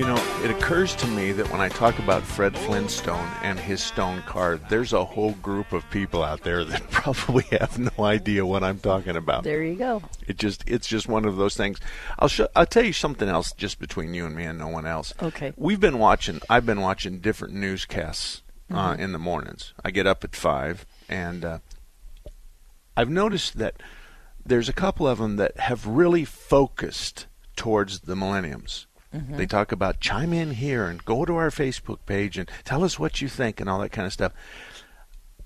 You 0.00 0.06
know, 0.06 0.40
it 0.42 0.50
occurs 0.50 0.94
to 0.96 1.06
me 1.08 1.32
that 1.32 1.50
when 1.52 1.60
I 1.60 1.68
talk 1.68 1.98
about 1.98 2.22
Fred 2.22 2.56
Flintstone 2.56 3.28
and 3.42 3.60
his 3.60 3.82
stone 3.82 4.22
card, 4.22 4.62
there's 4.70 4.94
a 4.94 5.04
whole 5.04 5.32
group 5.32 5.74
of 5.74 5.88
people 5.90 6.22
out 6.22 6.40
there 6.42 6.64
that 6.64 6.90
probably 6.90 7.42
have 7.58 7.78
no 7.78 8.04
idea 8.06 8.46
what 8.46 8.64
I'm 8.64 8.78
talking 8.78 9.14
about. 9.14 9.44
There 9.44 9.62
you 9.62 9.74
go. 9.76 10.02
It 10.26 10.38
just 10.38 10.64
it's 10.66 10.88
just 10.88 11.06
one 11.06 11.26
of 11.26 11.36
those 11.36 11.54
things. 11.54 11.80
I'll 12.18 12.28
show, 12.28 12.48
I'll 12.56 12.64
tell 12.64 12.82
you 12.82 12.94
something 12.94 13.28
else 13.28 13.52
just 13.52 13.78
between 13.78 14.14
you 14.14 14.24
and 14.24 14.34
me 14.34 14.44
and 14.44 14.58
no 14.58 14.68
one 14.68 14.86
else. 14.86 15.12
Okay. 15.22 15.52
We've 15.58 15.78
been 15.80 15.98
watching 15.98 16.40
I've 16.48 16.64
been 16.64 16.80
watching 16.80 17.18
different 17.18 17.52
newscasts 17.52 18.40
uh, 18.70 18.94
Mhm. 18.94 19.00
in 19.00 19.12
the 19.12 19.18
mornings. 19.18 19.74
I 19.84 19.90
get 19.90 20.06
up 20.06 20.24
at 20.24 20.34
5 20.34 20.86
and 21.10 21.44
uh, 21.44 21.58
I've 22.96 23.10
noticed 23.10 23.58
that 23.58 23.74
there's 24.46 24.70
a 24.70 24.72
couple 24.72 25.06
of 25.06 25.18
them 25.18 25.36
that 25.36 25.58
have 25.60 25.86
really 25.86 26.24
focused 26.24 27.26
towards 27.54 28.00
the 28.00 28.16
millenniums. 28.16 28.86
Mhm. 29.14 29.36
They 29.36 29.46
talk 29.46 29.72
about 29.72 30.00
chime 30.00 30.32
in 30.32 30.52
here 30.52 30.86
and 30.86 31.04
go 31.04 31.24
to 31.24 31.36
our 31.36 31.50
Facebook 31.50 31.98
page 32.06 32.38
and 32.38 32.48
tell 32.64 32.84
us 32.84 32.98
what 32.98 33.20
you 33.20 33.28
think 33.28 33.60
and 33.60 33.68
all 33.68 33.80
that 33.80 33.90
kind 33.90 34.06
of 34.06 34.12
stuff. 34.12 34.32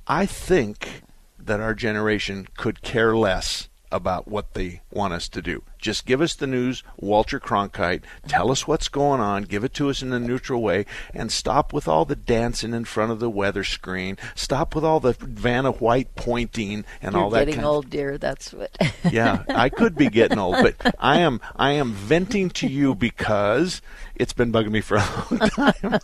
I 0.07 0.27
think 0.27 1.03
that 1.39 1.61
our 1.61 1.75
generation 1.75 2.47
could 2.57 2.83
care 2.83 3.17
less 3.17 3.69
about 3.95 4.27
what 4.27 4.55
they 4.55 4.81
want 4.91 5.13
us 5.15 5.29
to 5.29 5.41
do. 5.41 5.63
Just 5.79 6.05
give 6.05 6.21
us 6.21 6.35
the 6.35 6.49
news, 6.49 6.83
Walter 6.97 7.39
Cronkite, 7.39 8.03
tell 8.27 8.51
us 8.51 8.67
what's 8.67 8.89
going 8.89 9.21
on, 9.21 9.45
give 9.45 9.63
it 9.63 9.73
to 9.75 9.89
us 9.89 10.03
in 10.03 10.13
a 10.13 10.19
neutral 10.19 10.61
way, 10.61 10.85
and 11.13 11.31
stop 11.31 11.73
with 11.73 11.87
all 11.87 12.05
the 12.05 12.17
dancing 12.17 12.75
in 12.75 12.85
front 12.85 13.13
of 13.13 13.21
the 13.21 13.31
weather 13.31 13.63
screen. 13.63 14.19
Stop 14.35 14.75
with 14.75 14.83
all 14.83 14.99
the 14.99 15.13
Vanna 15.13 15.71
White 15.71 16.17
pointing 16.17 16.85
and 17.01 17.13
You're 17.13 17.23
all 17.23 17.31
that 17.31 17.47
getting 17.47 17.63
old, 17.63 17.89
dear. 17.89 18.19
That's 18.19 18.53
what. 18.53 18.77
yeah, 19.11 19.45
I 19.49 19.69
could 19.69 19.95
be 19.95 20.09
getting 20.09 20.39
old, 20.39 20.57
but 20.61 20.75
I 20.99 21.21
am 21.21 21.41
I 21.55 21.71
am 21.73 21.93
venting 21.93 22.51
to 22.51 22.67
you 22.67 22.97
because 22.97 23.81
it's 24.17 24.33
been 24.33 24.51
bugging 24.51 24.73
me 24.73 24.81
for 24.81 24.97
a 24.97 25.07
long 25.31 25.39
time. 25.51 26.01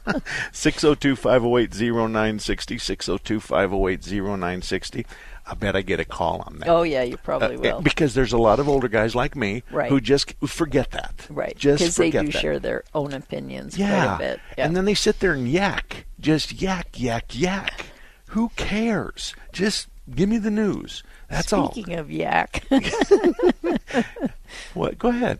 602-508-0960, 0.52 3.40
602-508-0960. 3.40 5.06
I 5.46 5.54
bet 5.54 5.74
I 5.76 5.82
get 5.82 5.98
a 6.00 6.04
call 6.04 6.42
on 6.46 6.58
that. 6.60 6.68
Oh 6.68 6.82
yeah, 6.82 7.02
you 7.02 7.16
probably 7.16 7.56
Uh, 7.56 7.60
will. 7.60 7.80
because 7.82 8.14
there's 8.14 8.32
a 8.32 8.38
lot 8.38 8.60
of 8.60 8.68
older 8.68 8.88
guys 8.88 9.14
like 9.14 9.34
me 9.34 9.62
Right. 9.70 9.88
who 9.90 10.00
just 10.00 10.34
forget 10.46 10.90
that. 10.92 11.26
Right, 11.28 11.56
Just 11.56 11.80
because 11.82 11.96
they 11.96 12.10
do 12.10 12.26
that. 12.26 12.32
share 12.32 12.58
their 12.58 12.84
own 12.94 13.12
opinions 13.12 13.76
Yeah. 13.76 14.04
quite 14.04 14.14
a 14.14 14.18
bit. 14.18 14.40
Yeah. 14.58 14.66
And 14.66 14.76
then 14.76 14.84
they 14.84 14.94
sit 14.94 15.20
there 15.20 15.32
and 15.32 15.48
yak. 15.50 16.06
Just 16.20 16.60
yak, 16.60 16.88
yak, 17.00 17.34
yak. 17.38 17.86
Who 18.28 18.50
cares? 18.56 19.34
Just 19.52 19.88
give 20.14 20.28
me 20.28 20.38
the 20.38 20.50
news. 20.50 21.02
That's 21.30 21.52
all. 21.52 21.72
Speaking 21.72 21.94
of 21.94 22.10
yak, 22.10 22.64
What? 24.74 24.98
Go 24.98 25.08
ahead. 25.08 25.38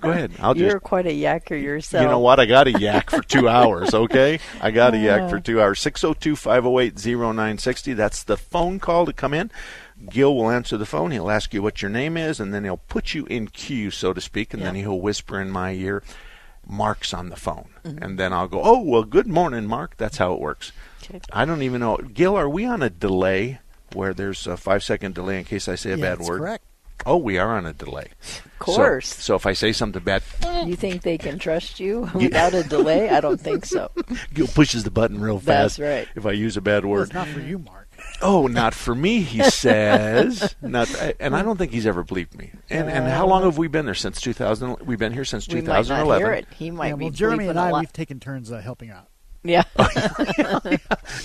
Go 0.00 0.10
ahead. 0.10 0.32
I'll 0.40 0.56
you're 0.56 0.72
just 0.72 0.84
quite 0.84 1.06
a 1.06 1.10
yacker 1.10 1.60
yourself. 1.60 2.02
You 2.02 2.08
know 2.08 2.18
what? 2.18 2.40
I 2.40 2.46
got 2.46 2.66
a 2.66 2.72
yak 2.72 3.10
for 3.10 3.22
two 3.22 3.48
hours, 3.48 3.94
okay? 3.94 4.40
I 4.60 4.70
got 4.70 4.94
a 4.94 4.98
yak 4.98 5.30
for 5.30 5.40
two 5.40 5.60
hours. 5.60 5.80
602 5.80 6.36
508 6.36 6.94
0960. 6.94 7.92
That's 7.94 8.22
the 8.22 8.36
phone 8.36 8.80
call 8.80 9.06
to 9.06 9.12
come 9.12 9.34
in. 9.34 9.50
Gil 10.10 10.34
will 10.34 10.50
answer 10.50 10.76
the 10.76 10.86
phone. 10.86 11.12
He'll 11.12 11.30
ask 11.30 11.54
you 11.54 11.62
what 11.62 11.80
your 11.80 11.90
name 11.90 12.16
is, 12.16 12.40
and 12.40 12.52
then 12.52 12.64
he'll 12.64 12.76
put 12.76 13.14
you 13.14 13.24
in 13.26 13.48
queue, 13.48 13.90
so 13.90 14.12
to 14.12 14.20
speak, 14.20 14.52
and 14.52 14.62
then 14.62 14.74
he'll 14.74 15.00
whisper 15.00 15.40
in 15.40 15.50
my 15.50 15.72
ear, 15.72 16.02
Mark's 16.66 17.14
on 17.14 17.28
the 17.28 17.36
phone. 17.36 17.68
Mm-hmm. 17.84 18.02
And 18.02 18.18
then 18.18 18.32
I'll 18.32 18.48
go, 18.48 18.60
oh, 18.62 18.82
well, 18.82 19.04
good 19.04 19.28
morning, 19.28 19.66
Mark. 19.66 19.96
That's 19.96 20.16
how 20.16 20.32
it 20.32 20.40
works. 20.40 20.72
Okay. 21.04 21.20
I 21.32 21.44
don't 21.44 21.62
even 21.62 21.80
know. 21.80 21.98
Gil, 21.98 22.36
are 22.36 22.48
we 22.48 22.64
on 22.64 22.82
a 22.82 22.90
delay 22.90 23.60
where 23.94 24.14
there's 24.14 24.46
a 24.46 24.56
five 24.56 24.82
second 24.82 25.14
delay 25.14 25.38
in 25.38 25.44
case 25.44 25.68
I 25.68 25.74
say 25.74 25.92
a 25.92 25.96
Yeah, 25.96 26.02
bad 26.02 26.18
that's 26.18 26.28
word? 26.28 26.38
correct. 26.38 26.64
Oh, 27.04 27.16
we 27.16 27.36
are 27.36 27.56
on 27.56 27.66
a 27.66 27.72
delay. 27.72 28.08
Of 28.44 28.58
course. 28.60 29.08
So, 29.08 29.20
so 29.22 29.34
if 29.34 29.44
I 29.44 29.54
say 29.54 29.72
something 29.72 30.02
bad, 30.04 30.22
You 30.64 30.76
think 30.76 31.02
they 31.02 31.18
can 31.18 31.36
trust 31.38 31.80
you 31.80 32.02
without 32.14 32.54
a 32.54 32.62
delay? 32.62 33.08
I 33.08 33.20
don't 33.20 33.40
think 33.40 33.66
so. 33.66 33.90
Gil 34.34 34.46
pushes 34.46 34.84
the 34.84 34.90
button 34.92 35.20
real 35.20 35.38
fast. 35.40 35.46
That's 35.46 35.76
fast. 35.78 35.80
right. 35.80 36.08
If 36.14 36.26
I 36.26 36.32
use 36.32 36.56
a 36.56 36.60
bad 36.60 36.84
Well, 36.84 36.92
word. 36.94 37.02
it's 37.04 37.12
not 37.12 37.26
for 37.28 37.40
you, 37.40 37.58
Mark. 37.58 37.88
Oh, 38.20 38.46
not 38.46 38.72
for 38.72 38.94
me, 38.94 39.20
he 39.22 39.42
says. 39.50 40.54
not, 40.62 40.88
and 41.18 41.34
I 41.34 41.42
don't 41.42 41.56
think 41.56 41.72
he's 41.72 41.86
ever 41.86 42.04
bleeped 42.04 42.36
me. 42.36 42.52
And 42.70 42.88
and 42.88 43.08
how 43.08 43.26
long 43.26 43.42
have 43.42 43.58
we 43.58 43.66
been 43.66 43.84
there 43.84 43.94
since 43.94 44.20
2000? 44.20 44.76
We've 44.86 44.98
been 44.98 45.12
here 45.12 45.24
since 45.24 45.46
2011. 45.46 45.64
We 45.66 45.68
might 45.68 46.08
not 46.08 46.18
2011. 46.18 46.24
hear 46.24 46.32
it. 46.34 46.46
He 46.56 46.70
might 46.70 46.88
Yeah, 46.88 46.94
be 46.96 47.04
well, 47.06 47.10
Jeremy 47.12 47.48
and 47.48 47.58
I, 47.58 47.80
we've 47.80 47.92
taken 47.92 48.20
turns 48.20 48.52
uh, 48.52 48.60
helping 48.60 48.90
out. 48.90 49.08
Yeah. 49.44 49.64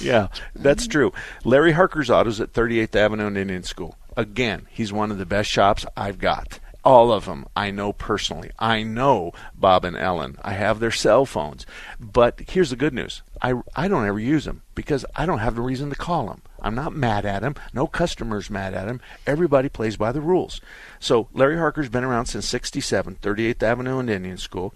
yeah, 0.01 0.27
that's 0.55 0.87
true. 0.87 1.13
Larry 1.43 1.73
Harker's 1.73 2.09
Autos 2.09 2.41
at 2.41 2.53
38th 2.53 2.95
Avenue 2.95 3.27
and 3.27 3.37
Indian 3.37 3.63
School. 3.63 3.97
Again, 4.15 4.67
he's 4.71 4.91
one 4.91 5.11
of 5.11 5.17
the 5.19 5.25
best 5.25 5.49
shops 5.49 5.85
I've 5.95 6.17
got. 6.19 6.59
All 6.83 7.11
of 7.11 7.25
them 7.25 7.45
I 7.55 7.69
know 7.69 7.91
personally. 7.91 8.49
I 8.57 8.81
know 8.81 9.33
Bob 9.53 9.83
and 9.83 9.97
Ellen. 9.97 10.37
I 10.41 10.53
have 10.53 10.79
their 10.79 10.91
cell 10.91 11.25
phones. 11.25 11.65
But 11.99 12.41
here's 12.49 12.69
the 12.69 12.75
good 12.75 12.93
news. 12.93 13.21
I, 13.41 13.55
I 13.75 13.87
don't 13.87 14.07
ever 14.07 14.19
use 14.19 14.45
them 14.45 14.63
because 14.73 15.05
I 15.15 15.25
don't 15.25 15.39
have 15.39 15.55
the 15.55 15.61
reason 15.61 15.89
to 15.89 15.95
call 15.95 16.27
them. 16.27 16.41
I'm 16.59 16.75
not 16.75 16.95
mad 16.95 17.25
at 17.25 17.43
him. 17.43 17.55
No 17.73 17.87
customer's 17.87 18.49
mad 18.49 18.73
at 18.73 18.87
him. 18.87 19.01
Everybody 19.27 19.69
plays 19.69 19.97
by 19.97 20.11
the 20.11 20.21
rules. 20.21 20.61
So 20.99 21.27
Larry 21.33 21.57
Harker's 21.57 21.89
been 21.89 22.03
around 22.03 22.27
since 22.27 22.47
67, 22.47 23.17
38th 23.21 23.61
Avenue 23.63 23.99
and 23.99 24.09
Indian 24.09 24.37
School. 24.37 24.73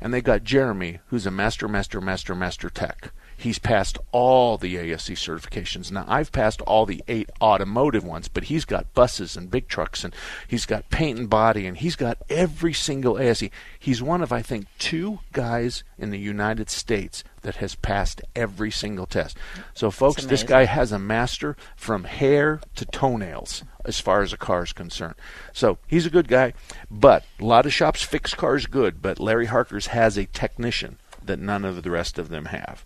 And 0.00 0.12
they 0.12 0.20
got 0.20 0.44
Jeremy, 0.44 1.00
who's 1.06 1.26
a 1.26 1.30
master, 1.30 1.68
master, 1.68 2.00
master, 2.00 2.34
master 2.34 2.68
tech. 2.70 3.12
He's 3.36 3.58
passed 3.58 3.98
all 4.12 4.56
the 4.56 4.76
ASE 4.76 5.10
certifications. 5.10 5.90
Now, 5.90 6.04
I've 6.08 6.32
passed 6.32 6.60
all 6.62 6.86
the 6.86 7.02
eight 7.08 7.30
automotive 7.40 8.04
ones, 8.04 8.28
but 8.28 8.44
he's 8.44 8.64
got 8.64 8.94
buses 8.94 9.36
and 9.36 9.50
big 9.50 9.68
trucks, 9.68 10.04
and 10.04 10.14
he's 10.48 10.66
got 10.66 10.90
paint 10.90 11.18
and 11.18 11.28
body, 11.28 11.66
and 11.66 11.76
he's 11.76 11.96
got 11.96 12.18
every 12.28 12.72
single 12.72 13.18
ASE. 13.18 13.44
He's 13.78 14.02
one 14.02 14.22
of, 14.22 14.32
I 14.32 14.42
think, 14.42 14.66
two 14.78 15.20
guys 15.32 15.84
in 15.98 16.10
the 16.10 16.18
United 16.18 16.70
States 16.70 17.22
that 17.42 17.56
has 17.56 17.74
passed 17.74 18.22
every 18.34 18.70
single 18.70 19.06
test. 19.06 19.36
So, 19.74 19.90
folks, 19.90 20.24
this 20.24 20.42
guy 20.42 20.64
has 20.64 20.90
a 20.90 20.98
master 20.98 21.56
from 21.76 22.04
hair 22.04 22.60
to 22.74 22.84
toenails 22.86 23.62
as 23.86 24.00
far 24.00 24.22
as 24.22 24.32
a 24.32 24.36
car 24.36 24.64
is 24.64 24.72
concerned. 24.72 25.14
So 25.52 25.78
he's 25.86 26.06
a 26.06 26.10
good 26.10 26.28
guy, 26.28 26.52
but 26.90 27.24
a 27.40 27.44
lot 27.44 27.66
of 27.66 27.72
shops 27.72 28.02
fix 28.02 28.34
cars 28.34 28.66
good, 28.66 29.00
but 29.00 29.20
Larry 29.20 29.46
Harker's 29.46 29.86
has 29.88 30.18
a 30.18 30.26
technician 30.26 30.98
that 31.24 31.38
none 31.38 31.64
of 31.64 31.82
the 31.82 31.90
rest 31.90 32.18
of 32.18 32.28
them 32.28 32.46
have. 32.46 32.84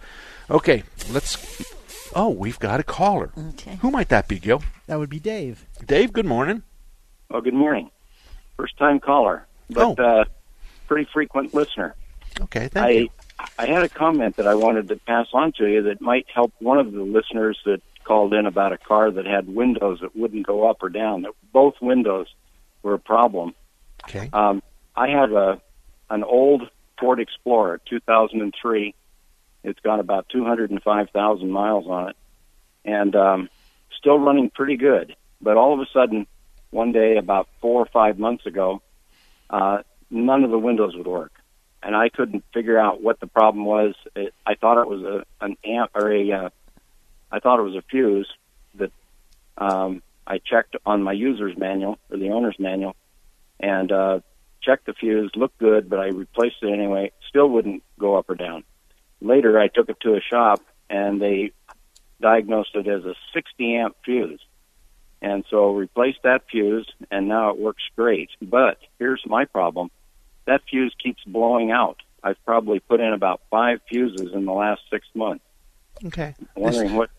Okay, 0.51 0.83
let's. 1.13 1.63
Oh, 2.15 2.29
we've 2.29 2.59
got 2.59 2.81
a 2.81 2.83
caller. 2.83 3.31
Okay. 3.51 3.77
Who 3.83 3.91
might 3.91 4.09
that 4.09 4.27
be, 4.27 4.39
Gil? 4.41 4.63
That 4.89 4.99
would 4.99 5.11
be 5.11 5.21
Dave. 5.21 5.65
Dave, 5.87 6.13
good 6.13 6.27
morning. 6.27 6.65
Oh, 7.31 7.41
good 7.41 7.55
morning. 7.55 7.91
First 8.57 8.77
time 8.77 8.99
caller, 8.99 9.47
but 9.71 9.99
uh, 10.01 10.25
pretty 10.89 11.09
frequent 11.13 11.55
listener. 11.55 11.95
Okay, 12.41 12.69
thank 12.69 12.87
I 12.87 12.91
you. 12.91 13.09
I 13.59 13.67
had 13.67 13.85
a 13.85 13.89
comment 13.89 14.37
that 14.37 14.47
I 14.47 14.55
wanted 14.55 14.89
to 14.89 14.97
pass 14.97 15.29
on 15.33 15.53
to 15.53 15.67
you 15.67 15.83
that 15.85 16.01
might 16.01 16.27
help 16.33 16.53
one 16.59 16.79
of 16.79 16.93
the 16.93 17.03
listeners 17.03 17.59
that 17.65 17.81
called 18.05 18.35
in 18.35 18.45
about 18.45 18.73
a 18.73 18.79
car 18.79 19.11
that 19.11 19.27
had 19.27 19.49
windows 19.49 20.01
that 20.01 20.17
wouldn't 20.17 20.47
go 20.47 20.69
up 20.69 20.83
or 20.83 20.89
down. 20.89 21.23
That 21.23 21.33
both 21.53 21.75
windows 21.81 22.27
were 22.83 22.95
a 22.95 22.99
problem. 22.99 23.55
Okay. 24.09 24.29
Um, 24.33 24.63
I 24.97 25.09
have 25.11 25.33
a 25.33 25.61
an 26.11 26.25
old 26.25 26.69
Ford 26.99 27.21
Explorer, 27.21 27.81
2003. 27.89 28.95
It's 29.63 29.81
got 29.81 30.01
about 30.01 30.29
205,000 30.31 31.51
miles 31.51 31.87
on 31.87 32.11
it, 32.11 32.17
and 32.85 33.15
um, 33.15 33.49
still 33.99 34.19
running 34.19 34.51
pretty 34.51 34.77
good. 34.77 35.15
But 35.41 35.57
all 35.57 35.75
of 35.75 35.81
a 35.81 35.87
sudden, 35.93 36.27
one 36.71 36.93
day 36.93 37.17
about 37.17 37.49
four 37.61 37.83
or 37.83 37.87
five 37.87 38.19
months 38.19 38.47
ago, 38.47 38.83
uh, 39.49 39.79
none 40.11 40.45
of 40.45 40.51
the 40.51 40.59
windows 40.59 40.95
would 40.97 41.07
work, 41.07 41.33
and 41.83 41.95
I 41.95 42.09
couldn't 42.09 42.45
figure 42.55 42.79
out 42.79 43.03
what 43.03 43.21
the 43.21 43.27
problem 43.27 43.65
was. 43.65 43.95
It, 44.15 44.35
I 44.47 44.55
thought 44.55 44.81
it 44.81 44.89
was 44.89 45.03
a 45.03 45.45
an 45.45 45.57
amp 45.65 45.91
or 45.95 46.13
a 46.13 46.33
uh, 46.33 46.51
I 47.33 47.41
thought 47.41 47.59
it 47.59 47.63
was 47.63 47.77
a 47.77 47.83
fuse 47.83 48.29
that 48.77 48.93
um, 49.59 50.03
I 50.27 50.39
checked 50.39 50.77
on 50.87 51.03
my 51.03 51.13
user's 51.13 51.57
manual 51.57 51.99
or 52.11 52.17
the 52.17 52.31
owner's 52.31 52.59
manual, 52.59 52.97
and 53.59 53.91
uh, 53.91 54.21
checked 54.63 54.87
the 54.87 54.95
fuse, 54.95 55.31
looked 55.35 55.59
good, 55.59 55.89
but 55.91 55.99
I 55.99 56.09
replaced 56.09 56.57
it 56.63 56.73
anyway. 56.73 57.13
Still 57.29 57.49
wouldn't 57.49 57.83
go 57.99 58.17
up 58.17 58.31
or 58.31 58.35
down. 58.35 58.65
Later, 59.21 59.59
I 59.59 59.69
took 59.69 59.89
it 59.89 59.99
to 60.01 60.15
a 60.15 60.21
shop, 60.21 60.63
and 60.89 61.21
they 61.21 61.53
diagnosed 62.21 62.75
it 62.75 62.87
as 62.87 63.05
a 63.05 63.15
60 63.35 63.77
amp 63.77 63.97
fuse. 64.05 64.41
And 65.23 65.45
so 65.51 65.75
replaced 65.75 66.21
that 66.25 66.43
fuse, 66.51 66.91
and 67.11 67.29
now 67.29 67.51
it 67.51 67.59
works 67.59 67.83
great. 67.95 68.31
But 68.41 68.79
here's 68.99 69.23
my 69.27 69.45
problem: 69.45 69.91
that 70.47 70.63
fuse 70.71 70.95
keeps 71.03 71.23
blowing 71.25 71.71
out. 71.71 71.99
I've 72.25 72.43
probably 72.47 72.81
put 72.81 73.01
in 73.01 73.13
about 73.13 73.41
five 73.51 73.81
fuses 73.89 74.33
in 74.33 74.45
the 74.47 74.53
last 74.53 74.81
six 74.91 75.07
months. 75.15 75.45
Okay. 76.07 76.35
I'm 76.57 76.63
wondering 76.63 76.89
This- 76.89 76.97
what 76.97 77.11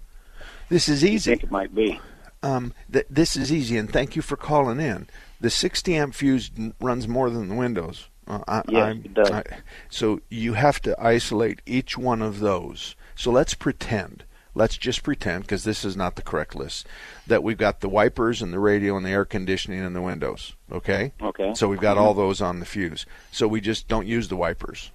This 0.70 0.90
is 0.90 1.04
you 1.04 1.10
easy. 1.10 1.32
think 1.32 1.44
it 1.44 1.52
might 1.52 1.74
be. 1.76 2.00
Um, 2.44 2.74
th- 2.92 3.06
this 3.10 3.36
is 3.36 3.52
easy, 3.54 3.78
and 3.78 3.92
thank 3.92 4.16
you 4.16 4.24
for 4.24 4.36
calling 4.36 4.80
in. 4.80 5.08
The 5.40 5.52
60 5.52 5.96
amp 5.96 6.16
fuse 6.16 6.50
n- 6.58 6.74
runs 6.80 7.08
more 7.08 7.30
than 7.30 7.50
the 7.50 7.56
windows. 7.56 8.10
Uh, 8.28 8.40
I, 8.48 8.62
Yes, 8.70 8.84
I'm- 8.86 9.02
it 9.06 9.14
does. 9.14 9.32
I- 9.32 9.44
so 9.90 10.22
you 10.30 10.54
have 10.54 10.82
to 10.84 10.96
isolate 11.02 11.62
each 11.66 11.98
one 11.98 12.22
of 12.22 12.40
those. 12.40 12.96
So 13.16 13.32
let's 13.32 13.54
pretend. 13.54 14.24
Let's 14.54 14.76
just 14.78 15.04
pretend, 15.04 15.44
because 15.44 15.64
this 15.64 15.86
is 15.86 15.96
not 15.96 16.18
the 16.18 16.22
correct 16.22 16.56
list, 16.56 16.86
that 17.26 17.42
we've 17.42 17.58
got 17.58 17.80
the 17.80 17.88
wipers 17.88 18.42
and 18.42 18.52
the 18.52 18.60
radio 18.60 18.98
and 18.98 19.06
the 19.06 19.10
air 19.12 19.24
conditioning 19.24 19.80
and 19.82 19.96
the 19.96 20.02
windows. 20.02 20.56
Okay. 20.70 21.14
Okay. 21.22 21.54
So 21.56 21.70
we've 21.70 21.80
got 21.80 21.98
all 21.98 22.14
those 22.14 22.42
on 22.42 22.60
the 22.60 22.66
fuse. 22.66 23.06
So 23.32 23.48
we 23.48 23.62
just 23.62 23.88
don't 23.88 24.08
use 24.08 24.28
the 24.28 24.36
wipers 24.36 24.92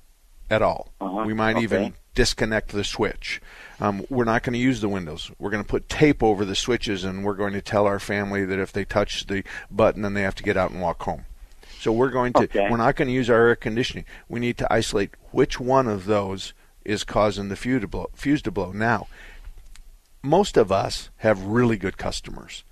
at 0.51 0.61
all. 0.61 0.93
Uh-huh. 1.01 1.25
We 1.27 1.33
might 1.33 1.57
even 1.59 1.95
disconnect 2.15 2.71
the 2.73 2.85
switch. 2.85 3.41
Um, 3.81 4.05
we're 4.11 4.25
not 4.25 4.43
going 4.43 4.53
to 4.55 4.59
use 4.59 4.81
the 4.83 4.89
windows. 4.91 5.31
We're 5.39 5.51
going 5.51 5.63
to 5.65 5.69
put 5.69 5.89
tape 5.89 6.23
over 6.23 6.45
the 6.45 6.55
switches, 6.55 7.03
and 7.05 7.25
we're 7.25 7.35
going 7.35 7.53
to 7.55 7.63
tell 7.63 7.87
our 7.87 7.99
family 7.99 8.45
that 8.45 8.59
if 8.59 8.73
they 8.73 8.85
touch 8.85 9.27
the 9.27 9.43
button, 9.71 10.03
then 10.03 10.13
they 10.15 10.23
have 10.23 10.35
to 10.37 10.43
get 10.43 10.57
out 10.59 10.71
and 10.71 10.81
walk 10.83 11.03
home. 11.03 11.25
So 11.87 11.93
we're 11.93 12.11
going 12.11 12.33
to. 12.33 12.41
Okay. 12.41 12.67
We're 12.69 12.79
not 12.79 12.97
going 12.97 13.07
to 13.07 13.15
use 13.15 13.31
our 13.31 13.47
air 13.47 13.55
conditioning. 13.55 14.07
We 14.29 14.41
need 14.41 14.59
to 14.59 14.73
isolate 14.73 15.13
which 15.31 15.61
one 15.61 15.87
of 15.87 16.07
those 16.07 16.53
is 16.85 17.05
causing 17.05 17.49
the 17.49 17.55
fuse 17.55 17.83
to 17.83 17.87
blow. 17.87 18.11
Fuse 18.13 18.43
to 18.43 18.51
blow. 18.51 18.73
Now, 18.73 19.07
most 20.21 20.57
of 20.57 20.73
us 20.73 21.11
have 21.19 21.41
really 21.45 21.77
good 21.77 21.97
customers. 21.97 22.65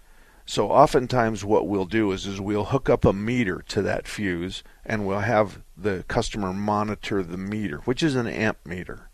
So 0.46 0.68
oftentimes 0.72 1.44
what 1.44 1.68
we'll 1.68 1.84
do 1.84 2.10
is 2.10 2.26
is 2.26 2.40
we'll 2.40 2.64
hook 2.64 2.90
up 2.90 3.04
a 3.04 3.12
meter 3.12 3.64
to 3.68 3.82
that 3.82 4.08
fuse 4.08 4.64
and 4.84 5.06
we'll 5.06 5.20
have 5.20 5.60
the 5.76 6.04
customer 6.08 6.52
monitor 6.52 7.22
the 7.22 7.36
meter, 7.36 7.78
which 7.84 8.02
is 8.02 8.16
an 8.16 8.26
amp 8.26 8.58
meter. 8.66 9.10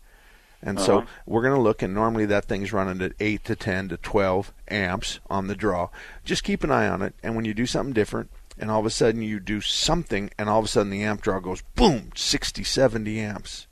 And 0.63 0.79
so 0.79 0.97
Uh-huh. 0.97 1.07
we're 1.27 1.43
going 1.43 1.53
to 1.55 1.61
look 1.61 1.83
and 1.83 1.93
normally 1.93 2.25
that 2.25 2.45
thing's 2.45 2.73
running 2.73 3.03
at 3.03 3.13
8 3.19 3.45
to 3.45 3.55
10 3.55 3.89
to 3.89 3.97
12 3.97 4.51
amps 4.67 5.19
on 5.29 5.45
the 5.45 5.55
draw. 5.55 5.89
Just 6.25 6.43
keep 6.43 6.63
an 6.63 6.71
eye 6.71 6.87
on 6.87 7.03
it 7.03 7.13
and 7.21 7.35
when 7.35 7.45
you 7.45 7.53
do 7.53 7.67
something 7.67 7.93
different 7.93 8.31
and 8.61 8.71
all 8.71 8.79
of 8.79 8.85
a 8.85 8.89
sudden 8.91 9.21
you 9.21 9.39
do 9.41 9.59
something 9.59 10.29
and 10.37 10.47
all 10.47 10.59
of 10.59 10.65
a 10.65 10.67
sudden 10.69 10.91
the 10.91 11.03
amp 11.03 11.21
draw 11.21 11.39
goes 11.39 11.61
boom 11.75 12.11
60 12.15 12.63
70 12.63 13.19
amps 13.19 13.67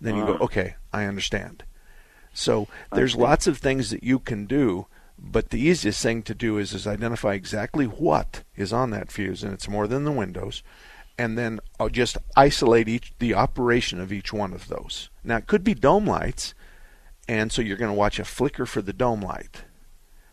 then 0.00 0.16
you 0.16 0.24
go 0.24 0.34
Uh-huh. 0.34 0.44
okay 0.44 0.76
I 0.92 1.04
understand. 1.04 1.64
So 2.32 2.68
there's 2.92 3.12
see. 3.14 3.18
lots 3.18 3.46
of 3.46 3.58
things 3.58 3.90
that 3.90 4.04
you 4.04 4.18
can 4.20 4.46
do, 4.46 4.86
but 5.18 5.50
the 5.50 5.58
easiest 5.60 6.00
thing 6.02 6.22
to 6.22 6.34
do 6.34 6.56
is 6.56 6.72
is 6.72 6.86
identify 6.86 7.34
exactly 7.34 7.84
what 7.86 8.44
is 8.56 8.72
on 8.72 8.90
that 8.90 9.10
fuse, 9.10 9.42
and 9.42 9.52
it's 9.52 9.68
more 9.68 9.86
than 9.88 10.04
the 10.04 10.12
windows, 10.12 10.62
and 11.18 11.36
then 11.36 11.58
I'll 11.80 11.88
just 11.88 12.16
isolate 12.36 12.88
each 12.88 13.12
the 13.18 13.34
operation 13.34 14.00
of 14.00 14.12
each 14.12 14.32
one 14.32 14.52
of 14.52 14.68
those. 14.68 15.10
Now 15.24 15.38
it 15.38 15.46
could 15.48 15.64
be 15.64 15.74
dome 15.74 16.06
lights, 16.06 16.54
and 17.26 17.50
so 17.50 17.60
you're 17.60 17.76
going 17.76 17.90
to 17.90 17.98
watch 17.98 18.20
a 18.20 18.24
flicker 18.24 18.66
for 18.66 18.82
the 18.82 18.92
dome 18.92 19.20
light. 19.20 19.64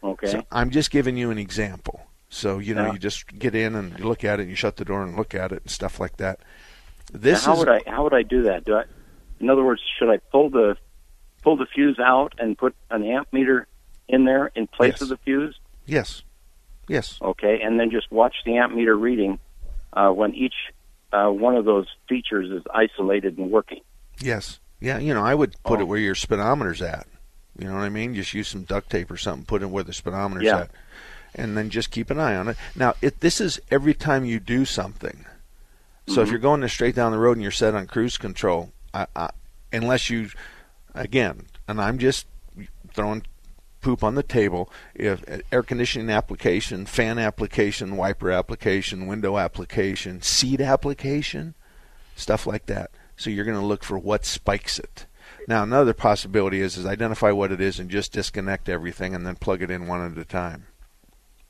Okay. 0.03 0.27
So 0.27 0.43
I'm 0.51 0.69
just 0.69 0.91
giving 0.91 1.17
you 1.17 1.31
an 1.31 1.39
example. 1.39 2.01
So 2.29 2.59
you 2.59 2.73
know 2.75 2.87
Yeah. 2.87 2.93
you 2.93 2.99
just 2.99 3.27
get 3.37 3.55
in 3.55 3.75
and 3.75 3.97
you 3.99 4.05
look 4.05 4.23
at 4.23 4.39
it, 4.39 4.43
and 4.43 4.49
you 4.49 4.55
shut 4.55 4.77
the 4.77 4.85
door 4.85 5.03
and 5.03 5.15
look 5.15 5.33
at 5.35 5.51
it 5.51 5.61
and 5.63 5.71
stuff 5.71 5.99
like 5.99 6.17
that. 6.17 6.39
This 7.13 7.45
now, 7.45 7.53
how 7.53 7.53
is 7.53 7.59
would 7.59 7.69
I 7.69 7.81
how 7.89 8.03
would 8.03 8.13
I 8.13 8.23
do 8.23 8.43
that? 8.43 8.65
Do 8.65 8.75
I, 8.75 8.83
in 9.39 9.49
other 9.49 9.63
words, 9.63 9.81
should 9.99 10.09
I 10.09 10.17
pull 10.31 10.49
the 10.49 10.75
pull 11.43 11.57
the 11.57 11.65
fuse 11.67 11.99
out 11.99 12.33
and 12.39 12.57
put 12.57 12.75
an 12.89 13.03
amp 13.03 13.27
meter 13.31 13.67
in 14.07 14.25
there 14.25 14.47
in 14.55 14.67
place 14.67 14.93
Yes. 14.93 15.01
of 15.03 15.09
the 15.09 15.17
fuse? 15.17 15.59
yes, 15.85 16.23
yes. 16.87 17.19
Okay, 17.21 17.61
and 17.61 17.79
then 17.79 17.91
just 17.91 18.11
watch 18.11 18.35
the 18.45 18.57
amp 18.57 18.73
meter 18.73 18.95
reading 18.97 19.39
uh, 19.93 20.09
when 20.09 20.33
each 20.33 20.55
uh, 21.13 21.29
one 21.29 21.55
of 21.55 21.63
those 21.65 21.87
features 22.09 22.49
is 22.51 22.63
isolated 22.73 23.37
and 23.37 23.51
working. 23.51 23.81
Yes. 24.19 24.59
Yeah, 24.81 24.97
you 24.97 25.13
know, 25.13 25.23
I 25.23 25.33
would 25.33 25.55
put 25.63 25.79
Oh. 25.79 25.81
it 25.83 25.87
where 25.87 25.99
your 25.99 26.15
speedometer's 26.15 26.81
at. 26.81 27.07
You 27.57 27.67
know 27.67 27.75
what 27.75 27.83
I 27.83 27.89
mean? 27.89 28.13
Just 28.15 28.33
use 28.33 28.49
some 28.49 28.63
duct 28.63 28.89
tape 28.89 29.09
or 29.09 29.15
something, 29.15 29.45
put 29.45 29.61
it 29.61 29.67
where 29.69 29.83
the 29.85 29.93
speedometer's 29.93 30.43
Yeah. 30.43 30.61
at. 30.61 30.71
And 31.37 31.57
then 31.57 31.69
just 31.69 31.91
keep 31.91 32.09
an 32.09 32.19
eye 32.19 32.35
on 32.35 32.47
it. 32.47 32.57
Now, 32.75 32.95
it, 33.01 33.19
this 33.19 33.41
is 33.41 33.59
every 33.69 33.93
time 33.93 34.23
you 34.23 34.39
do 34.39 34.63
something. 34.63 35.25
So 36.07 36.21
if 36.21 36.27
Mhm. 36.27 36.31
you're 36.31 36.39
going 36.39 36.67
straight 36.69 36.95
down 36.95 37.11
the 37.11 37.17
road 37.17 37.33
and 37.33 37.41
you're 37.41 37.51
set 37.51 37.75
on 37.75 37.87
cruise 37.87 38.17
control, 38.17 38.71
I, 38.93 39.07
I, 39.15 39.29
unless 39.73 40.09
you, 40.09 40.29
again, 40.93 41.47
and 41.67 41.81
I'm 41.81 41.97
just 41.97 42.25
throwing 42.93 43.23
poop 43.81 44.03
on 44.03 44.15
the 44.15 44.23
table. 44.23 44.71
If 44.93 45.29
uh, 45.29 45.39
air 45.51 45.61
conditioning 45.61 46.09
application, 46.09 46.85
fan 46.85 47.19
application, 47.19 47.97
wiper 47.97 48.31
application, 48.31 49.05
window 49.07 49.37
application, 49.37 50.21
seat 50.21 50.61
application, 50.61 51.53
stuff 52.15 52.47
like 52.47 52.65
that. 52.67 52.91
So 53.17 53.29
you're 53.29 53.45
going 53.45 53.59
to 53.59 53.65
look 53.65 53.83
for 53.83 53.99
what 53.99 54.25
spikes 54.25 54.79
it. 54.79 55.05
Now 55.47 55.63
another 55.63 55.93
possibility 55.93 56.61
is 56.61 56.77
is 56.77 56.85
identify 56.85 57.31
what 57.31 57.51
it 57.51 57.61
is 57.61 57.79
and 57.79 57.89
just 57.89 58.11
disconnect 58.13 58.69
everything 58.69 59.13
and 59.13 59.25
then 59.25 59.35
plug 59.35 59.61
it 59.61 59.69
in 59.69 59.87
one 59.87 60.03
at 60.11 60.17
a 60.17 60.25
time. 60.25 60.65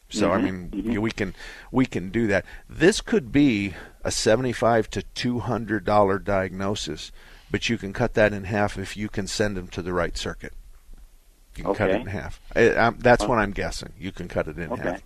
So 0.09 0.31
I 0.31 0.37
Mhm, 0.37 0.43
mean, 0.43 0.69
mhm. 0.71 0.97
we 0.99 1.11
can 1.11 1.33
we 1.71 1.85
can 1.85 2.09
do 2.09 2.27
that. 2.27 2.45
This 2.69 3.01
could 3.01 3.31
be 3.31 3.73
a 4.03 4.11
seventy-five 4.11 4.89
to 4.91 5.01
two 5.01 5.39
hundred 5.39 5.83
dollar 5.83 6.19
diagnosis, 6.19 7.11
but 7.49 7.69
you 7.69 7.77
can 7.77 7.91
cut 7.91 8.13
that 8.13 8.31
in 8.33 8.43
half 8.43 8.77
if 8.77 8.95
you 8.95 9.09
can 9.09 9.25
send 9.27 9.57
them 9.57 9.67
to 9.69 9.81
the 9.81 9.93
right 9.93 10.15
circuit. 10.17 10.53
You 11.57 11.63
can 11.63 11.73
cut 11.75 11.89
it 11.89 12.01
in 12.01 12.07
half. 12.07 12.39
I, 12.55 12.91
that's 12.97 13.23
Oh. 13.23 13.27
what 13.27 13.39
I'm 13.39 13.51
guessing. 13.51 13.93
You 13.97 14.11
can 14.11 14.27
cut 14.27 14.47
it 14.47 14.57
in 14.59 14.71
Okay. 14.71 14.83
half. 14.83 15.01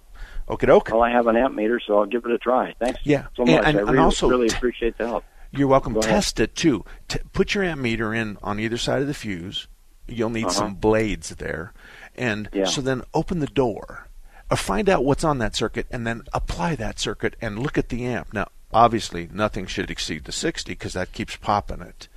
Okay, 0.50 0.66
doke. 0.66 0.90
Well, 0.92 1.04
I 1.04 1.12
have 1.12 1.28
an 1.28 1.38
amp 1.38 1.56
meter, 1.56 1.80
so 1.80 2.00
I'll 2.00 2.06
give 2.08 2.26
it 2.26 2.32
a 2.32 2.38
try. 2.40 2.74
Thanks 2.80 3.00
Yeah, 3.04 3.28
so 3.36 3.44
and- 3.44 3.52
much. 3.52 3.66
and- 3.66 3.78
I 3.78 3.80
and 3.82 3.90
really, 3.90 3.98
also 4.00 4.28
really 4.28 4.48
appreciate 4.48 4.98
the 4.98 5.06
help. 5.08 5.24
You're 5.52 5.68
welcome. 5.68 5.94
Go 5.94 6.00
ahead. 6.00 6.12
Test 6.12 6.40
it 6.40 6.56
too. 6.56 6.84
T- 7.08 7.20
put 7.34 7.54
your 7.54 7.64
amp 7.64 7.82
meter 7.82 8.14
in 8.14 8.38
on 8.42 8.60
either 8.60 8.78
side 8.78 9.02
of 9.02 9.08
the 9.08 9.14
fuse. 9.14 9.68
You'll 10.08 10.30
need 10.32 10.46
Uh-huh. 10.46 10.54
some 10.54 10.74
blades 10.76 11.30
there, 11.36 11.72
and 12.16 12.50
Yeah. 12.52 12.66
so 12.66 12.82
then 12.82 13.04
open 13.14 13.40
the 13.40 13.48
door, 13.48 13.80
or 13.86 14.09
Uh, 14.52 14.56
find 14.56 14.90
out 14.90 15.06
what's 15.06 15.24
on 15.24 15.38
that 15.40 15.56
circuit, 15.56 15.86
and 15.92 16.08
then 16.08 16.24
apply 16.34 16.76
that 16.76 17.00
circuit 17.00 17.36
and 17.42 17.60
look 17.60 17.78
at 17.78 17.90
the 17.90 18.06
amp. 18.06 18.34
Now, 18.34 18.48
obviously, 18.74 19.30
nothing 19.32 19.68
should 19.68 19.92
exceed 19.92 20.26
the 20.26 20.32
60 20.32 20.72
because 20.72 20.94
that 20.94 21.14
keeps 21.14 21.36
popping 21.36 21.82
it. 21.82 22.08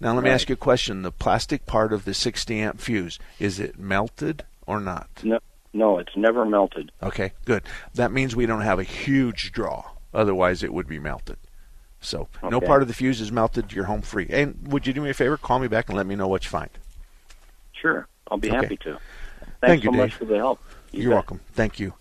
Now, 0.00 0.14
let 0.14 0.22
me 0.22 0.30
ask 0.30 0.48
you 0.48 0.52
a 0.52 0.56
question. 0.56 1.02
The 1.02 1.10
plastic 1.10 1.66
part 1.66 1.92
of 1.92 2.04
the 2.04 2.14
60 2.14 2.60
amp 2.60 2.80
fuse 2.80 3.18
is 3.40 3.58
it 3.58 3.78
melted 3.78 4.44
or 4.66 4.80
not? 4.80 5.08
No, 5.24 5.40
no, 5.72 5.98
it's 5.98 6.16
never 6.16 6.44
melted. 6.44 6.92
Okay, 7.02 7.32
good. 7.44 7.62
That 7.94 8.12
means 8.12 8.36
we 8.36 8.46
don't 8.46 8.60
have 8.60 8.78
a 8.78 8.84
huge 8.84 9.50
draw. 9.50 9.84
Otherwise, 10.14 10.62
it 10.62 10.72
would 10.72 10.86
be 10.86 10.98
melted. 10.98 11.36
So, 12.00 12.28
no 12.48 12.60
part 12.60 12.82
of 12.82 12.88
the 12.88 12.94
fuse 12.94 13.20
is 13.20 13.32
melted. 13.32 13.72
You're 13.72 13.86
home 13.86 14.02
free. 14.02 14.28
And 14.30 14.68
would 14.70 14.86
you 14.86 14.92
do 14.92 15.00
me 15.00 15.10
a 15.10 15.14
favor? 15.14 15.36
Call 15.36 15.58
me 15.58 15.66
back 15.66 15.88
and 15.88 15.96
let 15.96 16.06
me 16.06 16.14
know 16.14 16.28
what 16.28 16.44
you 16.44 16.50
find. 16.50 16.70
Sure, 17.72 18.06
I'll 18.30 18.38
be 18.38 18.48
Okay. 18.48 18.56
happy 18.56 18.76
to. 18.78 18.98
Thanks 19.40 19.52
Thank 19.62 19.84
you, 19.84 19.90
so 19.90 19.96
much 19.96 20.10
Dave. 20.10 20.18
for 20.18 20.24
the 20.26 20.36
help. 20.36 20.60
You 20.92 21.02
You're 21.02 21.10
bet. 21.10 21.16
welcome. 21.16 21.40
Thank 21.52 21.78
you. 21.80 21.94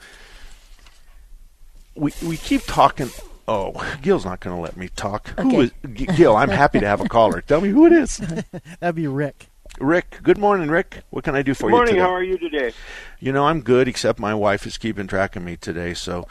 We 1.95 2.13
we 2.25 2.37
keep 2.37 2.61
talking. 2.65 3.09
Oh, 3.47 3.73
Gil's 4.01 4.25
not 4.25 4.39
going 4.41 4.55
to 4.55 4.61
let 4.61 4.75
me 4.75 4.89
talk. 4.89 5.33
Okay. 5.39 5.57
is 5.57 5.71
G- 5.93 6.05
Gil? 6.05 6.35
I'm 6.35 6.49
happy 6.49 6.79
to 6.81 6.87
have 6.87 6.99
a 7.01 7.07
caller. 7.09 7.41
Tell 7.41 7.61
me 7.61 7.69
who 7.69 7.85
it 7.85 7.93
is. 7.93 8.17
That'd 8.79 8.95
be 8.95 9.07
Rick. 9.07 9.47
Rick. 9.79 10.19
Good 10.21 10.37
morning, 10.37 10.69
Rick. 10.69 11.03
What 11.11 11.23
can 11.23 11.35
I 11.35 11.43
do 11.43 11.53
for 11.53 11.69
you? 11.69 11.71
Good 11.71 11.77
morning. 11.77 11.95
you 11.95 12.01
today? 12.01 12.07
How 12.07 12.13
are 12.13 12.23
you 12.23 12.37
today? 12.37 12.71
You 13.19 13.31
know, 13.31 13.45
I'm 13.45 13.61
good, 13.61 13.87
except 13.87 14.19
my 14.19 14.33
wife 14.35 14.65
is 14.67 14.77
keeping 14.77 15.07
track 15.07 15.35
of 15.35 15.43
me 15.43 15.55
today. 15.55 15.93
So 15.93 16.27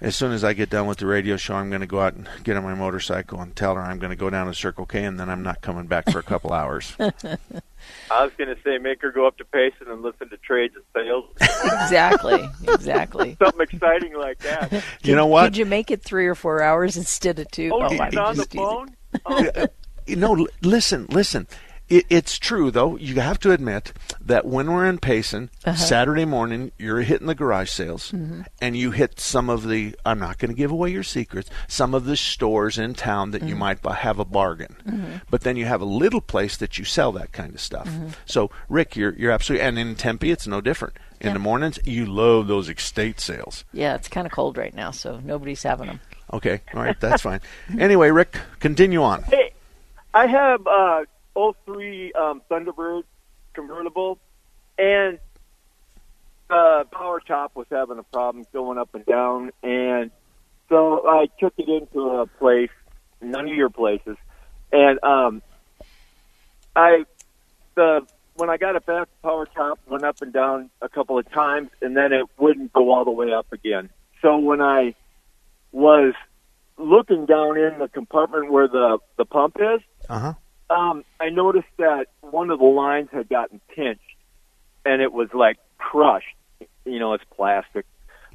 as 0.00 0.16
soon 0.16 0.32
as 0.32 0.44
I 0.44 0.54
get 0.54 0.70
done 0.70 0.86
with 0.86 0.98
the 0.98 1.06
radio 1.06 1.36
show, 1.36 1.54
I'm 1.54 1.68
going 1.68 1.82
to 1.82 1.86
go 1.86 2.00
out 2.00 2.14
and 2.14 2.28
get 2.42 2.56
on 2.56 2.62
my 2.62 2.74
motorcycle 2.74 3.40
and 3.40 3.54
tell 3.54 3.74
her 3.74 3.82
I'm 3.82 3.98
going 3.98 4.10
to 4.10 4.16
go 4.16 4.30
down 4.30 4.46
to 4.46 4.54
Circle 4.54 4.86
K, 4.86 5.04
and 5.04 5.20
then 5.20 5.28
I'm 5.28 5.42
not 5.42 5.60
coming 5.60 5.86
back 5.86 6.10
for 6.10 6.18
a 6.18 6.22
couple 6.22 6.52
hours. 6.52 6.94
I 8.10 8.24
was 8.24 8.32
going 8.38 8.54
to 8.54 8.56
say 8.62 8.78
make 8.78 9.02
her 9.02 9.10
go 9.10 9.26
up 9.26 9.36
to 9.38 9.44
Payson 9.44 9.88
and 9.88 10.02
listen 10.02 10.28
to 10.30 10.36
trades 10.38 10.74
and 10.74 10.84
sales. 10.94 11.24
Exactly, 11.40 12.48
exactly. 12.72 13.36
Something 13.42 13.60
exciting 13.60 14.14
like 14.14 14.38
that. 14.38 14.84
You 15.02 15.14
know 15.14 15.26
what? 15.26 15.44
Did 15.44 15.56
you 15.58 15.66
make 15.66 15.90
it 15.90 16.02
three 16.02 16.26
or 16.26 16.34
four 16.34 16.62
hours 16.62 16.96
instead 16.96 17.38
of 17.38 17.50
two? 17.50 17.70
Oh, 17.72 17.82
oh 17.82 17.94
my 17.94 18.10
she's 18.10 18.18
on 18.18 18.36
the 18.36 18.46
phone. 18.46 18.96
You 20.06 20.16
know, 20.16 20.34
l- 20.34 20.46
listen, 20.62 21.06
listen. 21.10 21.46
It, 21.90 22.06
it's 22.08 22.38
true, 22.38 22.70
though. 22.70 22.96
You 22.96 23.16
have 23.20 23.40
to 23.40 23.50
admit 23.50 23.92
that 24.20 24.46
when 24.46 24.72
we're 24.72 24.86
in 24.86 24.98
Payson, 24.98 25.50
Uh-huh. 25.64 25.76
Saturday 25.76 26.24
morning, 26.24 26.70
you're 26.78 27.00
hitting 27.02 27.26
the 27.26 27.34
garage 27.34 27.68
sales, 27.68 28.12
Mhm. 28.12 28.46
and 28.62 28.76
you 28.76 28.92
hit 28.92 29.18
some 29.18 29.50
of 29.50 29.68
the. 29.68 29.96
I'm 30.06 30.20
not 30.20 30.38
going 30.38 30.52
to 30.52 30.56
give 30.56 30.70
away 30.70 30.90
your 30.90 31.02
secrets. 31.02 31.50
Some 31.66 31.92
of 31.92 32.04
the 32.04 32.16
stores 32.16 32.78
in 32.78 32.94
town 32.94 33.32
that 33.32 33.42
you 33.42 33.56
Mhm. 33.56 33.58
might 33.58 33.82
bu- 33.82 33.88
have 33.90 34.20
a 34.20 34.24
bargain, 34.24 34.76
Mhm. 34.88 35.20
but 35.30 35.40
then 35.40 35.56
you 35.56 35.66
have 35.66 35.80
a 35.80 35.84
little 35.84 36.20
place 36.20 36.56
that 36.58 36.78
you 36.78 36.84
sell 36.84 37.10
that 37.12 37.32
kind 37.32 37.54
of 37.54 37.60
stuff. 37.60 37.88
Mhm. 37.88 38.12
So, 38.24 38.50
Rick, 38.68 38.94
you're 38.94 39.14
you're 39.14 39.32
absolutely, 39.32 39.66
and 39.66 39.76
in 39.78 39.96
Tempe, 39.96 40.30
it's 40.30 40.46
no 40.46 40.60
different. 40.60 40.94
In 41.20 41.26
Yeah. 41.28 41.32
the 41.34 41.38
mornings, 41.40 41.78
you 41.84 42.06
love 42.06 42.46
those 42.46 42.68
estate 42.70 43.20
sales. 43.20 43.64
Yeah, 43.72 43.94
it's 43.96 44.08
kind 44.08 44.26
of 44.28 44.32
cold 44.32 44.56
right 44.56 44.74
now, 44.74 44.90
so 44.92 45.20
nobody's 45.24 45.64
having 45.64 45.88
them. 45.88 46.00
Okay, 46.32 46.60
all 46.72 46.82
right, 46.82 46.98
that's 47.00 47.22
fine. 47.22 47.40
Anyway, 47.78 48.10
Rick, 48.12 48.36
continue 48.60 49.02
on. 49.02 49.24
Hey, 49.24 49.52
I 50.14 50.26
have 50.26 50.64
uh 50.66 51.04
03 51.66 52.12
um, 52.12 52.42
Thunderbird 52.50 53.02
convertible, 53.54 54.18
and 54.78 55.18
the 56.48 56.84
power 56.92 57.20
top 57.20 57.52
was 57.54 57.66
having 57.70 57.98
a 57.98 58.02
problem 58.02 58.46
going 58.52 58.78
up 58.78 58.94
and 58.94 59.06
down, 59.06 59.50
and 59.62 60.10
so 60.68 61.08
I 61.08 61.28
took 61.38 61.54
it 61.58 61.68
into 61.68 62.00
a 62.00 62.26
place, 62.26 62.70
none 63.20 63.48
of 63.48 63.54
your 63.54 63.70
places, 63.70 64.16
and 64.72 65.02
um, 65.02 65.42
I 66.76 67.04
the 67.76 68.06
when 68.34 68.48
I 68.48 68.56
got 68.56 68.76
it 68.76 68.86
back, 68.86 69.08
power 69.22 69.46
top 69.54 69.78
went 69.88 70.04
up 70.04 70.22
and 70.22 70.32
down 70.32 70.70
a 70.80 70.88
couple 70.88 71.18
of 71.18 71.30
times, 71.30 71.68
and 71.82 71.96
then 71.96 72.12
it 72.12 72.26
wouldn't 72.38 72.72
go 72.72 72.90
all 72.92 73.04
the 73.04 73.10
way 73.10 73.32
up 73.32 73.52
again. 73.52 73.90
So 74.22 74.38
when 74.38 74.60
I 74.60 74.94
was 75.72 76.14
looking 76.78 77.26
down 77.26 77.58
in 77.58 77.78
the 77.78 77.88
compartment 77.88 78.50
where 78.50 78.68
the 78.68 78.98
the 79.18 79.24
pump 79.24 79.56
is, 79.58 79.80
Uh 80.08 80.18
huh. 80.18 80.34
Um, 80.70 81.04
I 81.20 81.28
noticed 81.30 81.68
that 81.78 82.06
one 82.20 82.50
of 82.50 82.58
the 82.58 82.64
lines 82.64 83.08
had 83.12 83.28
gotten 83.28 83.60
pinched, 83.74 84.00
and 84.84 85.02
it 85.02 85.12
was 85.12 85.28
like 85.34 85.58
crushed. 85.78 86.26
You 86.84 86.98
know, 86.98 87.12
it's 87.14 87.24
plastic. 87.36 87.86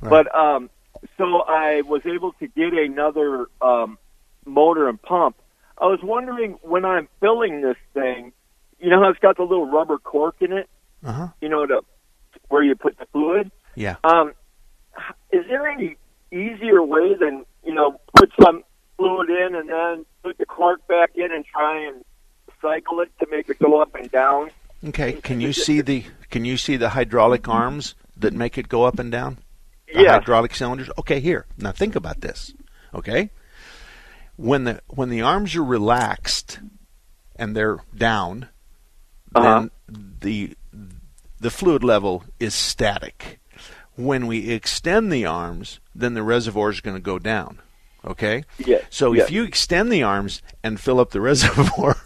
But 0.02 0.34
um, 0.36 0.70
so 1.18 1.42
I 1.48 1.82
was 1.82 2.02
able 2.06 2.34
to 2.34 2.48
get 2.48 2.74
another 2.74 3.48
um, 3.62 3.98
motor 4.46 4.88
and 4.88 5.02
pump. 5.02 5.36
I 5.78 5.86
was 5.86 6.00
wondering 6.04 6.54
when 6.62 6.86
I'm 6.86 7.08
filling 7.20 7.62
this 7.62 7.78
thing, 7.94 8.32
you 8.80 8.90
know 8.90 9.02
how 9.02 9.10
it's 9.10 9.20
got 9.20 9.38
the 9.38 9.44
little 9.44 9.70
rubber 9.70 9.98
cork 9.98 10.36
in 10.42 10.52
it, 10.54 10.70
Uh 11.04 11.12
huh. 11.12 11.28
you 11.42 11.50
know, 11.50 11.66
to 11.66 11.82
where 12.50 12.64
you 12.64 12.76
put 12.76 12.98
the 13.00 13.06
fluid. 13.12 13.52
Yeah. 13.76 13.96
Um, 14.04 14.34
is 15.32 15.46
there 15.50 15.68
any 15.68 15.98
easier 16.32 16.82
way 16.84 17.16
than 17.20 17.46
you 17.64 17.74
know 17.74 18.00
put 18.16 18.32
some 18.42 18.64
fluid 18.98 19.30
in 19.30 19.56
and 19.56 19.70
then 19.70 20.06
put 20.24 20.38
the 20.38 20.46
cork 20.46 20.86
back 20.88 21.12
in 21.16 21.32
and 21.32 21.46
try 21.46 21.86
and 21.88 22.04
cycle 22.66 23.00
it 23.02 23.12
to 23.20 23.28
make 23.30 23.50
it 23.50 23.60
go 23.60 23.82
up 23.82 23.94
and 23.96 24.10
down? 24.12 24.50
Okay. 24.88 25.14
Can 25.14 25.40
you 25.40 25.54
see 25.54 25.82
the 25.82 26.04
Can 26.30 26.46
you 26.46 26.58
see 26.58 26.78
the 26.78 26.90
hydraulic 26.90 27.44
mm-hmm. 27.44 27.52
arms 27.52 27.96
that 28.18 28.34
make 28.34 28.58
it 28.58 28.68
go 28.68 28.84
up 28.84 29.00
and 29.00 29.12
down? 29.12 29.38
The 29.94 30.02
Yes. 30.02 30.12
hydraulic 30.12 30.56
cylinders. 30.56 30.90
Okay. 30.98 31.20
Here. 31.20 31.46
Now 31.58 31.72
think 31.72 31.96
about 31.96 32.22
this. 32.22 32.54
Okay. 32.94 33.30
When 34.36 34.64
the 34.66 34.82
when 34.88 35.10
the 35.10 35.22
arms 35.22 35.56
are 35.56 35.64
relaxed 35.64 36.60
and 37.36 37.56
they're 37.56 37.80
down, 37.96 38.50
uh-huh. 39.34 39.44
then 39.44 39.72
the 40.20 40.58
the 41.40 41.52
fluid 41.52 41.84
level 41.84 42.24
is 42.40 42.54
static. 42.54 43.40
When 43.96 44.28
we 44.28 44.50
extend 44.52 45.12
the 45.12 45.26
arms, 45.26 45.80
then 45.94 46.16
the 46.16 46.24
reservoir 46.24 46.70
is 46.70 46.82
going 46.82 46.98
to 46.98 47.02
go 47.02 47.18
down. 47.18 47.62
Okay? 48.06 48.44
Yes. 48.60 48.84
So 48.90 49.14
if 49.14 49.32
you 49.32 49.44
extend 49.44 49.92
the 49.92 50.04
arms 50.04 50.42
and 50.64 50.80
fill 50.80 51.00
up 51.00 51.12
the 51.12 51.22
reservoir, 51.32 51.98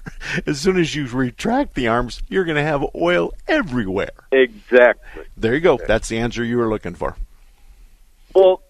as 0.46 0.60
soon 0.60 0.78
as 0.78 0.96
you 0.96 1.08
retract 1.08 1.76
the 1.76 1.88
arms, 1.88 2.22
you're 2.30 2.46
going 2.46 2.58
to 2.58 2.64
have 2.64 2.86
oil 2.96 3.34
everywhere. 3.48 4.12
Exactly. 4.32 5.24
There 5.36 5.54
you 5.54 5.62
go. 5.62 5.80
That's 5.88 6.08
the 6.08 6.20
answer 6.20 6.44
you 6.44 6.58
were 6.58 6.70
looking 6.70 6.96
for. 6.96 7.18
Well, 8.34 8.62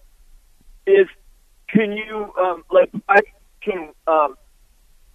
is 0.86 1.06
can 1.68 1.92
you 1.92 2.32
um, 2.38 2.64
like 2.70 2.90
I 3.08 3.20
can 3.60 3.90
um, 4.06 4.36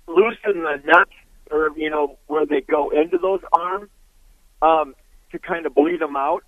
loosen 0.08 0.64
the 0.64 0.82
nuts 0.86 1.12
or 1.52 1.72
you 1.76 1.90
know 1.90 2.18
where 2.28 2.46
they 2.46 2.62
go 2.62 2.90
into 2.92 3.18
those 3.18 3.42
arms 3.52 3.90
um, 4.62 4.96
to 5.32 5.40
kind 5.40 5.66
of 5.66 5.76
bleed 5.76 6.00
them 6.00 6.16
out? 6.16 6.44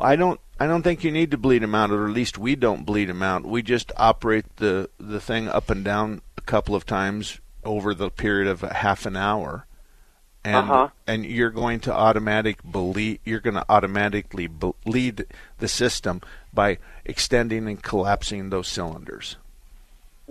I 0.00 0.16
don't. 0.16 0.40
I 0.60 0.66
don't 0.66 0.82
think 0.82 1.04
you 1.04 1.12
need 1.12 1.30
to 1.30 1.38
bleed 1.38 1.62
them 1.62 1.74
out, 1.74 1.90
or 1.90 2.06
at 2.06 2.14
least 2.14 2.36
we 2.38 2.56
don't 2.56 2.84
bleed 2.84 3.08
them 3.08 3.22
out. 3.22 3.44
We 3.44 3.62
just 3.62 3.92
operate 3.96 4.44
the 4.56 4.88
the 4.98 5.20
thing 5.20 5.48
up 5.48 5.70
and 5.70 5.84
down 5.84 6.20
a 6.36 6.40
couple 6.40 6.74
of 6.74 6.84
times 6.86 7.38
over 7.64 7.94
the 7.94 8.10
period 8.10 8.48
of 8.48 8.62
a 8.62 8.72
half 8.72 9.04
an 9.06 9.14
hour, 9.16 9.66
and 10.44 10.56
Uh-huh. 10.70 10.88
and 11.06 11.24
you're 11.26 11.50
going 11.50 11.80
to 11.80 11.92
automatic 11.92 12.62
bleed. 12.64 13.20
You're 13.24 13.40
going 13.40 13.54
to 13.54 13.66
automatically 13.68 14.46
bleed 14.46 15.26
the 15.58 15.68
system 15.68 16.22
by 16.52 16.78
extending 17.04 17.68
and 17.68 17.82
collapsing 17.82 18.50
those 18.50 18.68
cylinders. 18.68 19.36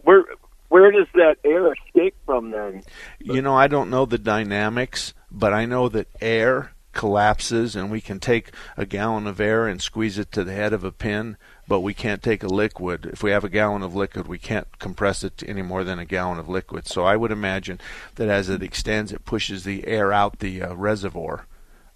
Where 0.04 0.24
where 0.70 0.92
does 0.92 1.08
that 1.14 1.38
air 1.46 1.72
escape 1.74 2.16
from 2.26 2.52
then? 2.52 2.84
You 3.20 3.42
know, 3.42 3.56
I 3.56 3.68
don't 3.68 3.90
know 3.90 4.06
the 4.06 4.18
dynamics, 4.18 5.14
but 5.32 5.54
I 5.54 5.66
know 5.66 5.88
that 5.90 6.08
air 6.20 6.72
collapses 6.98 7.76
and 7.76 7.90
we 7.92 8.02
can 8.02 8.20
take 8.20 8.52
a 8.76 8.86
gallon 8.86 9.28
of 9.28 9.40
air 9.40 9.68
and 9.68 9.82
squeeze 9.82 10.18
it 10.18 10.32
to 10.32 10.44
the 10.44 10.52
head 10.52 10.74
of 10.74 10.84
a 10.84 10.92
pin, 10.92 11.38
but 11.68 11.82
we 11.82 11.94
can't 11.94 12.24
take 12.24 12.44
a 12.44 12.48
liquid. 12.48 13.06
If 13.06 13.22
we 13.22 13.30
have 13.32 13.44
a 13.44 13.50
gallon 13.50 13.84
of 13.84 13.96
liquid, 13.96 14.28
we 14.28 14.40
can't 14.40 14.68
compress 14.80 15.24
it 15.24 15.38
to 15.38 15.48
any 15.48 15.62
more 15.62 15.84
than 15.84 16.00
a 16.00 16.06
gallon 16.06 16.40
of 16.40 16.50
liquid. 16.50 16.88
So 16.88 17.06
I 17.06 17.16
would 17.16 17.32
imagine 17.32 17.80
that 18.16 18.30
as 18.30 18.50
it 18.50 18.64
extends, 18.64 19.14
it 19.14 19.24
pushes 19.26 19.64
the 19.64 19.86
air 19.88 20.12
out 20.12 20.40
the 20.40 20.64
uh, 20.64 20.74
reservoir. 20.74 21.46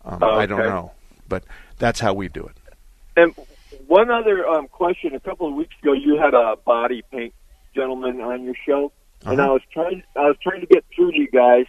Um, 0.05 0.23
I 0.23 0.45
don't 0.45 0.59
know, 0.59 0.91
but 1.27 1.43
that's 1.79 1.99
how 1.99 2.13
we 2.13 2.27
do 2.27 2.45
it. 2.45 2.57
And 3.17 3.33
one 3.87 4.09
other 4.11 4.47
um, 4.47 4.67
question: 4.67 5.15
A 5.15 5.19
couple 5.19 5.47
of 5.47 5.55
weeks 5.55 5.75
ago, 5.81 5.93
you 5.93 6.17
had 6.17 6.33
a 6.33 6.55
body 6.63 7.03
paint 7.11 7.33
gentleman 7.75 8.21
on 8.21 8.43
your 8.43 8.55
show, 8.65 8.91
and 9.25 9.39
Uh-huh. 9.39 9.49
I 9.49 9.53
was 9.53 9.61
trying. 9.73 10.03
I 10.15 10.27
was 10.27 10.37
trying 10.41 10.61
to 10.61 10.67
get 10.67 10.85
through 10.95 11.11
to 11.11 11.17
you 11.17 11.29
guys. 11.29 11.65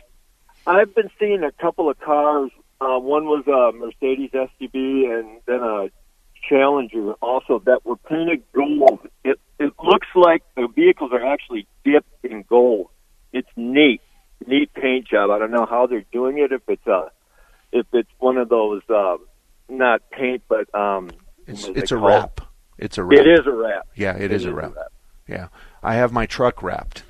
I've 0.66 0.95
been 0.95 1.11
seeing 1.18 1.43
a 1.43 1.51
couple 1.53 1.91
of 1.91 1.99
cars. 1.99 2.51
Uh, 2.83 2.99
one 2.99 3.26
was 3.26 3.45
a 3.47 3.76
Mercedes 3.78 4.30
SUV, 4.33 5.09
and 5.18 5.41
then 5.47 5.61
a 5.62 5.89
Challenger, 6.49 7.12
also 7.22 7.61
that 7.66 7.85
were 7.87 7.97
painted 7.97 8.43
gold. 8.53 9.07
It 9.24 9.39
it 9.61 9.72
looks 9.83 10.09
like 10.16 10.43
the 10.57 10.66
vehicles 10.74 11.12
are 11.12 11.24
actually 11.24 11.68
dipped 11.85 12.24
in 12.24 12.43
gold. 12.49 12.89
It's 13.33 13.49
neat, 13.57 14.01
neat 14.47 14.72
paint 14.74 15.07
job. 15.07 15.30
I 15.30 15.39
don't 15.39 15.53
know 15.53 15.66
how 15.70 15.87
they're 15.87 16.05
doing 16.12 16.39
it. 16.39 16.51
If 16.51 16.62
it's 16.66 16.87
a, 16.89 17.12
if 17.70 17.87
it's 17.93 18.11
one 18.18 18.39
of 18.39 18.49
those, 18.49 18.83
um, 18.91 19.18
not 19.68 20.03
paint, 20.11 20.43
but 20.49 20.72
um, 20.74 21.11
It's 21.47 21.68
it's 21.68 21.93
a 21.93 21.97
call 21.97 22.09
it? 22.09 22.11
wrap. 22.11 22.41
It's 22.78 22.99
a 22.99 23.05
wrap. 23.05 23.20
It 23.20 23.26
is 23.28 23.47
a 23.47 23.53
wrap. 23.53 23.87
Yeah, 23.95 24.16
it 24.16 24.22
It 24.24 24.33
is 24.33 24.43
is 24.43 24.47
a 24.47 24.51
a 24.51 24.55
wrap. 24.55 24.74
wrap. 24.74 24.93
Yeah, 25.28 25.49
I 25.83 25.95
have 25.95 26.12
my 26.12 26.26
truck 26.26 26.61
wrapped, 26.62 27.05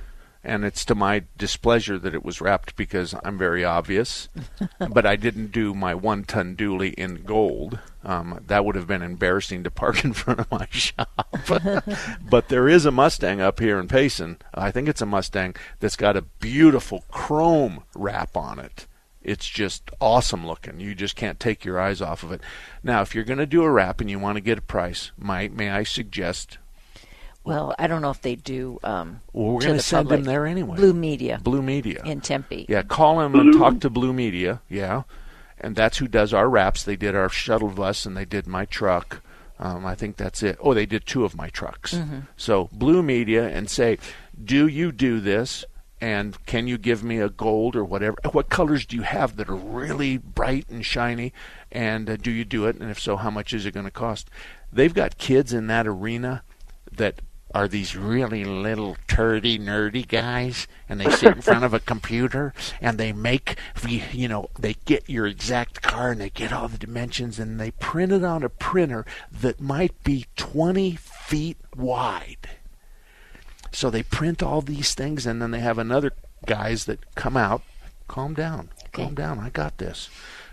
and 0.45 0.65
it's 0.65 0.85
to 0.87 0.95
my 0.95 1.25
displeasure 1.39 1.99
that 1.99 2.15
it 2.15 2.25
was 2.25 2.41
wrapped 2.41 2.75
because 2.75 3.15
I'm 3.23 3.39
very 3.39 3.65
obvious. 3.65 4.29
but 4.91 5.07
I 5.07 5.17
didn't 5.17 5.53
do 5.53 5.75
my 5.75 5.95
one-ton 5.95 6.57
dually 6.57 6.95
in 6.95 7.23
gold. 7.23 7.79
Um, 8.05 8.43
that 8.49 8.65
would 8.65 8.75
have 8.75 8.89
been 8.89 9.03
embarrassing 9.03 9.63
to 9.65 9.71
park 9.71 10.05
in 10.05 10.13
front 10.13 10.41
of 10.41 10.51
my 10.51 10.67
shop. 10.71 11.39
but 12.29 12.49
there 12.49 12.69
is 12.69 12.85
a 12.85 12.91
Mustang 12.91 13.41
up 13.41 13.61
here 13.61 13.79
in 13.79 13.87
Payson. 13.87 14.39
I 14.53 14.71
think 14.71 14.89
it's 14.89 15.03
a 15.03 15.07
Mustang 15.07 15.55
that's 15.79 15.97
got 15.97 16.17
a 16.17 16.23
beautiful 16.23 17.05
chrome 17.11 17.85
wrap 17.95 18.37
on 18.37 18.59
it. 18.59 18.87
It's 19.23 19.49
just 19.49 19.91
awesome 20.01 20.45
looking. 20.45 20.81
You 20.81 20.97
just 20.97 21.15
can't 21.15 21.39
take 21.39 21.65
your 21.65 21.81
eyes 21.81 22.03
off 22.03 22.25
of 22.25 22.33
it. 22.33 22.41
Now, 22.83 23.03
if 23.03 23.15
you're 23.15 23.23
going 23.23 23.39
to 23.39 23.47
do 23.47 23.63
a 23.63 23.71
wrap 23.71 24.01
and 24.01 24.11
you 24.11 24.19
want 24.19 24.37
to 24.37 24.41
get 24.41 24.59
a 24.59 24.63
price, 24.63 25.13
might 25.17 25.53
may 25.53 25.71
I 25.71 25.85
suggest 25.85 26.59
Well, 27.45 27.75
I 27.79 27.87
don't 27.89 28.03
know 28.03 28.11
if 28.11 28.23
they 28.23 28.37
do. 28.37 28.79
Um, 28.85 29.21
well, 29.33 29.53
we're 29.55 29.61
going 29.63 29.77
to 29.77 29.83
send 29.83 30.07
public. 30.09 30.19
them 30.21 30.25
there 30.27 30.47
anyway. 30.47 30.77
Blue 30.77 30.93
Media 30.93 31.41
Blue 31.43 31.63
Media. 31.63 32.03
in 32.05 32.21
Tempe. 32.21 32.67
Yeah, 32.69 32.83
call 32.83 33.19
them 33.19 33.35
and 33.35 33.53
talk 33.59 33.81
to 33.81 33.91
Blue 33.91 34.13
Media. 34.13 34.61
Yeah, 34.69 35.03
and 35.61 35.75
that's 35.75 35.99
who 35.99 36.07
does 36.09 36.33
our 36.33 36.49
wraps. 36.49 36.85
They 36.85 36.97
did 36.97 37.15
our 37.17 37.29
shuttle 37.29 37.71
bus 37.71 38.07
and 38.07 38.17
they 38.17 38.25
did 38.25 38.47
my 38.47 38.65
truck. 38.65 39.23
Um, 39.59 39.85
I 39.87 39.95
think 39.95 40.17
that's 40.17 40.43
it. 40.43 40.57
Oh, 40.61 40.75
they 40.75 40.87
did 40.87 41.07
two 41.07 41.25
of 41.25 41.37
my 41.37 41.49
trucks. 41.49 41.95
Mhm. 41.95 42.27
So 42.37 42.69
Blue 42.73 43.03
Media 43.03 43.49
and 43.49 43.69
say, 43.71 43.99
do 44.43 44.67
you 44.67 44.91
do 44.93 45.21
this? 45.21 45.65
And 46.01 46.45
can 46.47 46.67
you 46.67 46.79
give 46.79 47.05
me 47.05 47.19
a 47.21 47.29
gold 47.29 47.77
or 47.77 47.85
whatever? 47.85 48.17
What 48.33 48.49
colors 48.51 48.85
do 48.87 48.97
you 48.97 49.03
have 49.03 49.37
that 49.37 49.49
are 49.49 49.55
really 49.55 50.17
bright 50.17 50.69
and 50.69 50.85
shiny? 50.85 51.33
And 51.71 52.11
uh, 52.11 52.17
do 52.17 52.33
you 52.33 52.45
do 52.45 52.67
it? 52.67 52.75
And 52.81 52.91
if 52.91 52.99
so, 52.99 53.17
how 53.17 53.31
much 53.31 53.53
is 53.53 53.65
it 53.67 53.75
going 53.75 53.85
to 53.87 53.93
cost? 53.93 54.29
They've 54.73 54.93
got 54.93 55.17
kids 55.17 55.53
in 55.53 55.69
that 55.69 55.87
arena 55.87 56.43
that 56.91 57.21
are 57.55 57.69
these 57.69 57.97
really 57.97 58.45
little 58.45 58.97
turdy 59.07 59.59
nerdy 59.59 60.07
guys 60.07 60.67
and 60.89 61.01
they 61.01 61.11
sit 61.11 61.37
in 61.37 61.43
front 61.43 61.65
of 61.65 61.75
a 61.75 61.81
computer 61.81 62.53
and 62.81 62.99
they 62.99 63.13
make 63.13 63.57
you 63.89 64.29
know 64.29 64.49
they 64.59 64.75
get 64.85 65.09
your 65.09 65.27
exact 65.27 65.83
car 65.83 66.13
and 66.13 66.21
they 66.21 66.31
get 66.31 66.53
all 66.53 66.69
the 66.69 66.79
dimensions 66.79 67.39
and 67.39 67.61
they 67.61 67.71
print 67.73 68.13
it 68.13 68.25
on 68.25 68.43
a 68.43 68.49
printer 68.49 69.05
that 69.31 69.61
might 69.61 70.03
be 70.05 70.27
20 70.37 70.97
feet 70.97 71.59
wide 71.77 72.51
so 73.71 73.91
they 73.91 74.03
print 74.03 74.43
all 74.43 74.61
these 74.61 74.95
things 74.95 75.27
and 75.27 75.41
then 75.41 75.51
they 75.51 75.61
have 75.61 75.79
another 75.79 76.13
guys 76.47 76.87
that 76.87 77.15
come 77.15 77.37
out 77.37 77.63
calm 78.13 78.35
down, 78.35 78.69
calm 78.93 79.15
down. 79.15 79.39
I 79.39 79.49
got 79.49 79.79
this. 79.79 80.11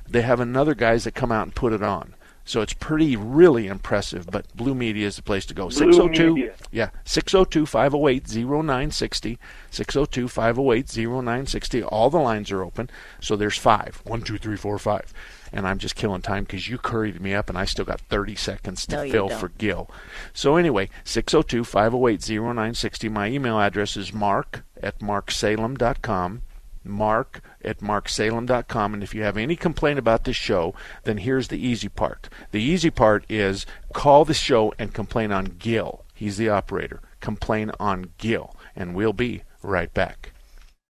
They 0.08 0.22
have 0.22 0.40
another 0.40 0.74
guys 0.74 1.04
that 1.04 1.14
come 1.14 1.30
out 1.30 1.44
and 1.44 1.54
put 1.54 1.74
it 1.74 1.84
on. 1.84 2.16
So 2.50 2.62
it's 2.62 2.74
pretty, 2.74 3.16
really 3.16 3.68
impressive. 3.68 4.26
But 4.26 4.48
Blue 4.58 4.74
Media 4.74 5.06
is 5.06 5.18
the 5.18 5.22
place 5.22 5.46
to 5.46 5.54
go. 5.54 5.66
Blue 5.70 5.78
602, 5.94 6.34
Media. 6.34 6.54
yeah, 6.72 6.90
602 7.06 7.68
508 7.68 8.28
0960. 8.36 9.38
602 9.70 10.28
508 10.28 10.98
0960. 10.98 11.84
All 11.84 12.10
the 12.10 12.18
lines 12.18 12.50
are 12.50 12.64
open. 12.64 12.90
So 13.22 13.36
there's 13.36 13.60
five. 13.60 14.02
One, 14.04 14.24
two, 14.24 14.40
three, 14.40 14.58
four, 14.58 14.80
five. 14.80 15.14
And 15.54 15.68
I'm 15.68 15.78
just 15.78 15.96
killing 15.96 16.24
time 16.24 16.44
because 16.44 16.68
you 16.68 16.80
curried 16.80 17.22
me 17.22 17.36
up 17.36 17.50
and 17.50 17.58
I 17.58 17.66
still 17.66 17.86
got 17.86 18.02
30 18.02 18.34
seconds 18.34 18.88
to 18.88 18.96
No, 18.96 19.02
you 19.04 19.12
fill 19.12 19.28
don't. 19.28 19.40
for 19.40 19.50
Gil. 19.50 19.88
So 20.34 20.56
anyway, 20.56 20.90
602 21.04 21.64
508 21.64 22.28
0960. 22.28 23.10
My 23.10 23.28
email 23.28 23.60
address 23.60 23.96
is 23.96 24.12
mark 24.12 24.64
at 24.82 24.98
marksalem.com 25.02 26.42
mark 26.90 27.42
at 27.64 27.80
marksalem.com. 27.80 28.94
And 28.94 29.04
if 29.04 29.14
you 29.14 29.24
have 29.24 29.38
any 29.38 29.56
complaint 29.56 30.00
about 30.00 30.24
this 30.24 30.36
show, 30.36 30.74
then 31.04 31.18
here's 31.18 31.48
the 31.48 31.58
easy 31.58 31.90
part. 31.90 32.30
The 32.52 32.62
easy 32.62 32.90
part 32.90 33.26
is 33.30 33.66
call 33.94 34.26
the 34.26 34.34
show 34.34 34.74
and 34.78 34.94
complain 34.94 35.32
on 35.32 35.46
Gil. 35.60 36.04
He's 36.14 36.38
the 36.38 36.50
operator. 36.50 37.02
Complain 37.22 37.72
on 37.80 38.12
Gil. 38.18 38.56
And 38.76 38.96
we'll 38.96 39.14
be 39.14 39.44
right 39.62 39.94
back. 39.94 40.34